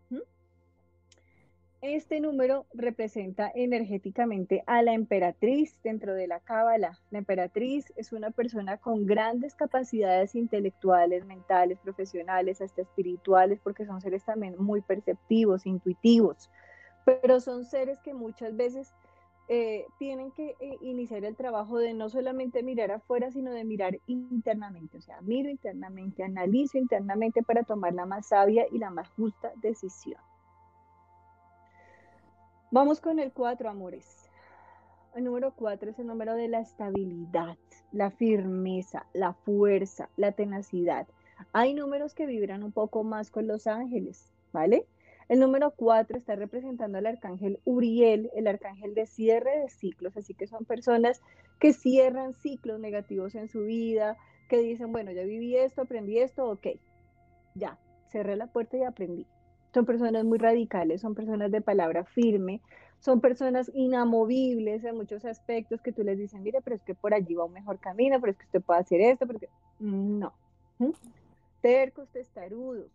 Este 1.81 2.19
número 2.19 2.65
representa 2.73 3.49
energéticamente 3.55 4.63
a 4.67 4.81
la 4.81 4.91
emperatriz 4.91 5.79
dentro 5.81 6.13
de 6.13 6.27
la 6.27 6.41
cábala. 6.41 6.99
La 7.09 7.19
emperatriz 7.19 7.93
es 7.95 8.11
una 8.11 8.31
persona 8.31 8.75
con 8.75 9.05
grandes 9.05 9.55
capacidades 9.55 10.35
intelectuales, 10.35 11.25
mentales, 11.25 11.79
profesionales, 11.79 12.59
hasta 12.59 12.81
espirituales, 12.81 13.61
porque 13.63 13.85
son 13.85 14.01
seres 14.01 14.25
también 14.25 14.55
muy 14.57 14.81
perceptivos, 14.81 15.65
intuitivos, 15.65 16.49
pero 17.05 17.39
son 17.39 17.63
seres 17.63 17.97
que 17.99 18.13
muchas 18.13 18.57
veces 18.57 18.93
eh, 19.47 19.85
tienen 19.97 20.31
que 20.31 20.57
eh, 20.59 20.77
iniciar 20.81 21.23
el 21.23 21.37
trabajo 21.37 21.77
de 21.77 21.93
no 21.93 22.09
solamente 22.09 22.61
mirar 22.61 22.91
afuera, 22.91 23.31
sino 23.31 23.51
de 23.51 23.63
mirar 23.63 23.97
internamente. 24.05 24.97
O 24.97 25.01
sea, 25.01 25.21
miro 25.21 25.49
internamente, 25.49 26.23
analizo 26.23 26.77
internamente 26.77 27.41
para 27.41 27.63
tomar 27.63 27.93
la 27.93 28.05
más 28.05 28.27
sabia 28.27 28.65
y 28.69 28.79
la 28.79 28.89
más 28.89 29.09
justa 29.11 29.53
decisión. 29.61 30.19
Vamos 32.71 33.01
con 33.01 33.17
el 33.17 33.32
4, 33.32 33.67
amores. 33.67 34.29
El 35.15 35.23
número 35.23 35.55
4 35.55 35.89
es 35.89 35.97
el 35.97 36.05
número 36.05 36.36
de 36.36 36.47
la 36.47 36.60
estabilidad, 36.60 37.58
la 37.91 38.12
firmeza, 38.12 39.08
la 39.12 39.34
fuerza, 39.34 40.08
la 40.17 40.34
tenacidad. 40.34 41.08
Hay 41.51 41.73
números 41.73 42.13
que 42.13 42.27
vibran 42.27 42.62
un 42.62 42.71
poco 42.71 43.03
más 43.03 43.32
con 43.32 43.47
los 43.47 43.65
ángeles, 43.65 44.32
¿vale? 44.53 44.86
El 45.29 45.39
número 45.39 45.71
4 45.71 46.15
está 46.15 46.36
representando 46.36 46.99
al 46.99 47.08
arcángel 47.08 47.60
Uriel, 47.65 48.29
el 48.36 48.45
arcángel 48.45 48.93
de 48.93 49.08
cierre 49.08 49.62
de 49.62 49.69
ciclos, 49.69 50.15
así 50.15 50.35
que 50.35 50.46
son 50.46 50.65
personas 50.65 51.23
que 51.60 51.73
cierran 51.73 52.33
ciclos 52.35 52.79
negativos 52.79 53.33
en 53.33 53.48
su 53.48 53.62
vida, 53.62 54.15
que 54.48 54.60
dicen, 54.60 54.91
bueno, 54.91 55.12
ya 55.12 55.23
viví 55.23 55.56
esto, 55.56 55.81
aprendí 55.81 56.19
esto, 56.19 56.48
ok, 56.48 56.67
ya, 57.56 57.79
cerré 58.12 58.35
la 58.35 58.46
puerta 58.46 58.77
y 58.77 58.83
aprendí. 58.83 59.25
Son 59.73 59.85
personas 59.85 60.23
muy 60.25 60.37
radicales, 60.37 61.01
son 61.01 61.15
personas 61.15 61.51
de 61.51 61.61
palabra 61.61 62.05
firme, 62.05 62.61
son 62.99 63.21
personas 63.21 63.71
inamovibles 63.73 64.83
en 64.83 64.95
muchos 64.95 65.23
aspectos 65.25 65.81
que 65.81 65.91
tú 65.91 66.03
les 66.03 66.17
dices, 66.17 66.39
mire, 66.41 66.59
pero 66.61 66.75
es 66.75 66.83
que 66.83 66.95
por 66.95 67.13
allí 67.13 67.35
va 67.35 67.45
un 67.45 67.53
mejor 67.53 67.79
camino, 67.79 68.19
pero 68.19 68.31
es 68.31 68.37
que 68.37 68.45
usted 68.45 68.61
puede 68.61 68.79
hacer 68.81 69.01
esto, 69.01 69.25
porque 69.25 69.49
no. 69.79 70.33
Tercos, 71.61 72.09
testarudos, 72.09 72.91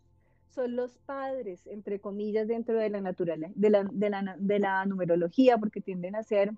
son 0.49 0.75
los 0.75 0.97
padres, 0.99 1.65
entre 1.67 1.99
comillas, 1.99 2.47
dentro 2.47 2.75
de 2.75 2.89
la 2.89 3.01
naturaleza, 3.01 3.53
de 3.55 3.69
la, 3.69 3.83
de 4.37 4.59
la 4.59 4.85
numerología, 4.85 5.57
porque 5.57 5.81
tienden 5.81 6.15
a 6.15 6.23
ser 6.23 6.51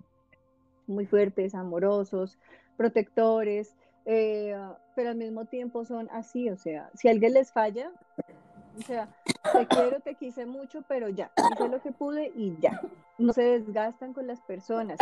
muy 0.86 1.06
fuertes, 1.06 1.54
amorosos, 1.54 2.38
protectores, 2.76 3.74
eh, 4.04 4.56
pero 4.94 5.10
al 5.10 5.16
mismo 5.16 5.44
tiempo 5.44 5.84
son 5.84 6.08
así, 6.10 6.48
o 6.48 6.56
sea, 6.56 6.90
si 6.94 7.08
alguien 7.08 7.34
les 7.34 7.52
falla, 7.52 7.92
O 8.78 8.82
sea, 8.82 9.08
te 9.52 9.66
quiero, 9.66 10.00
te 10.00 10.14
quise 10.14 10.46
mucho, 10.46 10.82
pero 10.86 11.08
ya, 11.08 11.30
hice 11.52 11.68
lo 11.68 11.82
que 11.82 11.92
pude 11.92 12.32
y 12.34 12.56
ya. 12.60 12.80
No 13.18 13.32
se 13.32 13.42
desgastan 13.42 14.12
con 14.12 14.26
las 14.26 14.40
personas. 14.40 14.98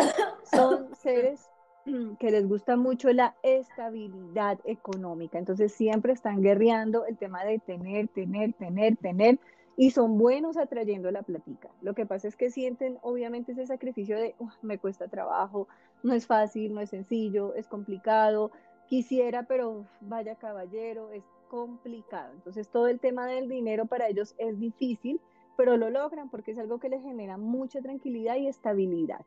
Son 0.51 0.95
seres 0.97 1.49
que 2.18 2.31
les 2.31 2.49
gusta 2.49 2.77
mucho 2.77 3.12
la 3.12 3.35
estabilidad 3.43 4.59
económica. 4.64 5.39
Entonces 5.39 5.72
siempre 5.72 6.12
están 6.12 6.43
guerreando 6.43 7.05
el 7.05 7.16
tema 7.16 7.45
de 7.45 7.59
tener, 7.59 8.09
tener, 8.09 8.53
tener, 8.55 8.97
tener 8.97 9.39
y 9.77 9.91
son 9.91 10.16
buenos 10.16 10.57
atrayendo 10.57 11.11
la 11.11 11.22
platica. 11.22 11.68
Lo 11.83 11.95
que 11.95 12.07
pasa 12.07 12.29
es 12.29 12.37
que 12.37 12.51
sienten 12.51 12.99
obviamente 13.03 13.53
ese 13.53 13.66
sacrificio 13.66 14.16
de 14.16 14.35
me 14.62 14.79
cuesta 14.79 15.09
trabajo, 15.09 15.68
no 16.03 16.14
es 16.14 16.27
fácil, 16.27 16.74
no 16.74 16.81
es 16.81 16.91
sencillo, 16.91 17.55
es 17.55 17.68
complicado, 17.68 18.51
quisiera, 18.89 19.43
pero 19.43 19.85
vaya 20.01 20.37
caballero, 20.37 21.11
es 21.12 21.24
complicado. 21.49 22.32
Entonces 22.34 22.68
todo 22.68 22.88
el 22.88 23.01
tema 23.01 23.26
del 23.26 23.49
dinero 23.49 23.86
para 23.86 24.09
ellos 24.09 24.34
es 24.38 24.59
difícil, 24.59 25.20
pero 25.57 25.76
lo 25.76 25.90
logran 25.90 26.30
porque 26.30 26.53
es 26.53 26.59
algo 26.59 26.78
que 26.78 26.88
les 26.88 27.03
genera 27.03 27.36
mucha 27.36 27.80
tranquilidad 27.80 28.36
y 28.36 28.49
estabilidad. 28.49 29.24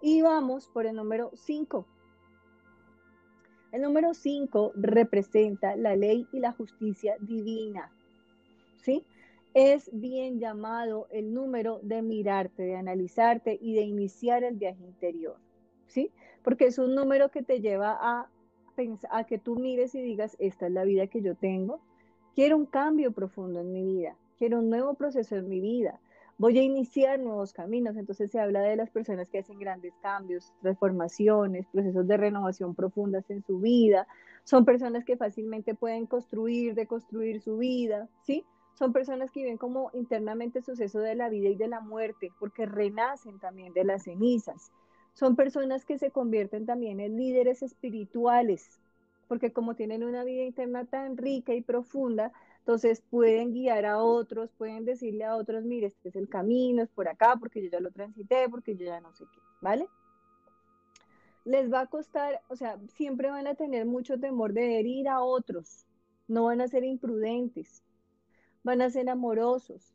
Y 0.00 0.22
vamos 0.22 0.68
por 0.68 0.86
el 0.86 0.96
número 0.96 1.30
5. 1.34 1.86
El 3.72 3.82
número 3.82 4.14
5 4.14 4.72
representa 4.74 5.76
la 5.76 5.96
ley 5.96 6.26
y 6.32 6.40
la 6.40 6.52
justicia 6.52 7.16
divina. 7.20 7.90
¿Sí? 8.76 9.04
es 9.54 9.90
bien 9.92 10.38
llamado 10.38 11.08
el 11.10 11.34
número 11.34 11.80
de 11.82 12.02
mirarte, 12.02 12.62
de 12.62 12.76
analizarte 12.76 13.58
y 13.60 13.74
de 13.74 13.82
iniciar 13.82 14.44
el 14.44 14.56
viaje 14.56 14.82
interior, 14.82 15.36
¿sí? 15.86 16.10
Porque 16.42 16.66
es 16.66 16.78
un 16.78 16.94
número 16.94 17.30
que 17.30 17.42
te 17.42 17.60
lleva 17.60 17.98
a, 18.00 18.28
a 19.10 19.24
que 19.24 19.38
tú 19.38 19.56
mires 19.56 19.94
y 19.94 20.02
digas, 20.02 20.36
esta 20.38 20.66
es 20.66 20.72
la 20.72 20.84
vida 20.84 21.06
que 21.06 21.22
yo 21.22 21.34
tengo, 21.34 21.80
quiero 22.34 22.56
un 22.56 22.66
cambio 22.66 23.12
profundo 23.12 23.60
en 23.60 23.72
mi 23.72 23.84
vida, 23.84 24.16
quiero 24.38 24.58
un 24.58 24.70
nuevo 24.70 24.94
proceso 24.94 25.36
en 25.36 25.48
mi 25.48 25.60
vida, 25.60 26.00
voy 26.38 26.58
a 26.58 26.62
iniciar 26.62 27.20
nuevos 27.20 27.52
caminos. 27.52 27.96
Entonces 27.96 28.30
se 28.30 28.40
habla 28.40 28.62
de 28.62 28.74
las 28.74 28.90
personas 28.90 29.28
que 29.28 29.38
hacen 29.38 29.60
grandes 29.60 29.94
cambios, 30.02 30.52
transformaciones, 30.60 31.66
procesos 31.68 32.06
de 32.06 32.16
renovación 32.16 32.74
profundas 32.74 33.30
en 33.30 33.44
su 33.44 33.60
vida. 33.60 34.08
Son 34.44 34.64
personas 34.64 35.04
que 35.04 35.16
fácilmente 35.16 35.74
pueden 35.76 36.06
construir, 36.06 36.74
deconstruir 36.74 37.40
su 37.40 37.58
vida, 37.58 38.08
¿sí? 38.22 38.44
Son 38.74 38.92
personas 38.92 39.30
que 39.30 39.40
viven 39.40 39.58
como 39.58 39.90
internamente 39.92 40.62
suceso 40.62 40.98
de 40.98 41.14
la 41.14 41.28
vida 41.28 41.48
y 41.48 41.54
de 41.54 41.68
la 41.68 41.80
muerte, 41.80 42.32
porque 42.40 42.66
renacen 42.66 43.38
también 43.38 43.72
de 43.72 43.84
las 43.84 44.02
cenizas. 44.02 44.72
Son 45.14 45.36
personas 45.36 45.84
que 45.84 45.98
se 45.98 46.10
convierten 46.10 46.66
también 46.66 47.00
en 47.00 47.16
líderes 47.16 47.62
espirituales, 47.62 48.80
porque 49.28 49.52
como 49.52 49.74
tienen 49.74 50.04
una 50.04 50.24
vida 50.24 50.42
interna 50.42 50.84
tan 50.84 51.16
rica 51.16 51.54
y 51.54 51.62
profunda, 51.62 52.32
entonces 52.58 53.02
pueden 53.10 53.52
guiar 53.52 53.86
a 53.86 53.98
otros, 53.98 54.50
pueden 54.56 54.84
decirle 54.84 55.24
a 55.24 55.36
otros, 55.36 55.64
mire, 55.64 55.88
este 55.88 56.10
es 56.10 56.16
el 56.16 56.28
camino, 56.28 56.82
es 56.82 56.90
por 56.90 57.08
acá, 57.08 57.36
porque 57.36 57.60
yo 57.60 57.68
ya 57.68 57.80
lo 57.80 57.90
transité, 57.90 58.48
porque 58.48 58.76
yo 58.76 58.84
ya 58.84 59.00
no 59.00 59.12
sé 59.14 59.24
qué, 59.32 59.40
¿vale? 59.60 59.88
Les 61.44 61.72
va 61.72 61.80
a 61.80 61.86
costar, 61.88 62.40
o 62.48 62.54
sea, 62.54 62.78
siempre 62.86 63.30
van 63.30 63.48
a 63.48 63.56
tener 63.56 63.84
mucho 63.84 64.18
temor 64.20 64.52
de 64.52 64.78
herir 64.78 65.08
a 65.08 65.22
otros, 65.22 65.86
no 66.28 66.44
van 66.44 66.60
a 66.60 66.68
ser 66.68 66.84
imprudentes, 66.84 67.82
van 68.62 68.80
a 68.80 68.90
ser 68.90 69.10
amorosos, 69.10 69.92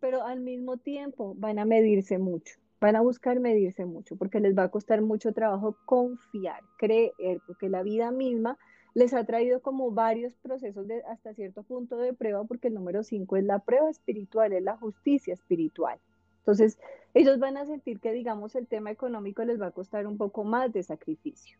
pero 0.00 0.24
al 0.24 0.40
mismo 0.40 0.78
tiempo 0.78 1.34
van 1.36 1.60
a 1.60 1.64
medirse 1.64 2.18
mucho, 2.18 2.58
van 2.84 2.96
a 2.96 3.00
buscar 3.00 3.40
medirse 3.40 3.86
mucho, 3.86 4.14
porque 4.14 4.40
les 4.40 4.54
va 4.54 4.64
a 4.64 4.68
costar 4.68 5.00
mucho 5.00 5.32
trabajo 5.32 5.74
confiar, 5.86 6.60
creer, 6.76 7.40
porque 7.46 7.70
la 7.70 7.82
vida 7.82 8.10
misma 8.10 8.58
les 8.92 9.14
ha 9.14 9.24
traído 9.24 9.62
como 9.62 9.90
varios 9.90 10.34
procesos 10.34 10.86
de 10.86 11.02
hasta 11.04 11.32
cierto 11.32 11.62
punto 11.62 11.96
de 11.96 12.12
prueba, 12.12 12.44
porque 12.44 12.68
el 12.68 12.74
número 12.74 13.02
5 13.02 13.36
es 13.38 13.44
la 13.44 13.60
prueba 13.60 13.88
espiritual, 13.88 14.52
es 14.52 14.62
la 14.62 14.76
justicia 14.76 15.32
espiritual. 15.32 15.98
Entonces, 16.40 16.78
ellos 17.14 17.38
van 17.38 17.56
a 17.56 17.64
sentir 17.64 18.00
que, 18.00 18.12
digamos, 18.12 18.54
el 18.54 18.66
tema 18.66 18.90
económico 18.90 19.42
les 19.46 19.58
va 19.58 19.68
a 19.68 19.70
costar 19.70 20.06
un 20.06 20.18
poco 20.18 20.44
más 20.44 20.70
de 20.70 20.82
sacrificio. 20.82 21.56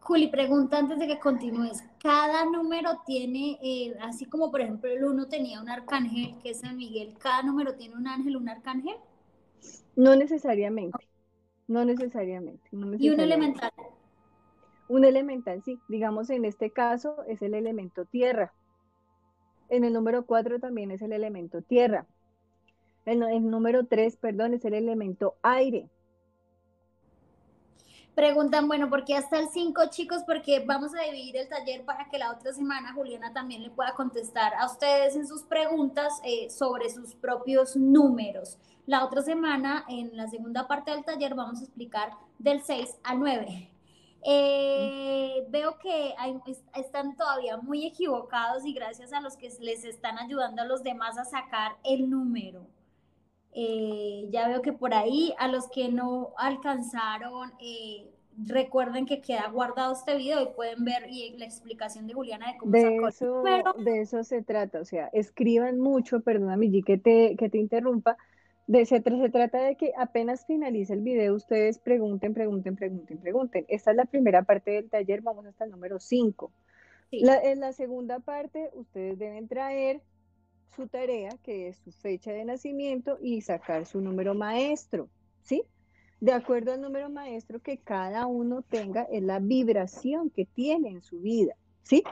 Juli, 0.00 0.26
pregunta 0.26 0.78
antes 0.78 0.98
de 0.98 1.06
que 1.06 1.20
continúes. 1.20 1.80
¿Cada 2.02 2.44
número 2.44 3.02
tiene, 3.06 3.56
eh, 3.62 3.96
así 4.00 4.24
como 4.24 4.50
por 4.50 4.60
ejemplo 4.60 4.90
el 4.90 5.04
uno 5.04 5.28
tenía 5.28 5.62
un 5.62 5.68
arcángel, 5.68 6.34
que 6.42 6.50
es 6.50 6.58
San 6.58 6.76
Miguel, 6.76 7.14
¿cada 7.20 7.44
número 7.44 7.76
tiene 7.76 7.94
un 7.94 8.08
ángel, 8.08 8.36
un 8.36 8.48
arcángel? 8.48 8.96
No 9.96 10.16
necesariamente, 10.16 11.06
no 11.68 11.84
necesariamente. 11.84 12.68
¿Y 12.98 13.10
un 13.10 13.20
elemental? 13.20 13.72
Un 14.88 15.04
elemental, 15.04 15.62
sí. 15.62 15.78
Digamos, 15.88 16.30
en 16.30 16.44
este 16.44 16.70
caso 16.70 17.24
es 17.26 17.42
el 17.42 17.54
elemento 17.54 18.04
tierra. 18.04 18.52
En 19.68 19.84
el 19.84 19.92
número 19.92 20.26
4 20.26 20.60
también 20.60 20.90
es 20.90 21.00
el 21.02 21.12
elemento 21.12 21.62
tierra. 21.62 22.06
En 23.06 23.22
el 23.22 23.48
número 23.48 23.86
3, 23.86 24.16
perdón, 24.16 24.54
es 24.54 24.64
el 24.64 24.74
elemento 24.74 25.36
aire. 25.42 25.88
Preguntan, 28.14 28.68
bueno, 28.68 28.90
¿por 28.90 29.06
qué 29.06 29.16
hasta 29.16 29.38
el 29.38 29.48
5, 29.48 29.84
chicos? 29.88 30.22
Porque 30.26 30.62
vamos 30.66 30.92
a 30.94 31.02
dividir 31.04 31.38
el 31.38 31.48
taller 31.48 31.86
para 31.86 32.10
que 32.10 32.18
la 32.18 32.30
otra 32.30 32.52
semana 32.52 32.92
Juliana 32.92 33.32
también 33.32 33.62
le 33.62 33.70
pueda 33.70 33.94
contestar 33.94 34.52
a 34.54 34.66
ustedes 34.66 35.16
en 35.16 35.26
sus 35.26 35.44
preguntas 35.44 36.20
eh, 36.22 36.50
sobre 36.50 36.90
sus 36.90 37.14
propios 37.14 37.74
números. 37.74 38.58
La 38.86 39.04
otra 39.04 39.22
semana, 39.22 39.84
en 39.88 40.16
la 40.16 40.28
segunda 40.28 40.66
parte 40.66 40.90
del 40.90 41.04
taller, 41.04 41.34
vamos 41.34 41.60
a 41.60 41.64
explicar 41.64 42.10
del 42.38 42.62
6 42.62 42.98
al 43.04 43.20
9. 43.20 43.70
Eh, 44.24 45.46
veo 45.50 45.78
que 45.78 46.14
están 46.74 47.16
todavía 47.16 47.56
muy 47.56 47.86
equivocados 47.86 48.64
y 48.64 48.72
gracias 48.72 49.12
a 49.12 49.20
los 49.20 49.36
que 49.36 49.50
les 49.60 49.84
están 49.84 50.18
ayudando 50.18 50.62
a 50.62 50.64
los 50.64 50.82
demás 50.82 51.18
a 51.18 51.24
sacar 51.24 51.72
el 51.84 52.08
número. 52.08 52.66
Eh, 53.54 54.28
ya 54.30 54.48
veo 54.48 54.62
que 54.62 54.72
por 54.72 54.94
ahí 54.94 55.34
a 55.38 55.46
los 55.46 55.68
que 55.68 55.88
no 55.88 56.32
alcanzaron, 56.38 57.52
eh, 57.60 58.10
recuerden 58.46 59.06
que 59.06 59.20
queda 59.20 59.48
guardado 59.48 59.92
este 59.92 60.16
video 60.16 60.42
y 60.42 60.46
pueden 60.54 60.84
ver 60.84 61.06
y 61.10 61.36
la 61.36 61.44
explicación 61.44 62.06
de 62.06 62.14
Juliana 62.14 62.52
de 62.52 62.58
cómo 62.58 62.72
de 62.72 62.96
eso, 63.08 63.42
De 63.78 64.00
eso 64.00 64.24
se 64.24 64.42
trata, 64.42 64.80
o 64.80 64.84
sea, 64.84 65.08
escriban 65.12 65.78
mucho, 65.78 66.20
perdóname 66.20 66.66
G 66.66 66.84
que 66.84 66.96
te, 66.96 67.36
que 67.36 67.50
te 67.50 67.58
interrumpa, 67.58 68.16
de, 68.66 68.86
se, 68.86 69.02
se 69.02 69.28
trata 69.30 69.62
de 69.62 69.76
que 69.76 69.92
apenas 69.96 70.46
finalice 70.46 70.92
el 70.94 71.00
video, 71.00 71.34
ustedes 71.34 71.78
pregunten, 71.78 72.34
pregunten, 72.34 72.76
pregunten, 72.76 73.18
pregunten. 73.18 73.64
Esta 73.68 73.90
es 73.90 73.96
la 73.96 74.04
primera 74.04 74.42
parte 74.42 74.72
del 74.72 74.88
taller, 74.88 75.20
vamos 75.22 75.46
hasta 75.46 75.64
el 75.64 75.70
número 75.70 75.98
5. 75.98 76.52
en 77.10 77.60
la 77.60 77.72
segunda 77.72 78.20
parte, 78.20 78.70
ustedes 78.74 79.18
deben 79.18 79.48
traer 79.48 80.00
su 80.74 80.86
tarea, 80.86 81.30
que 81.42 81.68
es 81.68 81.76
su 81.78 81.92
fecha 81.92 82.32
de 82.32 82.44
nacimiento, 82.44 83.18
y 83.20 83.42
sacar 83.42 83.84
su 83.84 84.00
número 84.00 84.34
maestro, 84.34 85.08
¿sí? 85.42 85.64
De 86.20 86.32
acuerdo 86.32 86.72
al 86.72 86.80
número 86.80 87.10
maestro 87.10 87.60
que 87.60 87.78
cada 87.78 88.26
uno 88.26 88.62
tenga, 88.62 89.02
es 89.10 89.22
la 89.22 89.38
vibración 89.40 90.30
que 90.30 90.46
tiene 90.46 90.88
en 90.90 91.02
su 91.02 91.20
vida, 91.20 91.56
¿sí? 91.82 92.04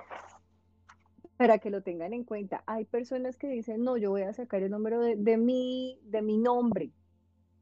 Para 1.41 1.59
que 1.59 1.71
lo 1.71 1.83
tengan 1.83 2.13
en 2.13 2.25
cuenta. 2.25 2.63
Hay 2.67 2.85
personas 2.85 3.37
que 3.37 3.49
dicen, 3.49 3.83
no, 3.83 3.97
yo 3.97 4.11
voy 4.11 4.23
a 4.23 4.33
sacar 4.33 4.63
el 4.63 4.71
número 4.71 5.01
de, 5.01 5.17
de, 5.17 5.37
mi, 5.37 5.99
de 6.05 6.21
mi 6.21 6.37
nombre. 6.37 6.91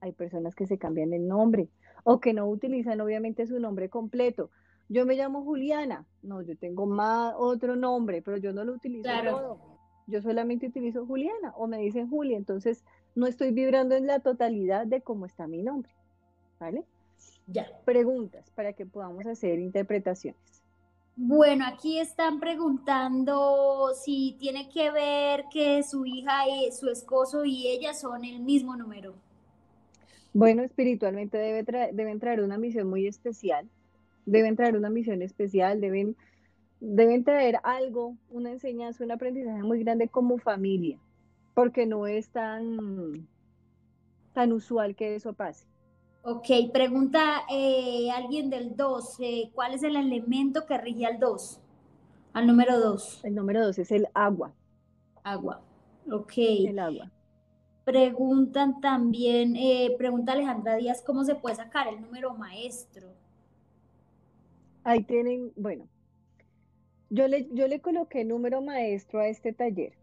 Hay 0.01 0.12
personas 0.12 0.55
que 0.55 0.66
se 0.66 0.79
cambian 0.79 1.12
el 1.12 1.29
nombre 1.29 1.68
o 2.05 2.18
que 2.18 2.33
no 2.33 2.49
utilizan 2.49 3.01
obviamente 3.01 3.47
su 3.47 3.61
nombre 3.61 3.89
completo. 3.89 4.51
Yo 4.89 5.07
me 5.07 5.14
llamo 5.14 5.45
Juliana. 5.45 6.07
No, 6.22 6.43
yo 6.43 6.57
tengo 6.57 6.87
más 6.87 7.35
otro 7.37 7.76
nombre, 7.76 8.20
pero 8.22 8.37
yo 8.37 8.53
no 8.53 8.64
lo 8.64 8.72
utilizo 8.72 9.05
claro 9.05 9.79
yo 10.09 10.22
solamente 10.22 10.66
utilizo 10.66 11.07
Juliana 11.07 11.53
o 11.57 11.66
me 11.66 11.79
dicen 11.79 12.09
Julia, 12.09 12.37
entonces 12.37 12.83
no 13.14 13.26
estoy 13.26 13.53
vibrando 13.53 13.95
en 13.95 14.07
la 14.07 14.20
totalidad 14.20 14.87
de 14.87 15.03
cómo 15.03 15.26
está 15.26 15.47
mi 15.47 15.62
nombre. 15.62 15.93
¿Vale? 16.59 16.85
Ya. 17.47 17.66
Preguntas 17.85 18.51
para 18.51 18.72
que 18.72 18.87
podamos 18.87 19.26
hacer 19.26 19.59
interpretaciones. 19.59 20.58
Bueno, 21.21 21.64
aquí 21.66 21.99
están 21.99 22.39
preguntando 22.39 23.91
si 24.01 24.37
tiene 24.39 24.69
que 24.69 24.93
ver 24.93 25.47
que 25.53 25.83
su 25.83 26.07
hija 26.07 26.49
y 26.49 26.71
su 26.71 26.89
esposo 26.89 27.45
y 27.45 27.66
ella 27.66 27.93
son 27.93 28.25
el 28.25 28.39
mismo 28.39 28.77
número. 28.77 29.14
Bueno, 30.33 30.62
espiritualmente 30.62 31.37
debe 31.37 31.64
deben 31.93 32.21
traer 32.21 32.41
una 32.41 32.57
misión 32.57 32.89
muy 32.89 33.09
especial, 33.09 33.69
deben 34.27 34.55
traer 34.55 34.77
una 34.77 34.91
misión 34.91 35.21
especial, 35.23 35.81
deben 35.81 36.14
deben 36.79 37.25
traer 37.25 37.59
algo, 37.64 38.16
una 38.31 38.53
enseñanza, 38.53 39.03
un 39.03 39.11
aprendizaje 39.11 39.64
muy 39.64 39.83
grande 39.83 40.07
como 40.07 40.39
familia, 40.39 41.01
porque 41.53 41.85
no 41.85 42.07
es 42.07 42.29
tan, 42.29 43.27
tan 44.35 44.53
usual 44.53 44.95
que 44.95 45.16
eso 45.16 45.33
pase. 45.33 45.66
Ok, 46.23 46.47
pregunta 46.73 47.43
eh, 47.51 48.11
alguien 48.11 48.51
del 48.51 48.77
2, 48.77 49.16
eh, 49.21 49.51
¿cuál 49.55 49.75
es 49.75 49.83
el 49.83 49.97
elemento 49.97 50.66
que 50.66 50.77
rige 50.79 51.07
al 51.07 51.19
2? 51.19 51.61
Al 52.35 52.47
número 52.47 52.79
2. 52.79 53.25
El 53.25 53.35
número 53.35 53.64
2 53.64 53.79
es 53.79 53.91
el 53.93 54.09
agua. 54.14 54.55
Agua, 55.23 55.62
ok. 56.11 56.33
El 56.37 56.79
agua. 56.79 57.11
Preguntan 57.85 58.81
también, 58.81 59.57
eh, 59.57 59.95
pregunta 59.99 60.33
Alejandra 60.33 60.77
Díaz, 60.77 61.03
¿cómo 61.03 61.25
se 61.25 61.35
puede 61.35 61.57
sacar 61.57 61.89
el 61.89 62.01
número 62.01 62.35
maestro? 62.35 63.16
Ahí 64.85 65.05
tienen, 65.05 65.53
bueno, 65.57 65.89
Yo 67.11 67.29
le, 67.29 67.49
yo 67.53 67.69
le 67.69 67.81
coloqué 67.81 68.25
número 68.25 68.61
maestro 68.62 69.21
a 69.21 69.29
este 69.29 69.53
taller, 69.53 69.95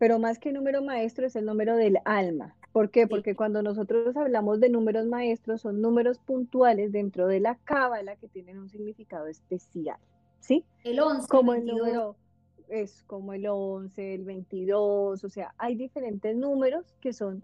pero 0.00 0.18
más 0.18 0.38
que 0.38 0.50
número 0.50 0.82
maestro 0.82 1.26
es 1.26 1.36
el 1.36 1.44
número 1.44 1.76
del 1.76 1.98
alma. 2.06 2.56
¿Por 2.72 2.90
qué? 2.90 3.06
Porque 3.06 3.36
cuando 3.36 3.62
nosotros 3.62 4.16
hablamos 4.16 4.58
de 4.58 4.70
números 4.70 5.04
maestros, 5.04 5.60
son 5.60 5.82
números 5.82 6.18
puntuales 6.18 6.90
dentro 6.90 7.26
de 7.26 7.38
la 7.38 7.56
cábala 7.64 8.16
que 8.16 8.26
tienen 8.26 8.58
un 8.58 8.70
significado 8.70 9.26
especial, 9.26 9.98
¿sí? 10.38 10.64
El 10.84 11.00
11. 11.00 11.28
Como 11.28 11.52
el, 11.52 11.66
número, 11.66 12.16
es 12.68 13.02
como 13.02 13.34
el 13.34 13.46
11, 13.46 14.14
el 14.14 14.24
22, 14.24 15.22
o 15.22 15.28
sea, 15.28 15.52
hay 15.58 15.74
diferentes 15.74 16.34
números 16.34 16.96
que 17.02 17.12
son 17.12 17.42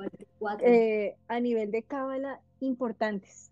eh, 0.61 1.15
a 1.29 1.41
nivel 1.41 1.71
de 1.71 1.83
cábala 1.83 2.41
importantes, 2.61 3.51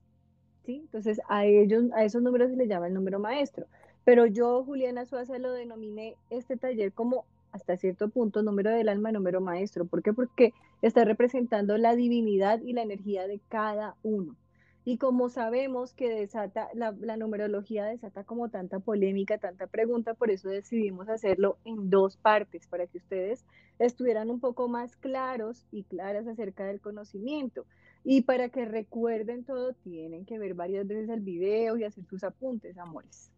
¿sí? 0.65 0.77
Entonces, 0.77 1.21
a 1.29 1.45
ellos, 1.45 1.93
a 1.93 2.05
esos 2.05 2.23
números 2.23 2.49
se 2.49 2.57
les 2.57 2.71
llama 2.71 2.87
el 2.87 2.95
número 2.95 3.19
maestro. 3.19 3.67
Pero 4.05 4.25
yo, 4.25 4.65
Juliana 4.65 5.05
Suaza, 5.05 5.39
lo 5.39 5.53
denominé 5.53 6.17
este 6.31 6.57
taller 6.57 6.93
como 6.95 7.27
hasta 7.55 7.77
cierto 7.77 8.09
punto 8.09 8.43
número 8.43 8.71
del 8.71 8.89
alma, 8.89 9.13
número 9.13 9.41
maestro. 9.41 9.87
¿Por 9.87 10.03
qué? 10.03 10.13
Porque 10.13 10.53
está 10.83 11.05
representando 11.05 11.79
la 11.79 11.95
divinidad 11.95 12.61
y 12.61 12.73
la 12.73 12.83
energía 12.83 13.29
de 13.29 13.41
cada 13.49 13.95
uno. 14.03 14.37
Y 14.85 14.99
como 14.99 15.29
sabemos 15.29 15.95
que 15.95 16.11
desata, 16.11 16.69
la, 16.75 16.93
numerología 17.17 17.87
desata 17.87 18.25
como 18.25 18.51
tanta 18.51 18.81
polémica, 18.81 19.39
tanta 19.39 19.69
pregunta, 19.69 20.15
por 20.15 20.33
eso 20.33 20.49
decidimos 20.49 21.09
hacerlo 21.09 21.57
en 21.65 21.91
dos 21.91 22.17
partes, 22.17 22.67
para 22.67 22.89
que 22.89 22.99
ustedes 22.99 23.47
estuvieran 23.79 24.31
un 24.31 24.41
poco 24.41 24.69
más 24.69 24.97
claros 24.97 25.65
y 25.71 25.85
claras 25.85 26.27
acerca 26.27 26.67
del 26.67 26.81
conocimiento. 26.81 27.67
Y 28.03 28.23
para 28.23 28.49
que 28.49 28.65
recuerden 28.65 29.45
todo, 29.45 29.75
tienen 29.75 30.27
que 30.27 30.41
ver 30.41 30.55
varias 30.55 30.87
veces 30.89 31.09
el 31.09 31.21
video 31.21 31.77
y 31.77 31.85
hacer 31.85 32.05
sus 32.05 32.25
apuntes, 32.25 32.77
amores. 32.77 33.31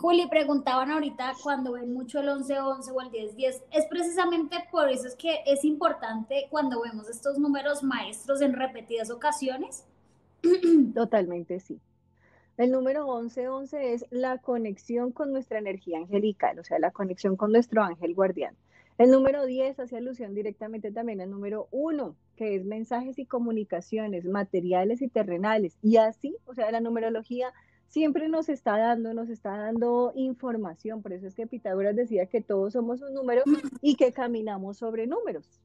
Juli, 0.00 0.26
preguntaban 0.28 0.90
ahorita 0.90 1.34
cuando 1.42 1.72
ven 1.72 1.92
mucho 1.92 2.20
el 2.20 2.28
11-11 2.28 2.90
o 2.90 3.00
el 3.02 3.10
10-10, 3.10 3.62
es 3.70 3.86
precisamente 3.90 4.56
por 4.70 4.88
eso 4.88 5.06
es 5.06 5.14
que 5.14 5.40
es 5.44 5.62
importante 5.62 6.46
cuando 6.48 6.80
vemos 6.80 7.06
estos 7.10 7.38
números 7.38 7.82
maestros 7.82 8.40
en 8.40 8.54
repetidas 8.54 9.10
ocasiones. 9.10 9.84
Totalmente 10.94 11.60
sí. 11.60 11.78
El 12.56 12.70
número 12.70 13.08
11-11 13.08 13.74
es 13.92 14.06
la 14.08 14.38
conexión 14.38 15.12
con 15.12 15.32
nuestra 15.32 15.58
energía 15.58 15.98
angelical, 15.98 16.58
o 16.58 16.64
sea, 16.64 16.78
la 16.78 16.92
conexión 16.92 17.36
con 17.36 17.52
nuestro 17.52 17.82
ángel 17.82 18.14
guardián. 18.14 18.56
El 18.96 19.10
número 19.10 19.44
10 19.44 19.80
hace 19.80 19.98
alusión 19.98 20.34
directamente 20.34 20.92
también 20.92 21.20
al 21.20 21.30
número 21.30 21.68
1, 21.72 22.16
que 22.36 22.54
es 22.54 22.64
mensajes 22.64 23.18
y 23.18 23.26
comunicaciones 23.26 24.24
materiales 24.24 25.02
y 25.02 25.08
terrenales. 25.08 25.76
Y 25.82 25.98
así, 25.98 26.38
o 26.46 26.54
sea, 26.54 26.70
la 26.70 26.80
numerología 26.80 27.52
siempre 27.90 28.28
nos 28.28 28.48
está 28.48 28.78
dando, 28.78 29.12
nos 29.12 29.28
está 29.28 29.56
dando 29.56 30.12
información. 30.14 31.02
Por 31.02 31.12
eso 31.12 31.26
es 31.26 31.34
que 31.34 31.46
Pitágoras 31.46 31.94
decía 31.94 32.26
que 32.26 32.40
todos 32.40 32.72
somos 32.72 33.02
un 33.02 33.12
número 33.12 33.42
y 33.82 33.96
que 33.96 34.12
caminamos 34.12 34.78
sobre 34.78 35.06
números. 35.06 35.60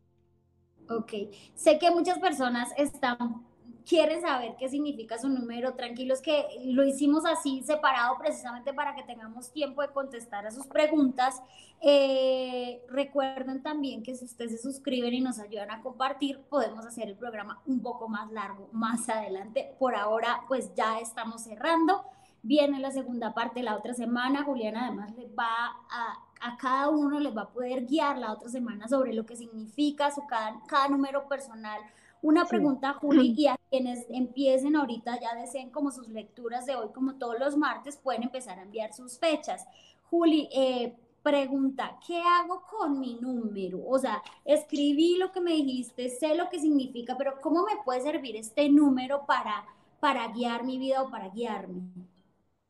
Ok, 0.89 1.13
sé 1.55 1.79
que 1.79 1.89
muchas 1.89 2.19
personas 2.19 2.69
están 2.77 3.45
quieren 3.87 4.21
saber 4.21 4.55
qué 4.57 4.67
significa 4.67 5.17
su 5.19 5.29
número, 5.29 5.75
tranquilos 5.75 6.21
que 6.21 6.45
lo 6.65 6.83
hicimos 6.83 7.23
así 7.25 7.61
separado 7.63 8.17
precisamente 8.17 8.73
para 8.73 8.95
que 8.95 9.03
tengamos 9.03 9.51
tiempo 9.51 9.81
de 9.81 9.89
contestar 9.89 10.45
a 10.45 10.51
sus 10.51 10.65
preguntas. 10.65 11.41
Eh, 11.81 12.81
recuerden 12.89 13.61
también 13.61 14.01
que 14.01 14.15
si 14.15 14.25
ustedes 14.25 14.51
se 14.53 14.57
suscriben 14.57 15.13
y 15.13 15.21
nos 15.21 15.39
ayudan 15.39 15.71
a 15.71 15.81
compartir, 15.81 16.39
podemos 16.49 16.85
hacer 16.85 17.07
el 17.07 17.15
programa 17.15 17.61
un 17.67 17.81
poco 17.81 18.07
más 18.07 18.31
largo 18.31 18.69
más 18.71 19.07
adelante. 19.07 19.75
Por 19.77 19.95
ahora, 19.95 20.41
pues 20.47 20.73
ya 20.75 20.99
estamos 20.99 21.43
cerrando. 21.43 22.03
Viene 22.45 22.79
la 22.79 22.91
segunda 22.91 23.33
parte 23.33 23.63
la 23.63 23.75
otra 23.75 23.93
semana. 23.93 24.43
Juliana 24.43 24.87
además 24.87 25.15
les 25.15 25.29
va 25.29 25.75
a, 25.89 26.13
a 26.41 26.57
cada 26.57 26.89
uno 26.89 27.19
les 27.19 27.35
va 27.35 27.43
a 27.43 27.49
poder 27.49 27.85
guiar 27.85 28.17
la 28.17 28.31
otra 28.31 28.49
semana 28.49 28.87
sobre 28.87 29.13
lo 29.13 29.25
que 29.25 29.35
significa 29.35 30.11
su 30.11 30.25
cada, 30.27 30.61
cada 30.67 30.89
número 30.89 31.27
personal 31.27 31.81
una 32.25 32.45
pregunta, 32.45 32.93
Juli, 32.93 33.35
y 33.37 33.45
a 33.45 33.55
quienes 33.69 34.07
empiecen 34.09 34.75
ahorita, 34.75 35.19
ya 35.19 35.35
deseen 35.35 35.69
como 35.69 35.91
sus 35.91 36.07
lecturas 36.09 36.65
de 36.65 36.75
hoy, 36.75 36.87
como 36.91 37.15
todos 37.15 37.37
los 37.37 37.55
martes, 37.55 37.97
pueden 37.97 38.23
empezar 38.23 38.57
a 38.57 38.63
enviar 38.63 38.93
sus 38.93 39.19
fechas. 39.19 39.67
Juli, 40.09 40.49
eh, 40.51 40.95
pregunta, 41.21 41.99
¿qué 42.05 42.19
hago 42.19 42.63
con 42.67 42.99
mi 42.99 43.19
número? 43.21 43.79
O 43.87 43.99
sea, 43.99 44.23
escribí 44.43 45.17
lo 45.17 45.31
que 45.31 45.39
me 45.39 45.51
dijiste, 45.51 46.09
sé 46.09 46.33
lo 46.33 46.49
que 46.49 46.59
significa, 46.59 47.15
pero 47.15 47.39
¿cómo 47.41 47.63
me 47.63 47.83
puede 47.83 48.01
servir 48.01 48.35
este 48.37 48.69
número 48.69 49.27
para, 49.27 49.63
para 49.99 50.27
guiar 50.29 50.63
mi 50.63 50.79
vida 50.79 51.03
o 51.03 51.11
para 51.11 51.29
guiarme? 51.29 51.83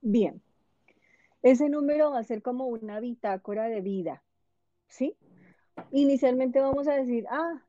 Bien, 0.07 0.39
ese 1.41 1.67
número 1.67 2.11
va 2.11 2.19
a 2.19 2.23
ser 2.23 2.43
como 2.43 2.67
una 2.67 2.99
bitácora 2.99 3.65
de 3.69 3.81
vida, 3.81 4.21
¿sí? 4.87 5.17
Inicialmente 5.91 6.59
vamos 6.59 6.87
a 6.87 6.93
decir, 6.93 7.25
ah, 7.27 7.63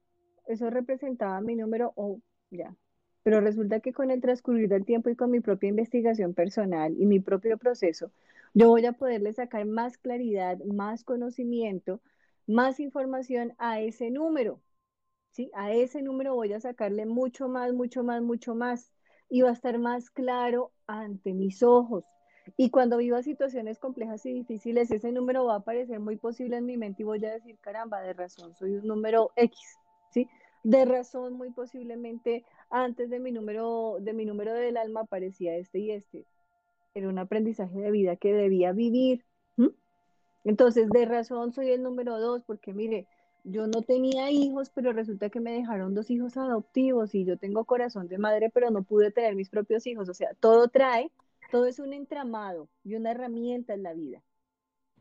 eso 0.47 0.69
representaba 0.69 1.41
mi 1.41 1.57
número 1.57 1.95
o 1.97 2.21
ya. 2.51 2.77
Pero 3.23 3.41
resulta 3.41 3.81
que 3.81 3.95
con 3.95 4.11
el 4.11 4.21
transcurrir 4.21 4.69
del 4.69 4.85
tiempo 4.85 5.09
y 5.09 5.17
con 5.17 5.31
mi 5.31 5.41
propia 5.41 5.71
investigación 5.71 6.35
personal 6.35 6.95
y 6.99 7.07
mi 7.07 7.21
propio 7.21 7.57
proceso, 7.57 8.13
yo 8.53 8.69
voy 8.69 8.85
a 8.85 8.93
poderle 8.93 9.33
sacar 9.33 9.65
más 9.65 9.97
claridad, 9.97 10.59
más 10.59 11.05
conocimiento, 11.05 12.03
más 12.47 12.81
información 12.81 13.55
a 13.57 13.81
ese 13.81 14.11
número. 14.11 14.61
¿sí? 15.31 15.51
A 15.55 15.73
ese 15.73 16.03
número 16.03 16.35
voy 16.35 16.53
a 16.53 16.61
sacarle 16.61 17.07
mucho 17.07 17.49
más, 17.49 17.73
mucho 17.73 18.05
más, 18.05 18.21
mucho 18.21 18.55
más. 18.55 18.93
Y 19.31 19.41
va 19.41 19.49
a 19.49 19.55
estar 19.55 19.79
más 19.79 20.11
claro 20.11 20.73
ante 20.87 21.33
mis 21.33 21.63
ojos. 21.63 22.05
Y 22.57 22.71
cuando 22.71 22.99
viva 22.99 23.23
situaciones 23.23 23.79
complejas 23.79 24.25
y 24.27 24.33
difíciles, 24.33 24.91
ese 24.91 25.13
número 25.13 25.45
va 25.45 25.55
a 25.55 25.59
aparecer 25.59 26.01
muy 26.01 26.17
posible 26.17 26.57
en 26.57 26.67
mi 26.67 26.77
mente 26.77 27.03
y 27.03 27.05
voy 27.05 27.25
a 27.25 27.33
decir, 27.33 27.59
caramba, 27.61 28.01
de 28.03 28.13
razón, 28.13 28.55
soy 28.55 28.77
un 28.77 28.87
número 28.87 29.31
X. 29.37 29.79
De 30.63 30.85
razón, 30.85 31.35
muy 31.35 31.53
posiblemente, 31.53 32.45
antes 32.71 33.09
de 33.09 33.21
mi 33.21 33.31
número, 33.31 33.99
de 34.01 34.13
mi 34.13 34.25
número 34.25 34.53
del 34.53 34.77
alma 34.77 35.03
aparecía 35.03 35.55
este 35.55 35.79
y 35.79 35.93
este. 35.93 36.27
Era 36.93 37.09
un 37.09 37.21
aprendizaje 37.21 37.79
de 37.79 37.93
vida 37.93 38.17
que 38.17 38.33
debía 38.33 38.73
vivir. 38.73 39.25
Entonces, 40.43 40.89
de 40.91 41.05
razón 41.05 41.53
soy 41.53 41.71
el 41.71 41.85
número 41.85 42.19
dos, 42.19 42.43
porque 42.45 42.73
mire, 42.73 43.07
yo 43.45 43.69
no 43.69 43.83
tenía 43.83 44.31
hijos, 44.33 44.71
pero 44.71 44.93
resulta 44.93 45.31
que 45.31 45.39
me 45.39 45.53
dejaron 45.53 45.95
dos 45.95 46.11
hijos 46.11 46.37
adoptivos 46.37 47.15
y 47.15 47.25
yo 47.25 47.37
tengo 47.37 47.65
corazón 47.65 48.09
de 48.09 48.19
madre, 48.19 48.51
pero 48.51 48.71
no 48.71 48.83
pude 48.83 49.13
tener 49.13 49.37
mis 49.37 49.51
propios 49.51 49.87
hijos. 49.87 50.09
O 50.09 50.15
sea, 50.15 50.35
todo 50.41 50.67
trae, 50.67 51.13
todo 51.51 51.67
es 51.67 51.79
un 51.79 51.93
entramado 51.93 52.69
y 52.85 52.95
una 52.95 53.13
herramienta 53.13 53.75
en 53.75 53.83
la 53.83 53.95
vida. 53.95 54.23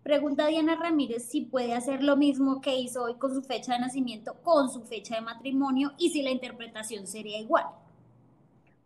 Pregunta 0.03 0.47
Diana 0.47 0.75
Ramírez 0.75 1.23
si 1.23 1.41
puede 1.41 1.73
hacer 1.73 2.03
lo 2.03 2.15
mismo 2.15 2.61
que 2.61 2.77
hizo 2.77 3.03
hoy 3.03 3.15
con 3.15 3.33
su 3.33 3.41
fecha 3.41 3.73
de 3.73 3.79
nacimiento, 3.79 4.35
con 4.43 4.69
su 4.69 4.83
fecha 4.83 5.15
de 5.15 5.21
matrimonio 5.21 5.93
y 5.97 6.11
si 6.11 6.21
la 6.21 6.29
interpretación 6.29 7.07
sería 7.07 7.39
igual. 7.39 7.65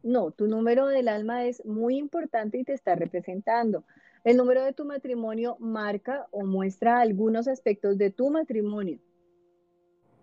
No, 0.01 0.31
tu 0.31 0.47
número 0.47 0.87
del 0.87 1.09
alma 1.09 1.43
es 1.43 1.65
muy 1.65 1.97
importante 1.97 2.57
y 2.57 2.63
te 2.63 2.73
está 2.73 2.95
representando. 2.95 3.83
El 4.23 4.37
número 4.37 4.63
de 4.63 4.71
tu 4.71 4.85
matrimonio 4.85 5.57
marca 5.59 6.27
o 6.31 6.45
muestra 6.45 7.01
algunos 7.01 7.49
aspectos 7.49 7.97
de 7.97 8.11
tu 8.11 8.29
matrimonio. 8.29 8.99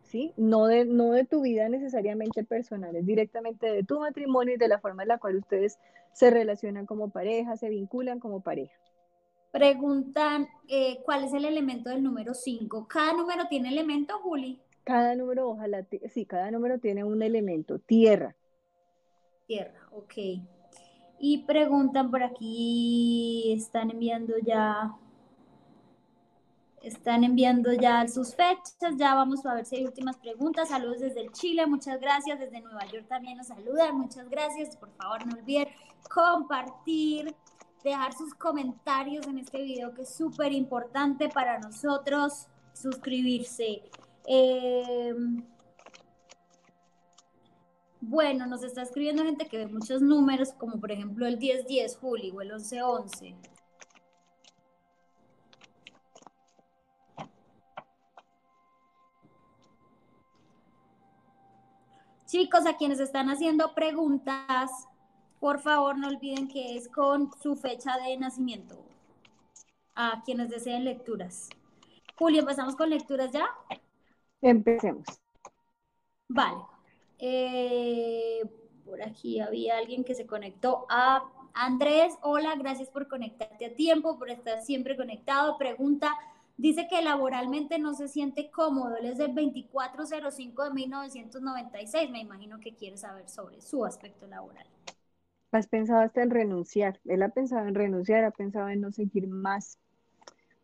¿Sí? 0.06 0.32
No 0.36 0.66
de, 0.66 0.84
no 0.84 1.10
de 1.10 1.24
tu 1.24 1.42
vida 1.42 1.68
necesariamente 1.68 2.44
personal, 2.44 2.94
es 2.94 3.04
directamente 3.04 3.70
de 3.70 3.82
tu 3.82 3.98
matrimonio 3.98 4.54
y 4.54 4.58
de 4.58 4.68
la 4.68 4.78
forma 4.78 5.02
en 5.02 5.08
la 5.08 5.18
cual 5.18 5.36
ustedes 5.36 5.78
se 6.12 6.30
relacionan 6.30 6.86
como 6.86 7.10
pareja, 7.10 7.56
se 7.56 7.68
vinculan 7.68 8.20
como 8.20 8.40
pareja. 8.40 8.74
Preguntan 9.50 10.48
eh, 10.68 10.98
cuál 11.04 11.24
es 11.24 11.32
el 11.32 11.44
elemento 11.44 11.90
del 11.90 12.02
número 12.02 12.34
5. 12.34 12.86
¿Cada 12.88 13.12
número 13.14 13.48
tiene 13.48 13.70
elemento, 13.70 14.18
Juli? 14.20 14.60
Cada 14.84 15.16
número, 15.16 15.48
ojalá, 15.48 15.84
sí, 16.08 16.24
cada 16.24 16.50
número 16.50 16.78
tiene 16.78 17.02
un 17.02 17.22
elemento, 17.22 17.78
tierra. 17.78 18.36
Tierra, 19.46 19.88
ok. 19.92 20.14
Y 21.18 21.44
preguntan 21.46 22.10
por 22.10 22.22
aquí, 22.22 23.52
están 23.52 23.90
enviando 23.90 24.34
ya, 24.38 24.94
están 26.88 27.24
enviando 27.24 27.72
ya 27.72 28.06
sus 28.06 28.34
fechas, 28.34 28.96
ya 28.96 29.14
vamos 29.14 29.44
a 29.44 29.54
ver 29.54 29.64
si 29.64 29.76
hay 29.76 29.84
últimas 29.84 30.16
preguntas. 30.18 30.68
Saludos 30.68 31.00
desde 31.00 31.30
Chile, 31.32 31.66
muchas 31.66 32.00
gracias. 32.00 32.38
Desde 32.38 32.60
Nueva 32.60 32.86
York 32.86 33.06
también 33.08 33.36
nos 33.38 33.48
saludan, 33.48 33.96
muchas 33.98 34.28
gracias. 34.28 34.76
Por 34.76 34.90
favor, 34.92 35.26
no 35.26 35.36
olviden 35.36 35.68
compartir 36.08 37.34
dejar 37.82 38.12
sus 38.12 38.34
comentarios 38.34 39.26
en 39.26 39.38
este 39.38 39.62
video 39.62 39.94
que 39.94 40.02
es 40.02 40.14
súper 40.14 40.52
importante 40.52 41.28
para 41.28 41.58
nosotros, 41.58 42.46
suscribirse. 42.72 43.82
Em, 44.26 45.44
bueno, 48.00 48.46
nos 48.46 48.62
está 48.62 48.82
escribiendo 48.82 49.24
gente 49.24 49.46
que 49.46 49.58
ve 49.58 49.66
muchos 49.66 50.02
números, 50.02 50.52
como 50.52 50.78
por 50.80 50.92
ejemplo 50.92 51.26
el 51.26 51.38
1010 51.38 51.96
Juli 51.96 52.30
o 52.30 52.40
el 52.40 52.48
1111. 52.48 53.55
Chicos, 62.26 62.66
a 62.66 62.76
quienes 62.76 62.98
están 62.98 63.30
haciendo 63.30 63.72
preguntas, 63.72 64.88
por 65.38 65.60
favor, 65.60 65.96
no 65.96 66.08
olviden 66.08 66.48
que 66.48 66.76
es 66.76 66.88
con 66.88 67.30
su 67.40 67.54
fecha 67.54 67.96
de 67.98 68.16
nacimiento. 68.16 68.84
A 69.94 70.22
quienes 70.24 70.50
deseen 70.50 70.84
lecturas. 70.84 71.48
Julio, 72.18 72.40
¿empezamos 72.40 72.74
con 72.74 72.90
lecturas 72.90 73.30
ya? 73.30 73.46
Empecemos. 74.40 75.06
Vale. 76.28 76.58
Eh, 77.18 78.40
por 78.84 79.00
aquí 79.02 79.38
había 79.38 79.78
alguien 79.78 80.02
que 80.02 80.16
se 80.16 80.26
conectó 80.26 80.84
a 80.90 81.22
Andrés. 81.54 82.18
Hola, 82.22 82.56
gracias 82.56 82.88
por 82.88 83.06
conectarte 83.06 83.66
a 83.66 83.74
tiempo, 83.74 84.18
por 84.18 84.30
estar 84.30 84.62
siempre 84.62 84.96
conectado. 84.96 85.56
Pregunta, 85.58 86.12
dice 86.56 86.86
que 86.88 87.02
laboralmente 87.02 87.78
no 87.78 87.94
se 87.94 88.08
siente 88.08 88.50
cómodo. 88.50 88.96
Él 88.96 89.06
es 89.06 89.18
del 89.18 89.34
2405 89.34 90.64
de 90.64 90.70
1996. 90.70 92.10
Me 92.10 92.20
imagino 92.20 92.58
que 92.60 92.74
quiere 92.74 92.96
saber 92.96 93.28
sobre 93.28 93.60
su 93.60 93.84
aspecto 93.84 94.26
laboral. 94.26 94.66
Has 95.52 95.68
pensado 95.68 96.00
hasta 96.00 96.22
en 96.22 96.30
renunciar. 96.30 97.00
Él 97.04 97.22
ha 97.22 97.28
pensado 97.28 97.66
en 97.66 97.74
renunciar, 97.74 98.24
ha 98.24 98.30
pensado 98.30 98.68
en 98.68 98.80
no 98.80 98.92
seguir 98.92 99.28
más. 99.28 99.78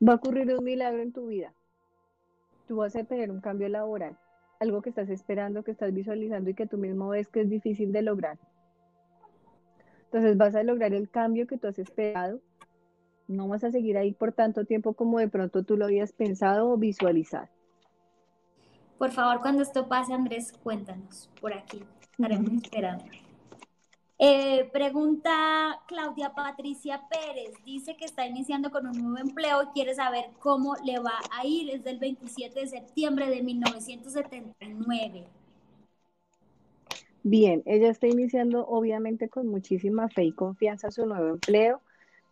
Va 0.07 0.15
a 0.15 0.17
ocurrir 0.17 0.55
un 0.55 0.65
milagro 0.65 1.03
en 1.03 1.13
tu 1.13 1.27
vida. 1.27 1.55
Tú 2.67 2.77
vas 2.77 2.97
a 2.97 3.05
tener 3.05 3.31
un 3.31 3.41
cambio 3.41 3.69
laboral, 3.69 4.19
algo 4.61 4.83
que 4.83 4.91
estás 4.91 5.09
esperando, 5.11 5.63
que 5.63 5.71
estás 5.71 5.93
visualizando 5.93 6.51
y 6.51 6.55
que 6.55 6.67
tú 6.67 6.79
mismo 6.79 7.09
ves 7.09 7.29
que 7.29 7.43
es 7.43 7.49
difícil 7.49 7.93
de 7.93 8.03
lograr. 8.03 8.39
Entonces 10.05 10.37
vas 10.37 10.55
a 10.55 10.63
lograr 10.63 10.93
el 10.93 11.09
cambio 11.09 11.47
que 11.47 11.57
tú 11.57 11.69
has 11.69 11.79
esperado. 11.79 12.41
No 13.33 13.49
vas 13.49 13.65
a 13.65 13.71
seguir 13.71 13.97
ahí 13.97 14.13
por 14.13 14.33
tanto 14.33 14.65
tiempo 14.65 14.93
como 14.93 15.19
de 15.19 15.29
pronto 15.29 15.65
tú 15.65 15.77
lo 15.77 15.87
habías 15.87 16.13
pensado 16.13 16.71
o 16.71 16.77
visualizado. 16.77 17.49
Por 18.99 19.11
favor, 19.11 19.41
cuando 19.41 19.63
esto 19.63 19.89
pase, 19.89 20.13
Andrés, 20.13 20.53
cuéntanos 20.63 21.29
por 21.41 21.53
aquí. 21.53 21.83
Estaremos 22.13 22.53
esperando. 22.53 23.05
Eh, 24.19 24.71
pregunta 24.73 25.81
Claudia 25.89 26.33
Patricia 26.33 27.03
Pérez, 27.11 27.55
dice 27.65 27.97
que 27.97 28.05
está 28.05 28.25
iniciando 28.25 28.71
con 28.71 28.87
un 28.87 28.93
nuevo 28.93 29.19
empleo 29.19 29.65
y 29.65 29.67
quiere 29.75 29.97
saber 29.97 30.27
cómo 30.39 30.77
le 30.85 31.01
va 31.01 31.19
a 31.37 31.45
ir. 31.45 31.71
Es 31.71 31.83
del 31.83 31.99
27 31.99 32.61
de 32.61 32.67
septiembre 32.69 33.29
de 33.29 33.43
1979. 33.43 35.25
Bien, 37.25 37.63
ella 37.67 37.91
está 37.91 38.07
iniciando 38.07 38.67
obviamente 38.69 39.29
con 39.29 39.49
muchísima 39.49 40.09
fe 40.09 40.25
y 40.25 40.33
confianza 40.33 40.93
su 40.93 41.07
nuevo 41.07 41.29
empleo. 41.29 41.81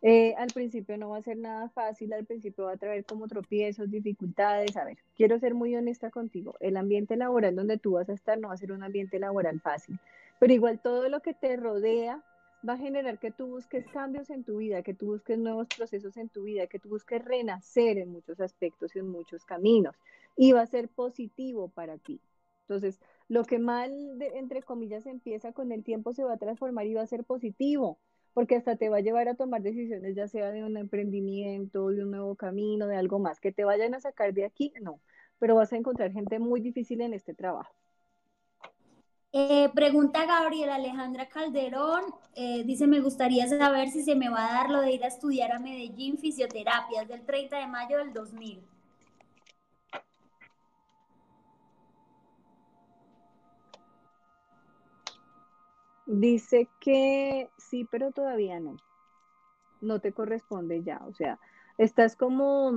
Eh, 0.02 0.34
al 0.38 0.48
principio 0.48 0.96
no 0.96 1.10
va 1.10 1.18
a 1.18 1.22
ser 1.22 1.36
nada 1.36 1.68
fácil, 1.70 2.12
al 2.12 2.24
principio 2.24 2.64
va 2.64 2.72
a 2.72 2.76
traer 2.78 3.04
como 3.04 3.28
tropiezos, 3.28 3.90
dificultades. 3.90 4.76
A 4.76 4.84
ver, 4.84 4.98
quiero 5.16 5.38
ser 5.38 5.54
muy 5.54 5.76
honesta 5.76 6.10
contigo. 6.10 6.56
El 6.60 6.76
ambiente 6.76 7.16
laboral 7.16 7.54
donde 7.54 7.78
tú 7.78 7.92
vas 7.92 8.08
a 8.08 8.14
estar 8.14 8.38
no 8.38 8.48
va 8.48 8.54
a 8.54 8.58
ser 8.58 8.72
un 8.72 8.82
ambiente 8.82 9.18
laboral 9.18 9.60
fácil 9.60 9.98
pero 10.40 10.54
igual 10.54 10.80
todo 10.80 11.08
lo 11.08 11.20
que 11.20 11.34
te 11.34 11.54
rodea 11.56 12.24
va 12.66 12.72
a 12.72 12.78
generar 12.78 13.18
que 13.18 13.30
tú 13.30 13.46
busques 13.46 13.86
cambios 13.88 14.30
en 14.30 14.42
tu 14.42 14.56
vida, 14.56 14.82
que 14.82 14.94
tú 14.94 15.06
busques 15.06 15.38
nuevos 15.38 15.68
procesos 15.68 16.16
en 16.16 16.30
tu 16.30 16.44
vida, 16.44 16.66
que 16.66 16.78
tú 16.78 16.88
busques 16.88 17.22
renacer 17.22 17.98
en 17.98 18.10
muchos 18.10 18.40
aspectos 18.40 18.96
y 18.96 19.00
en 19.00 19.08
muchos 19.08 19.44
caminos. 19.44 19.94
Y 20.36 20.52
va 20.52 20.62
a 20.62 20.66
ser 20.66 20.88
positivo 20.88 21.68
para 21.68 21.98
ti. 21.98 22.20
Entonces, 22.62 23.00
lo 23.28 23.44
que 23.44 23.58
mal, 23.58 23.92
entre 24.34 24.62
comillas, 24.62 25.06
empieza 25.06 25.52
con 25.52 25.72
el 25.72 25.84
tiempo 25.84 26.14
se 26.14 26.24
va 26.24 26.34
a 26.34 26.38
transformar 26.38 26.86
y 26.86 26.94
va 26.94 27.02
a 27.02 27.06
ser 27.06 27.24
positivo, 27.24 27.98
porque 28.34 28.56
hasta 28.56 28.76
te 28.76 28.88
va 28.88 28.98
a 28.98 29.00
llevar 29.00 29.28
a 29.28 29.34
tomar 29.34 29.62
decisiones, 29.62 30.14
ya 30.14 30.28
sea 30.28 30.50
de 30.50 30.64
un 30.64 30.76
emprendimiento, 30.76 31.88
de 31.88 32.04
un 32.04 32.10
nuevo 32.10 32.34
camino, 32.36 32.86
de 32.86 32.96
algo 32.96 33.18
más, 33.18 33.40
que 33.40 33.52
te 33.52 33.64
vayan 33.64 33.94
a 33.94 34.00
sacar 34.00 34.32
de 34.34 34.44
aquí, 34.44 34.72
no, 34.80 35.00
pero 35.38 35.54
vas 35.54 35.72
a 35.72 35.76
encontrar 35.76 36.12
gente 36.12 36.38
muy 36.38 36.60
difícil 36.60 37.00
en 37.00 37.14
este 37.14 37.34
trabajo. 37.34 37.74
Eh, 39.32 39.70
pregunta 39.74 40.26
Gabriela 40.26 40.74
Alejandra 40.74 41.28
Calderón, 41.28 42.02
eh, 42.34 42.64
dice, 42.64 42.88
me 42.88 43.00
gustaría 43.00 43.46
saber 43.46 43.88
si 43.90 44.02
se 44.02 44.16
me 44.16 44.28
va 44.28 44.48
a 44.48 44.54
dar 44.54 44.70
lo 44.70 44.80
de 44.80 44.90
ir 44.90 45.04
a 45.04 45.08
estudiar 45.08 45.52
a 45.52 45.60
Medellín 45.60 46.18
fisioterapia, 46.18 47.02
es 47.02 47.08
del 47.08 47.24
30 47.24 47.58
de 47.58 47.66
mayo 47.68 47.98
del 47.98 48.12
2000. 48.12 48.60
Dice 56.12 56.68
que 56.80 57.50
sí, 57.56 57.86
pero 57.88 58.10
todavía 58.10 58.58
no. 58.58 58.76
No 59.80 60.00
te 60.00 60.12
corresponde 60.12 60.82
ya, 60.82 61.00
o 61.06 61.14
sea, 61.14 61.38
estás 61.78 62.16
como, 62.16 62.72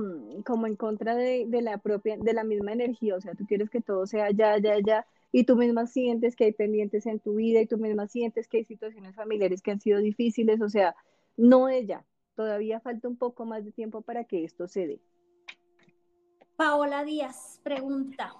como 0.46 0.68
en 0.68 0.76
contra 0.76 1.16
de, 1.16 1.44
de 1.48 1.60
la 1.60 1.78
propia, 1.78 2.16
de 2.16 2.32
la 2.32 2.44
misma 2.44 2.72
energía, 2.72 3.16
o 3.16 3.20
sea, 3.20 3.34
tú 3.34 3.44
quieres 3.44 3.70
que 3.70 3.80
todo 3.80 4.06
sea 4.06 4.30
ya, 4.30 4.56
ya, 4.58 4.78
ya, 4.78 5.04
y 5.32 5.42
tú 5.42 5.56
misma 5.56 5.88
sientes 5.88 6.36
que 6.36 6.44
hay 6.44 6.52
pendientes 6.52 7.06
en 7.06 7.18
tu 7.18 7.34
vida 7.34 7.60
y 7.60 7.66
tú 7.66 7.76
misma 7.76 8.06
sientes 8.06 8.46
que 8.46 8.58
hay 8.58 8.64
situaciones 8.64 9.16
familiares 9.16 9.62
que 9.62 9.72
han 9.72 9.80
sido 9.80 9.98
difíciles, 9.98 10.60
o 10.60 10.68
sea, 10.68 10.94
no 11.36 11.68
ella, 11.68 12.04
todavía 12.36 12.78
falta 12.78 13.08
un 13.08 13.16
poco 13.16 13.44
más 13.46 13.64
de 13.64 13.72
tiempo 13.72 14.00
para 14.02 14.22
que 14.22 14.44
esto 14.44 14.68
se 14.68 14.86
dé. 14.86 15.00
Paola 16.54 17.02
Díaz 17.02 17.60
pregunta, 17.64 18.32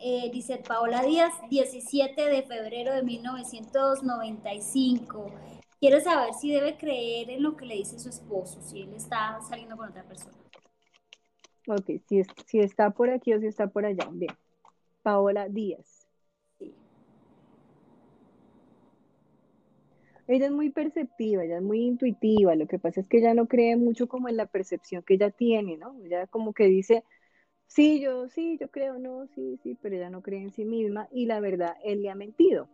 eh, 0.00 0.30
dice 0.32 0.62
Paola 0.66 1.02
Díaz, 1.02 1.34
17 1.50 2.24
de 2.24 2.42
febrero 2.42 2.94
de 2.94 3.02
1995. 3.02 5.30
Quiero 5.80 6.00
saber 6.00 6.32
si 6.34 6.52
debe 6.52 6.76
creer 6.76 7.30
en 7.30 7.42
lo 7.42 7.56
que 7.56 7.66
le 7.66 7.76
dice 7.76 7.98
su 7.98 8.08
esposo, 8.08 8.60
si 8.62 8.82
él 8.82 8.94
está 8.94 9.40
saliendo 9.48 9.76
con 9.76 9.88
otra 9.90 10.04
persona. 10.04 10.36
Ok, 11.68 11.90
si, 12.08 12.22
si 12.46 12.60
está 12.60 12.90
por 12.90 13.10
aquí 13.10 13.34
o 13.34 13.40
si 13.40 13.46
está 13.46 13.66
por 13.68 13.84
allá. 13.84 14.08
Bien. 14.10 14.34
Paola 15.02 15.48
Díaz. 15.48 15.98
Ella 20.28 20.46
es 20.46 20.52
muy 20.52 20.68
perceptiva, 20.68 21.42
ella 21.42 21.56
es 21.56 21.62
muy 21.62 21.80
intuitiva, 21.80 22.54
lo 22.54 22.66
que 22.66 22.78
pasa 22.78 23.00
es 23.00 23.08
que 23.08 23.16
ella 23.16 23.32
no 23.32 23.46
cree 23.46 23.76
mucho 23.76 24.08
como 24.08 24.28
en 24.28 24.36
la 24.36 24.44
percepción 24.44 25.02
que 25.02 25.14
ella 25.14 25.30
tiene, 25.30 25.78
¿no? 25.78 25.96
Ella 26.04 26.26
como 26.26 26.52
que 26.52 26.66
dice, 26.66 27.02
sí, 27.68 28.00
yo, 28.00 28.28
sí, 28.28 28.58
yo 28.60 28.68
creo, 28.68 28.98
no, 28.98 29.26
sí, 29.28 29.58
sí, 29.62 29.78
pero 29.80 29.94
ella 29.94 30.10
no 30.10 30.22
cree 30.22 30.42
en 30.42 30.50
sí 30.50 30.64
misma 30.64 31.08
y 31.12 31.26
la 31.26 31.38
verdad, 31.38 31.76
él 31.84 32.02
le 32.02 32.10
ha 32.10 32.16
mentido. 32.16 32.68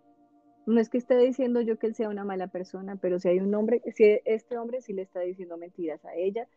No 0.66 0.80
es 0.80 0.88
que 0.88 0.96
esté 0.96 1.18
diciendo 1.18 1.60
yo 1.60 1.78
que 1.78 1.86
él 1.88 1.94
sea 1.94 2.08
una 2.08 2.24
mala 2.24 2.46
persona, 2.46 2.96
pero 2.96 3.18
si 3.18 3.28
hay 3.28 3.40
un 3.40 3.54
hombre, 3.54 3.82
si 3.94 4.20
este 4.24 4.56
hombre 4.56 4.80
sí 4.80 4.94
le 4.94 5.02
está 5.02 5.20
diciendo 5.20 5.58
mentiras 5.58 6.02
a 6.06 6.14
ella, 6.14 6.48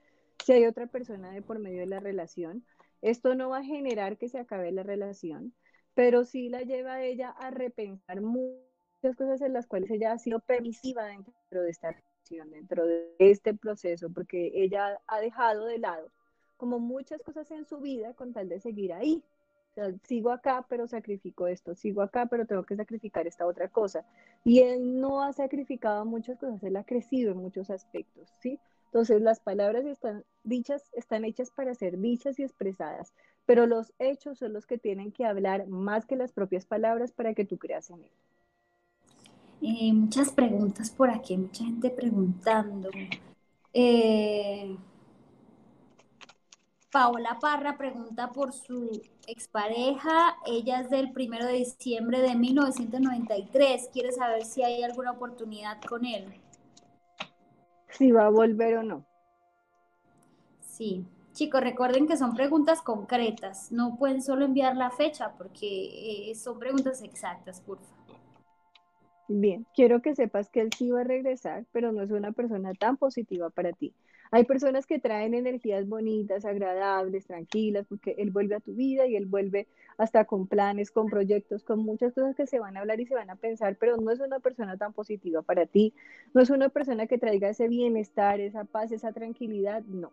si 0.44 0.54
hay 0.54 0.66
otra 0.66 0.88
persona 0.88 1.32
de 1.32 1.42
por 1.42 1.60
medio 1.60 1.82
de 1.82 1.88
la 1.88 2.00
relación, 2.00 2.64
esto 3.02 3.36
no 3.36 3.50
va 3.50 3.60
a 3.60 3.64
generar 3.64 4.18
que 4.18 4.30
se 4.30 4.40
acabe 4.40 4.72
la 4.72 4.84
relación, 4.84 5.54
pero 5.94 6.24
sí 6.24 6.48
la 6.48 6.62
lleva 6.62 6.94
a 6.94 7.04
ella 7.04 7.32
a 7.32 7.52
repensar 7.52 8.22
mucho 8.22 8.62
cosas 9.18 9.42
en 9.42 9.54
las 9.54 9.68
cuales 9.68 9.92
ella 9.92 10.14
ha 10.14 10.20
sido 10.20 10.40
permisiva 10.40 11.06
dentro 11.06 11.62
de 11.62 11.70
esta 11.70 11.92
relación, 11.92 12.52
dentro 12.52 12.86
de 12.86 13.14
este 13.20 13.54
proceso, 13.54 14.10
porque 14.14 14.52
ella 14.54 15.00
ha 15.08 15.20
dejado 15.20 15.66
de 15.66 15.80
lado 15.80 16.12
como 16.58 16.80
muchas 16.80 17.22
cosas 17.24 17.50
en 17.52 17.66
su 17.66 17.78
vida 17.80 18.14
con 18.14 18.34
tal 18.34 18.50
de 18.50 18.60
seguir 18.60 18.94
ahí. 18.94 19.24
Sigo 20.04 20.32
acá, 20.32 20.66
pero 20.68 20.88
sacrifico 20.88 21.46
esto, 21.46 21.76
sigo 21.76 22.02
acá, 22.02 22.26
pero 22.26 22.48
tengo 22.48 22.64
que 22.64 22.76
sacrificar 22.76 23.28
esta 23.28 23.46
otra 23.46 23.68
cosa. 23.68 24.04
Y 24.44 24.60
él 24.60 25.00
no 25.00 25.22
ha 25.22 25.34
sacrificado 25.34 26.04
muchas 26.04 26.40
cosas, 26.40 26.64
él 26.64 26.76
ha 26.78 26.84
crecido 26.84 27.32
en 27.32 27.38
muchos 27.38 27.70
aspectos, 27.70 28.28
¿sí? 28.40 28.60
Entonces 28.86 29.22
las 29.22 29.40
palabras 29.40 29.86
están 29.86 30.24
dichas, 30.44 30.90
están 30.94 31.26
hechas 31.26 31.52
para 31.52 31.76
ser 31.76 32.00
dichas 32.00 32.40
y 32.40 32.44
expresadas, 32.44 33.14
pero 33.46 33.68
los 33.68 33.94
hechos 34.00 34.40
son 34.40 34.54
los 34.54 34.66
que 34.66 34.80
tienen 34.80 35.12
que 35.12 35.26
hablar 35.26 35.68
más 35.68 36.06
que 36.08 36.16
las 36.16 36.32
propias 36.32 36.66
palabras 36.66 37.12
para 37.12 37.36
que 37.36 37.46
tú 37.46 37.58
creas 37.58 37.92
en 37.92 38.04
él. 38.04 38.12
Eh, 39.62 39.94
muchas 39.94 40.32
preguntas 40.32 40.90
por 40.90 41.10
aquí, 41.10 41.38
mucha 41.38 41.64
gente 41.64 41.90
preguntando. 41.90 42.90
Eh, 43.74 44.76
Paola 46.92 47.38
Parra 47.42 47.78
pregunta 47.78 48.32
por 48.32 48.54
su 48.54 49.02
expareja. 49.28 50.38
Ella 50.46 50.80
es 50.82 50.90
del 50.90 51.12
primero 51.12 51.46
de 51.46 51.54
diciembre 51.54 52.22
de 52.22 52.36
1993. 52.36 53.90
Quiere 53.92 54.12
saber 54.14 54.46
si 54.46 54.64
hay 54.64 54.84
alguna 54.84 55.12
oportunidad 55.12 55.82
con 55.82 56.06
él. 56.06 56.26
Si 57.90 58.12
va 58.12 58.28
a 58.28 58.30
volver 58.30 58.78
o 58.78 58.84
no. 58.84 59.06
Sí. 60.62 61.06
Chicos, 61.34 61.62
recuerden 61.62 62.08
que 62.08 62.18
son 62.18 62.34
preguntas 62.34 62.82
concretas. 62.82 63.72
No 63.72 63.98
pueden 63.98 64.22
solo 64.24 64.46
enviar 64.46 64.76
la 64.76 64.90
fecha 64.90 65.34
porque 65.38 66.32
eh, 66.32 66.36
son 66.36 66.58
preguntas 66.58 67.04
exactas, 67.04 67.62
por 67.62 67.80
favor. 67.80 67.98
Bien, 69.28 69.68
quiero 69.76 70.02
que 70.02 70.16
sepas 70.16 70.50
que 70.50 70.62
él 70.62 70.70
sí 70.76 70.90
va 70.90 71.02
a 71.02 71.04
regresar, 71.04 71.66
pero 71.74 71.92
no 71.92 72.02
es 72.02 72.12
una 72.12 72.32
persona 72.32 72.74
tan 72.74 72.96
positiva 72.96 73.50
para 73.50 73.74
ti. 73.74 73.94
Hay 74.32 74.46
personas 74.46 74.86
que 74.86 75.00
traen 75.00 75.34
energías 75.34 75.88
bonitas, 75.88 76.46
agradables, 76.46 77.26
tranquilas, 77.26 77.86
porque 77.88 78.16
él 78.18 78.32
vuelve 78.32 78.56
a 78.56 78.60
tu 78.60 78.74
vida 78.74 79.08
y 79.08 79.16
él 79.16 79.26
vuelve 79.26 79.68
hasta 79.98 80.26
con 80.26 80.48
planes, 80.48 80.92
con 80.92 81.08
proyectos, 81.08 81.64
con 81.64 81.80
muchas 81.80 82.14
cosas 82.14 82.36
que 82.36 82.48
se 82.48 82.60
van 82.60 82.78
a 82.78 82.82
hablar 82.82 83.00
y 83.00 83.06
se 83.06 83.16
van 83.16 83.30
a 83.30 83.36
pensar, 83.36 83.78
pero 83.78 83.98
no 83.98 84.12
es 84.12 84.20
una 84.20 84.40
persona 84.40 84.78
tan 84.78 84.94
positiva 84.94 85.42
para 85.42 85.66
ti, 85.66 85.94
no 86.34 86.42
es 86.42 86.50
una 86.50 86.70
persona 86.70 87.08
que 87.08 87.18
traiga 87.18 87.50
ese 87.50 87.68
bienestar, 87.68 88.40
esa 88.40 88.64
paz, 88.64 88.92
esa 88.92 89.12
tranquilidad, 89.12 89.84
no, 89.84 90.12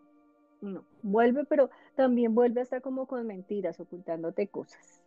no. 0.61 0.83
Vuelve, 1.03 1.45
pero 1.45 1.69
también 1.95 2.33
vuelve 2.33 2.61
hasta 2.61 2.81
como 2.81 3.05
con 3.05 3.25
mentiras, 3.27 3.79
ocultándote 3.79 4.47
cosas. 4.47 5.01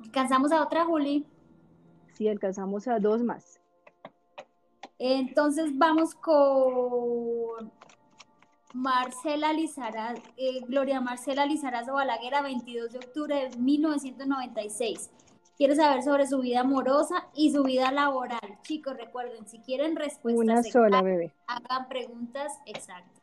¿Alcanzamos 0.00 0.52
a 0.52 0.62
otra, 0.62 0.84
Juli? 0.84 1.26
y 2.20 2.28
alcanzamos 2.28 2.86
a 2.86 3.00
dos 3.00 3.22
más. 3.22 3.60
Entonces 4.98 5.76
vamos 5.76 6.14
con 6.14 7.72
Marcela 8.72 9.52
Lizaraz, 9.52 10.18
eh, 10.36 10.60
Gloria 10.66 11.00
Marcela 11.00 11.44
Lizarazo 11.46 11.94
Balaguera, 11.94 12.42
22 12.42 12.92
de 12.92 12.98
octubre 12.98 13.50
de 13.50 13.56
1996. 13.56 15.10
Quiere 15.56 15.76
saber 15.76 16.02
sobre 16.02 16.26
su 16.26 16.40
vida 16.40 16.60
amorosa 16.60 17.26
y 17.34 17.52
su 17.52 17.62
vida 17.64 17.90
laboral. 17.92 18.58
Chicos, 18.62 18.96
recuerden, 18.96 19.46
si 19.46 19.58
quieren 19.60 19.96
respuestas 19.96 20.42
Una 20.42 20.62
sola, 20.62 21.02
bebé. 21.02 21.32
hagan 21.46 21.88
preguntas 21.88 22.52
exactas. 22.64 23.20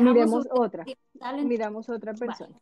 Miremos 0.00 0.46
otra. 0.52 0.84
Miramos 1.42 1.88
otra 1.88 2.14
persona. 2.14 2.54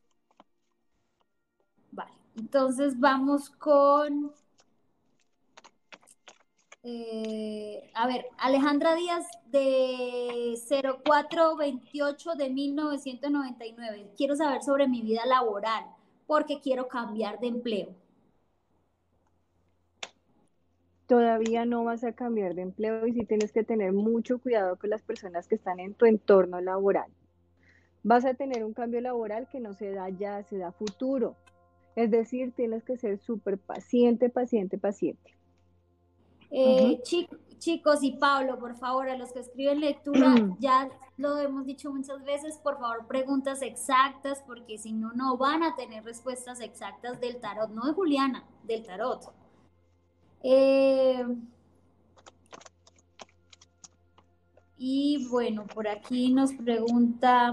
Vale. 1.91 2.13
Entonces 2.37 2.99
vamos 2.99 3.51
con 3.51 4.33
eh, 6.83 7.91
a 7.95 8.07
ver, 8.07 8.27
Alejandra 8.39 8.95
Díaz 8.95 9.27
de 9.47 10.55
0428 10.69 12.35
de 12.35 12.51
1999. 12.51 14.13
Quiero 14.17 14.37
saber 14.37 14.63
sobre 14.63 14.89
mi 14.89 15.03
vida 15.03 15.27
laboral 15.27 15.85
porque 16.27 16.61
quiero 16.61 16.89
cambiar 16.89 17.39
de 17.41 17.49
empleo. 17.49 17.95
Todavía 21.07 21.65
no 21.65 21.83
vas 21.83 22.05
a 22.05 22.13
cambiar 22.13 22.55
de 22.55 22.63
empleo 22.63 23.05
y 23.07 23.13
sí 23.13 23.25
tienes 23.25 23.53
que 23.53 23.65
tener 23.65 23.93
mucho 23.93 24.39
cuidado 24.39 24.77
con 24.77 24.91
las 24.91 25.03
personas 25.03 25.49
que 25.49 25.57
están 25.57 25.81
en 25.81 25.93
tu 25.95 26.07
entorno 26.07 26.61
laboral. 26.61 27.11
Vas 28.05 28.25
a 28.25 28.35
tener 28.35 28.65
un 28.65 28.73
cambio 28.73 29.01
laboral 29.01 29.49
que 29.51 29.59
no 29.59 29.75
se 29.75 29.91
da 29.91 30.09
ya, 30.09 30.43
se 30.45 30.57
da 30.57 30.71
futuro. 30.71 31.35
Es 31.97 32.11
decir, 32.13 32.53
tienes 32.53 32.85
que 32.85 32.97
ser 32.97 33.19
súper 33.19 33.59
paciente, 33.59 34.31
paciente, 34.31 34.79
paciente. 34.79 35.40
Eh, 36.51 37.01
chicos 37.61 38.03
y 38.03 38.13
Pablo, 38.13 38.59
por 38.59 38.77
favor, 38.77 39.09
a 39.09 39.17
los 39.17 39.33
que 39.33 39.41
escriben 39.41 39.81
lectura, 39.81 40.35
ya 40.59 40.89
lo 41.17 41.39
hemos 41.39 41.67
dicho 41.67 41.93
muchas 41.93 42.25
veces, 42.25 42.59
por 42.59 42.81
favor, 42.81 43.07
preguntas 43.07 43.63
exactas, 43.63 44.43
porque 44.47 44.79
si 44.79 44.93
no, 44.93 45.13
no 45.13 45.37
van 45.37 45.63
a 45.63 45.77
tener 45.77 46.03
respuestas 46.05 46.61
exactas 46.61 47.21
del 47.21 47.39
tarot, 47.41 47.71
no 47.71 47.87
de 47.87 47.93
Juliana, 47.93 48.45
del 48.65 48.85
tarot. 48.85 49.33
Eh, 50.43 51.25
y 54.79 55.29
bueno, 55.29 55.67
por 55.67 55.87
aquí 55.87 56.33
nos 56.33 56.55
pregunta 56.55 57.53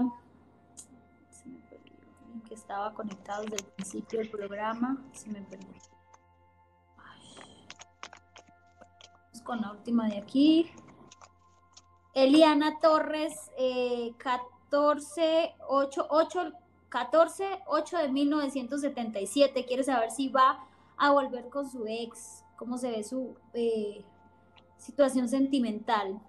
que 2.48 2.54
estaba 2.54 2.94
conectado 2.94 3.42
desde 3.42 3.56
el 3.56 3.72
principio 3.72 4.18
del 4.20 4.30
programa, 4.30 5.04
se 5.12 5.28
me 5.28 5.42
perdió. 5.42 5.87
Con 9.48 9.62
la 9.62 9.72
última 9.72 10.06
de 10.10 10.18
aquí. 10.18 10.66
Eliana 12.12 12.78
Torres, 12.80 13.50
14, 14.18 15.54
8, 15.66 16.06
8, 16.10 16.52
14, 16.90 17.44
8 17.66 17.96
de 17.96 18.08
1977. 18.10 19.64
Quiere 19.64 19.84
saber 19.84 20.10
si 20.10 20.28
va 20.28 20.66
a 20.98 21.12
volver 21.12 21.48
con 21.48 21.66
su 21.66 21.86
ex, 21.86 22.44
cómo 22.56 22.76
se 22.76 22.90
ve 22.90 23.02
su 23.02 23.36
eh, 23.54 24.04
situación 24.76 25.30
sentimental. 25.30 26.20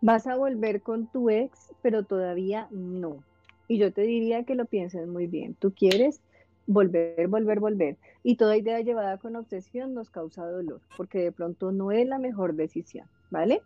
Vas 0.00 0.26
a 0.26 0.34
volver 0.34 0.82
con 0.82 1.06
tu 1.06 1.30
ex, 1.30 1.72
pero 1.80 2.02
todavía 2.02 2.66
no. 2.72 3.22
Y 3.68 3.78
yo 3.78 3.92
te 3.92 4.02
diría 4.02 4.42
que 4.42 4.56
lo 4.56 4.64
pienses 4.64 5.06
muy 5.06 5.28
bien. 5.28 5.54
Tú 5.54 5.72
quieres 5.72 6.22
volver, 6.68 7.26
volver, 7.28 7.58
volver. 7.58 7.96
Y 8.22 8.36
toda 8.36 8.56
idea 8.56 8.80
llevada 8.80 9.18
con 9.18 9.34
obsesión 9.34 9.94
nos 9.94 10.10
causa 10.10 10.46
dolor, 10.46 10.80
porque 10.96 11.18
de 11.18 11.32
pronto 11.32 11.72
no 11.72 11.90
es 11.90 12.06
la 12.06 12.18
mejor 12.18 12.54
decisión, 12.54 13.08
¿vale? 13.30 13.62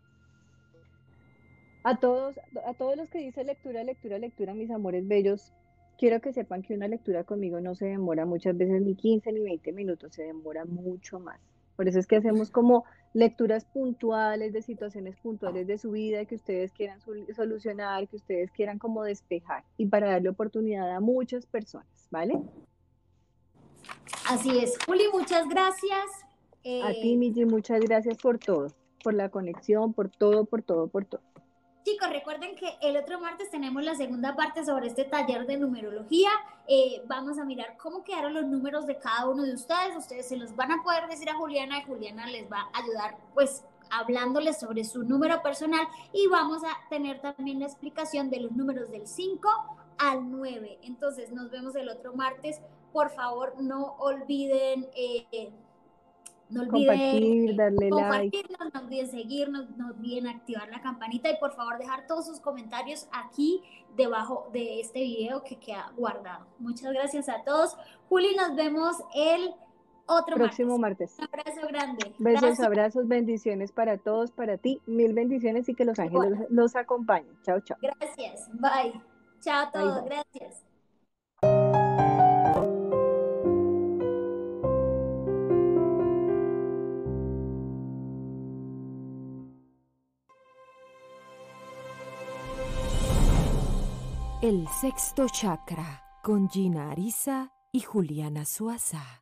A 1.84 1.98
todos, 1.98 2.36
a 2.64 2.74
todos 2.74 2.96
los 2.96 3.11
que 3.11 3.18
dice 3.18 3.44
lectura, 3.44 3.82
lectura, 3.82 4.18
lectura, 4.18 4.55
mis 4.55 4.70
amores 4.70 5.07
bellos, 5.07 5.53
quiero 5.98 6.20
que 6.20 6.32
sepan 6.32 6.62
que 6.62 6.74
una 6.74 6.86
lectura 6.86 7.24
conmigo 7.24 7.61
no 7.61 7.74
se 7.74 7.86
demora 7.86 8.24
muchas 8.24 8.57
veces 8.57 8.80
ni 8.80 8.94
15 8.94 9.32
ni 9.32 9.40
20 9.40 9.72
minutos, 9.72 10.14
se 10.14 10.22
demora 10.22 10.64
mucho 10.64 11.18
más. 11.18 11.40
Por 11.74 11.88
eso 11.88 11.98
es 11.98 12.07
que 12.07 12.16
hacemos 12.16 12.53
como 12.53 12.84
lecturas 13.14 13.64
puntuales 13.64 14.53
de 14.53 14.62
situaciones 14.62 15.16
puntuales 15.16 15.66
de 15.66 15.78
su 15.78 15.90
vida 15.90 16.24
que 16.24 16.36
ustedes 16.36 16.70
quieran 16.72 17.00
solucionar, 17.00 18.07
que 18.07 18.16
ustedes 18.16 18.53
quieran 18.53 18.78
como 18.78 19.03
despejar 19.03 19.64
y 19.76 19.86
para 19.86 20.11
darle 20.11 20.28
oportunidad 20.28 20.88
a 20.94 21.00
muchas 21.00 21.46
personas, 21.46 22.09
¿vale? 22.12 22.40
Así 24.28 24.58
es. 24.58 24.76
Juli, 24.86 25.04
muchas 25.12 25.48
gracias. 25.48 26.04
a 26.84 26.92
ti, 26.92 27.12
eh, 27.12 27.16
Miji, 27.16 27.44
muchas 27.44 27.80
gracias 27.80 28.16
por 28.18 28.38
todo, 28.38 28.68
por 29.02 29.14
la 29.14 29.28
conexión, 29.28 29.92
por 29.92 30.08
todo, 30.08 30.44
por 30.44 30.62
todo, 30.62 30.86
por 30.88 31.04
todo. 31.04 31.20
Chicos, 31.84 32.10
recuerden 32.10 32.54
que 32.54 32.78
el 32.80 32.96
otro 32.96 33.18
martes 33.18 33.50
tenemos 33.50 33.82
la 33.82 33.96
segunda 33.96 34.36
parte 34.36 34.64
sobre 34.64 34.86
este 34.86 35.02
taller 35.02 35.46
de 35.46 35.56
numerología. 35.56 36.30
Eh, 36.68 37.02
vamos 37.08 37.38
a 37.40 37.44
mirar 37.44 37.76
cómo 37.76 38.04
quedaron 38.04 38.34
los 38.34 38.44
números 38.44 38.86
de 38.86 38.98
cada 38.98 39.28
uno 39.28 39.42
de 39.42 39.54
ustedes. 39.54 39.96
Ustedes 39.96 40.28
se 40.28 40.36
los 40.36 40.54
van 40.54 40.70
a 40.70 40.82
poder 40.84 41.08
decir 41.08 41.28
a 41.28 41.34
Juliana 41.34 41.78
y 41.78 41.82
Juliana 41.82 42.26
les 42.26 42.50
va 42.50 42.68
a 42.72 42.78
ayudar, 42.78 43.16
pues, 43.34 43.64
hablándoles 43.90 44.60
sobre 44.60 44.84
su 44.84 45.02
número 45.02 45.42
personal. 45.42 45.84
Y 46.12 46.28
vamos 46.28 46.62
a 46.62 46.88
tener 46.88 47.20
también 47.20 47.58
la 47.58 47.66
explicación 47.66 48.30
de 48.30 48.38
los 48.38 48.52
números 48.52 48.88
del 48.92 49.08
5 49.08 49.50
al 49.98 50.30
9. 50.30 50.78
Entonces, 50.82 51.32
nos 51.32 51.50
vemos 51.50 51.74
el 51.74 51.88
otro 51.88 52.14
martes 52.14 52.60
por 52.93 53.11
favor 53.11 53.55
no 53.61 53.97
olviden 53.99 54.86
eh, 54.95 55.53
no 56.53 56.62
olviden 56.62 57.57
darle 57.57 57.88
compartirnos, 57.88 58.74
no 58.74 58.80
olviden 58.80 59.11
seguirnos, 59.11 59.70
no 59.76 59.86
olviden 59.88 60.26
activar 60.26 60.68
la 60.68 60.82
campanita 60.82 61.30
y 61.30 61.38
por 61.38 61.55
favor 61.55 61.78
dejar 61.78 62.07
todos 62.07 62.26
sus 62.26 62.40
comentarios 62.40 63.09
aquí 63.11 63.62
debajo 63.97 64.51
de 64.53 64.80
este 64.80 65.01
video 65.01 65.43
que 65.43 65.57
queda 65.57 65.93
guardado. 65.97 66.47
Muchas 66.59 66.93
gracias 66.93 67.28
a 67.28 67.43
todos. 67.43 67.76
Juli, 68.09 68.36
nos 68.36 68.55
vemos 68.55 68.97
el 69.14 69.55
otro 70.07 70.36
próximo 70.36 70.78
martes. 70.78 71.16
Un 71.18 71.24
abrazo 71.24 71.66
grande. 71.68 72.14
Besos, 72.18 72.61
abrazos, 72.61 73.09
bendiciones 73.09 73.72
para 73.72 73.97
todos, 73.97 74.30
para 74.30 74.59
ti. 74.59 74.80
Mil 74.86 75.14
bendiciones 75.14 75.68
y 75.68 75.74
que 75.74 75.84
los 75.84 75.99
ángeles 75.99 76.38
los 76.51 76.76
acompañen. 76.76 77.34
Chao, 77.43 77.61
chao. 77.61 77.78
Gracias. 77.80 78.51
Bye. 78.53 79.01
Chao 79.40 79.68
a 79.68 79.70
todos. 79.70 80.05
Gracias. 80.05 80.71
El 94.43 94.66
sexto 94.66 95.28
chakra 95.28 96.03
con 96.20 96.51
Gina 96.51 96.90
Arisa 96.90 97.53
y 97.70 97.78
Juliana 97.78 98.45
Suaza. 98.45 99.21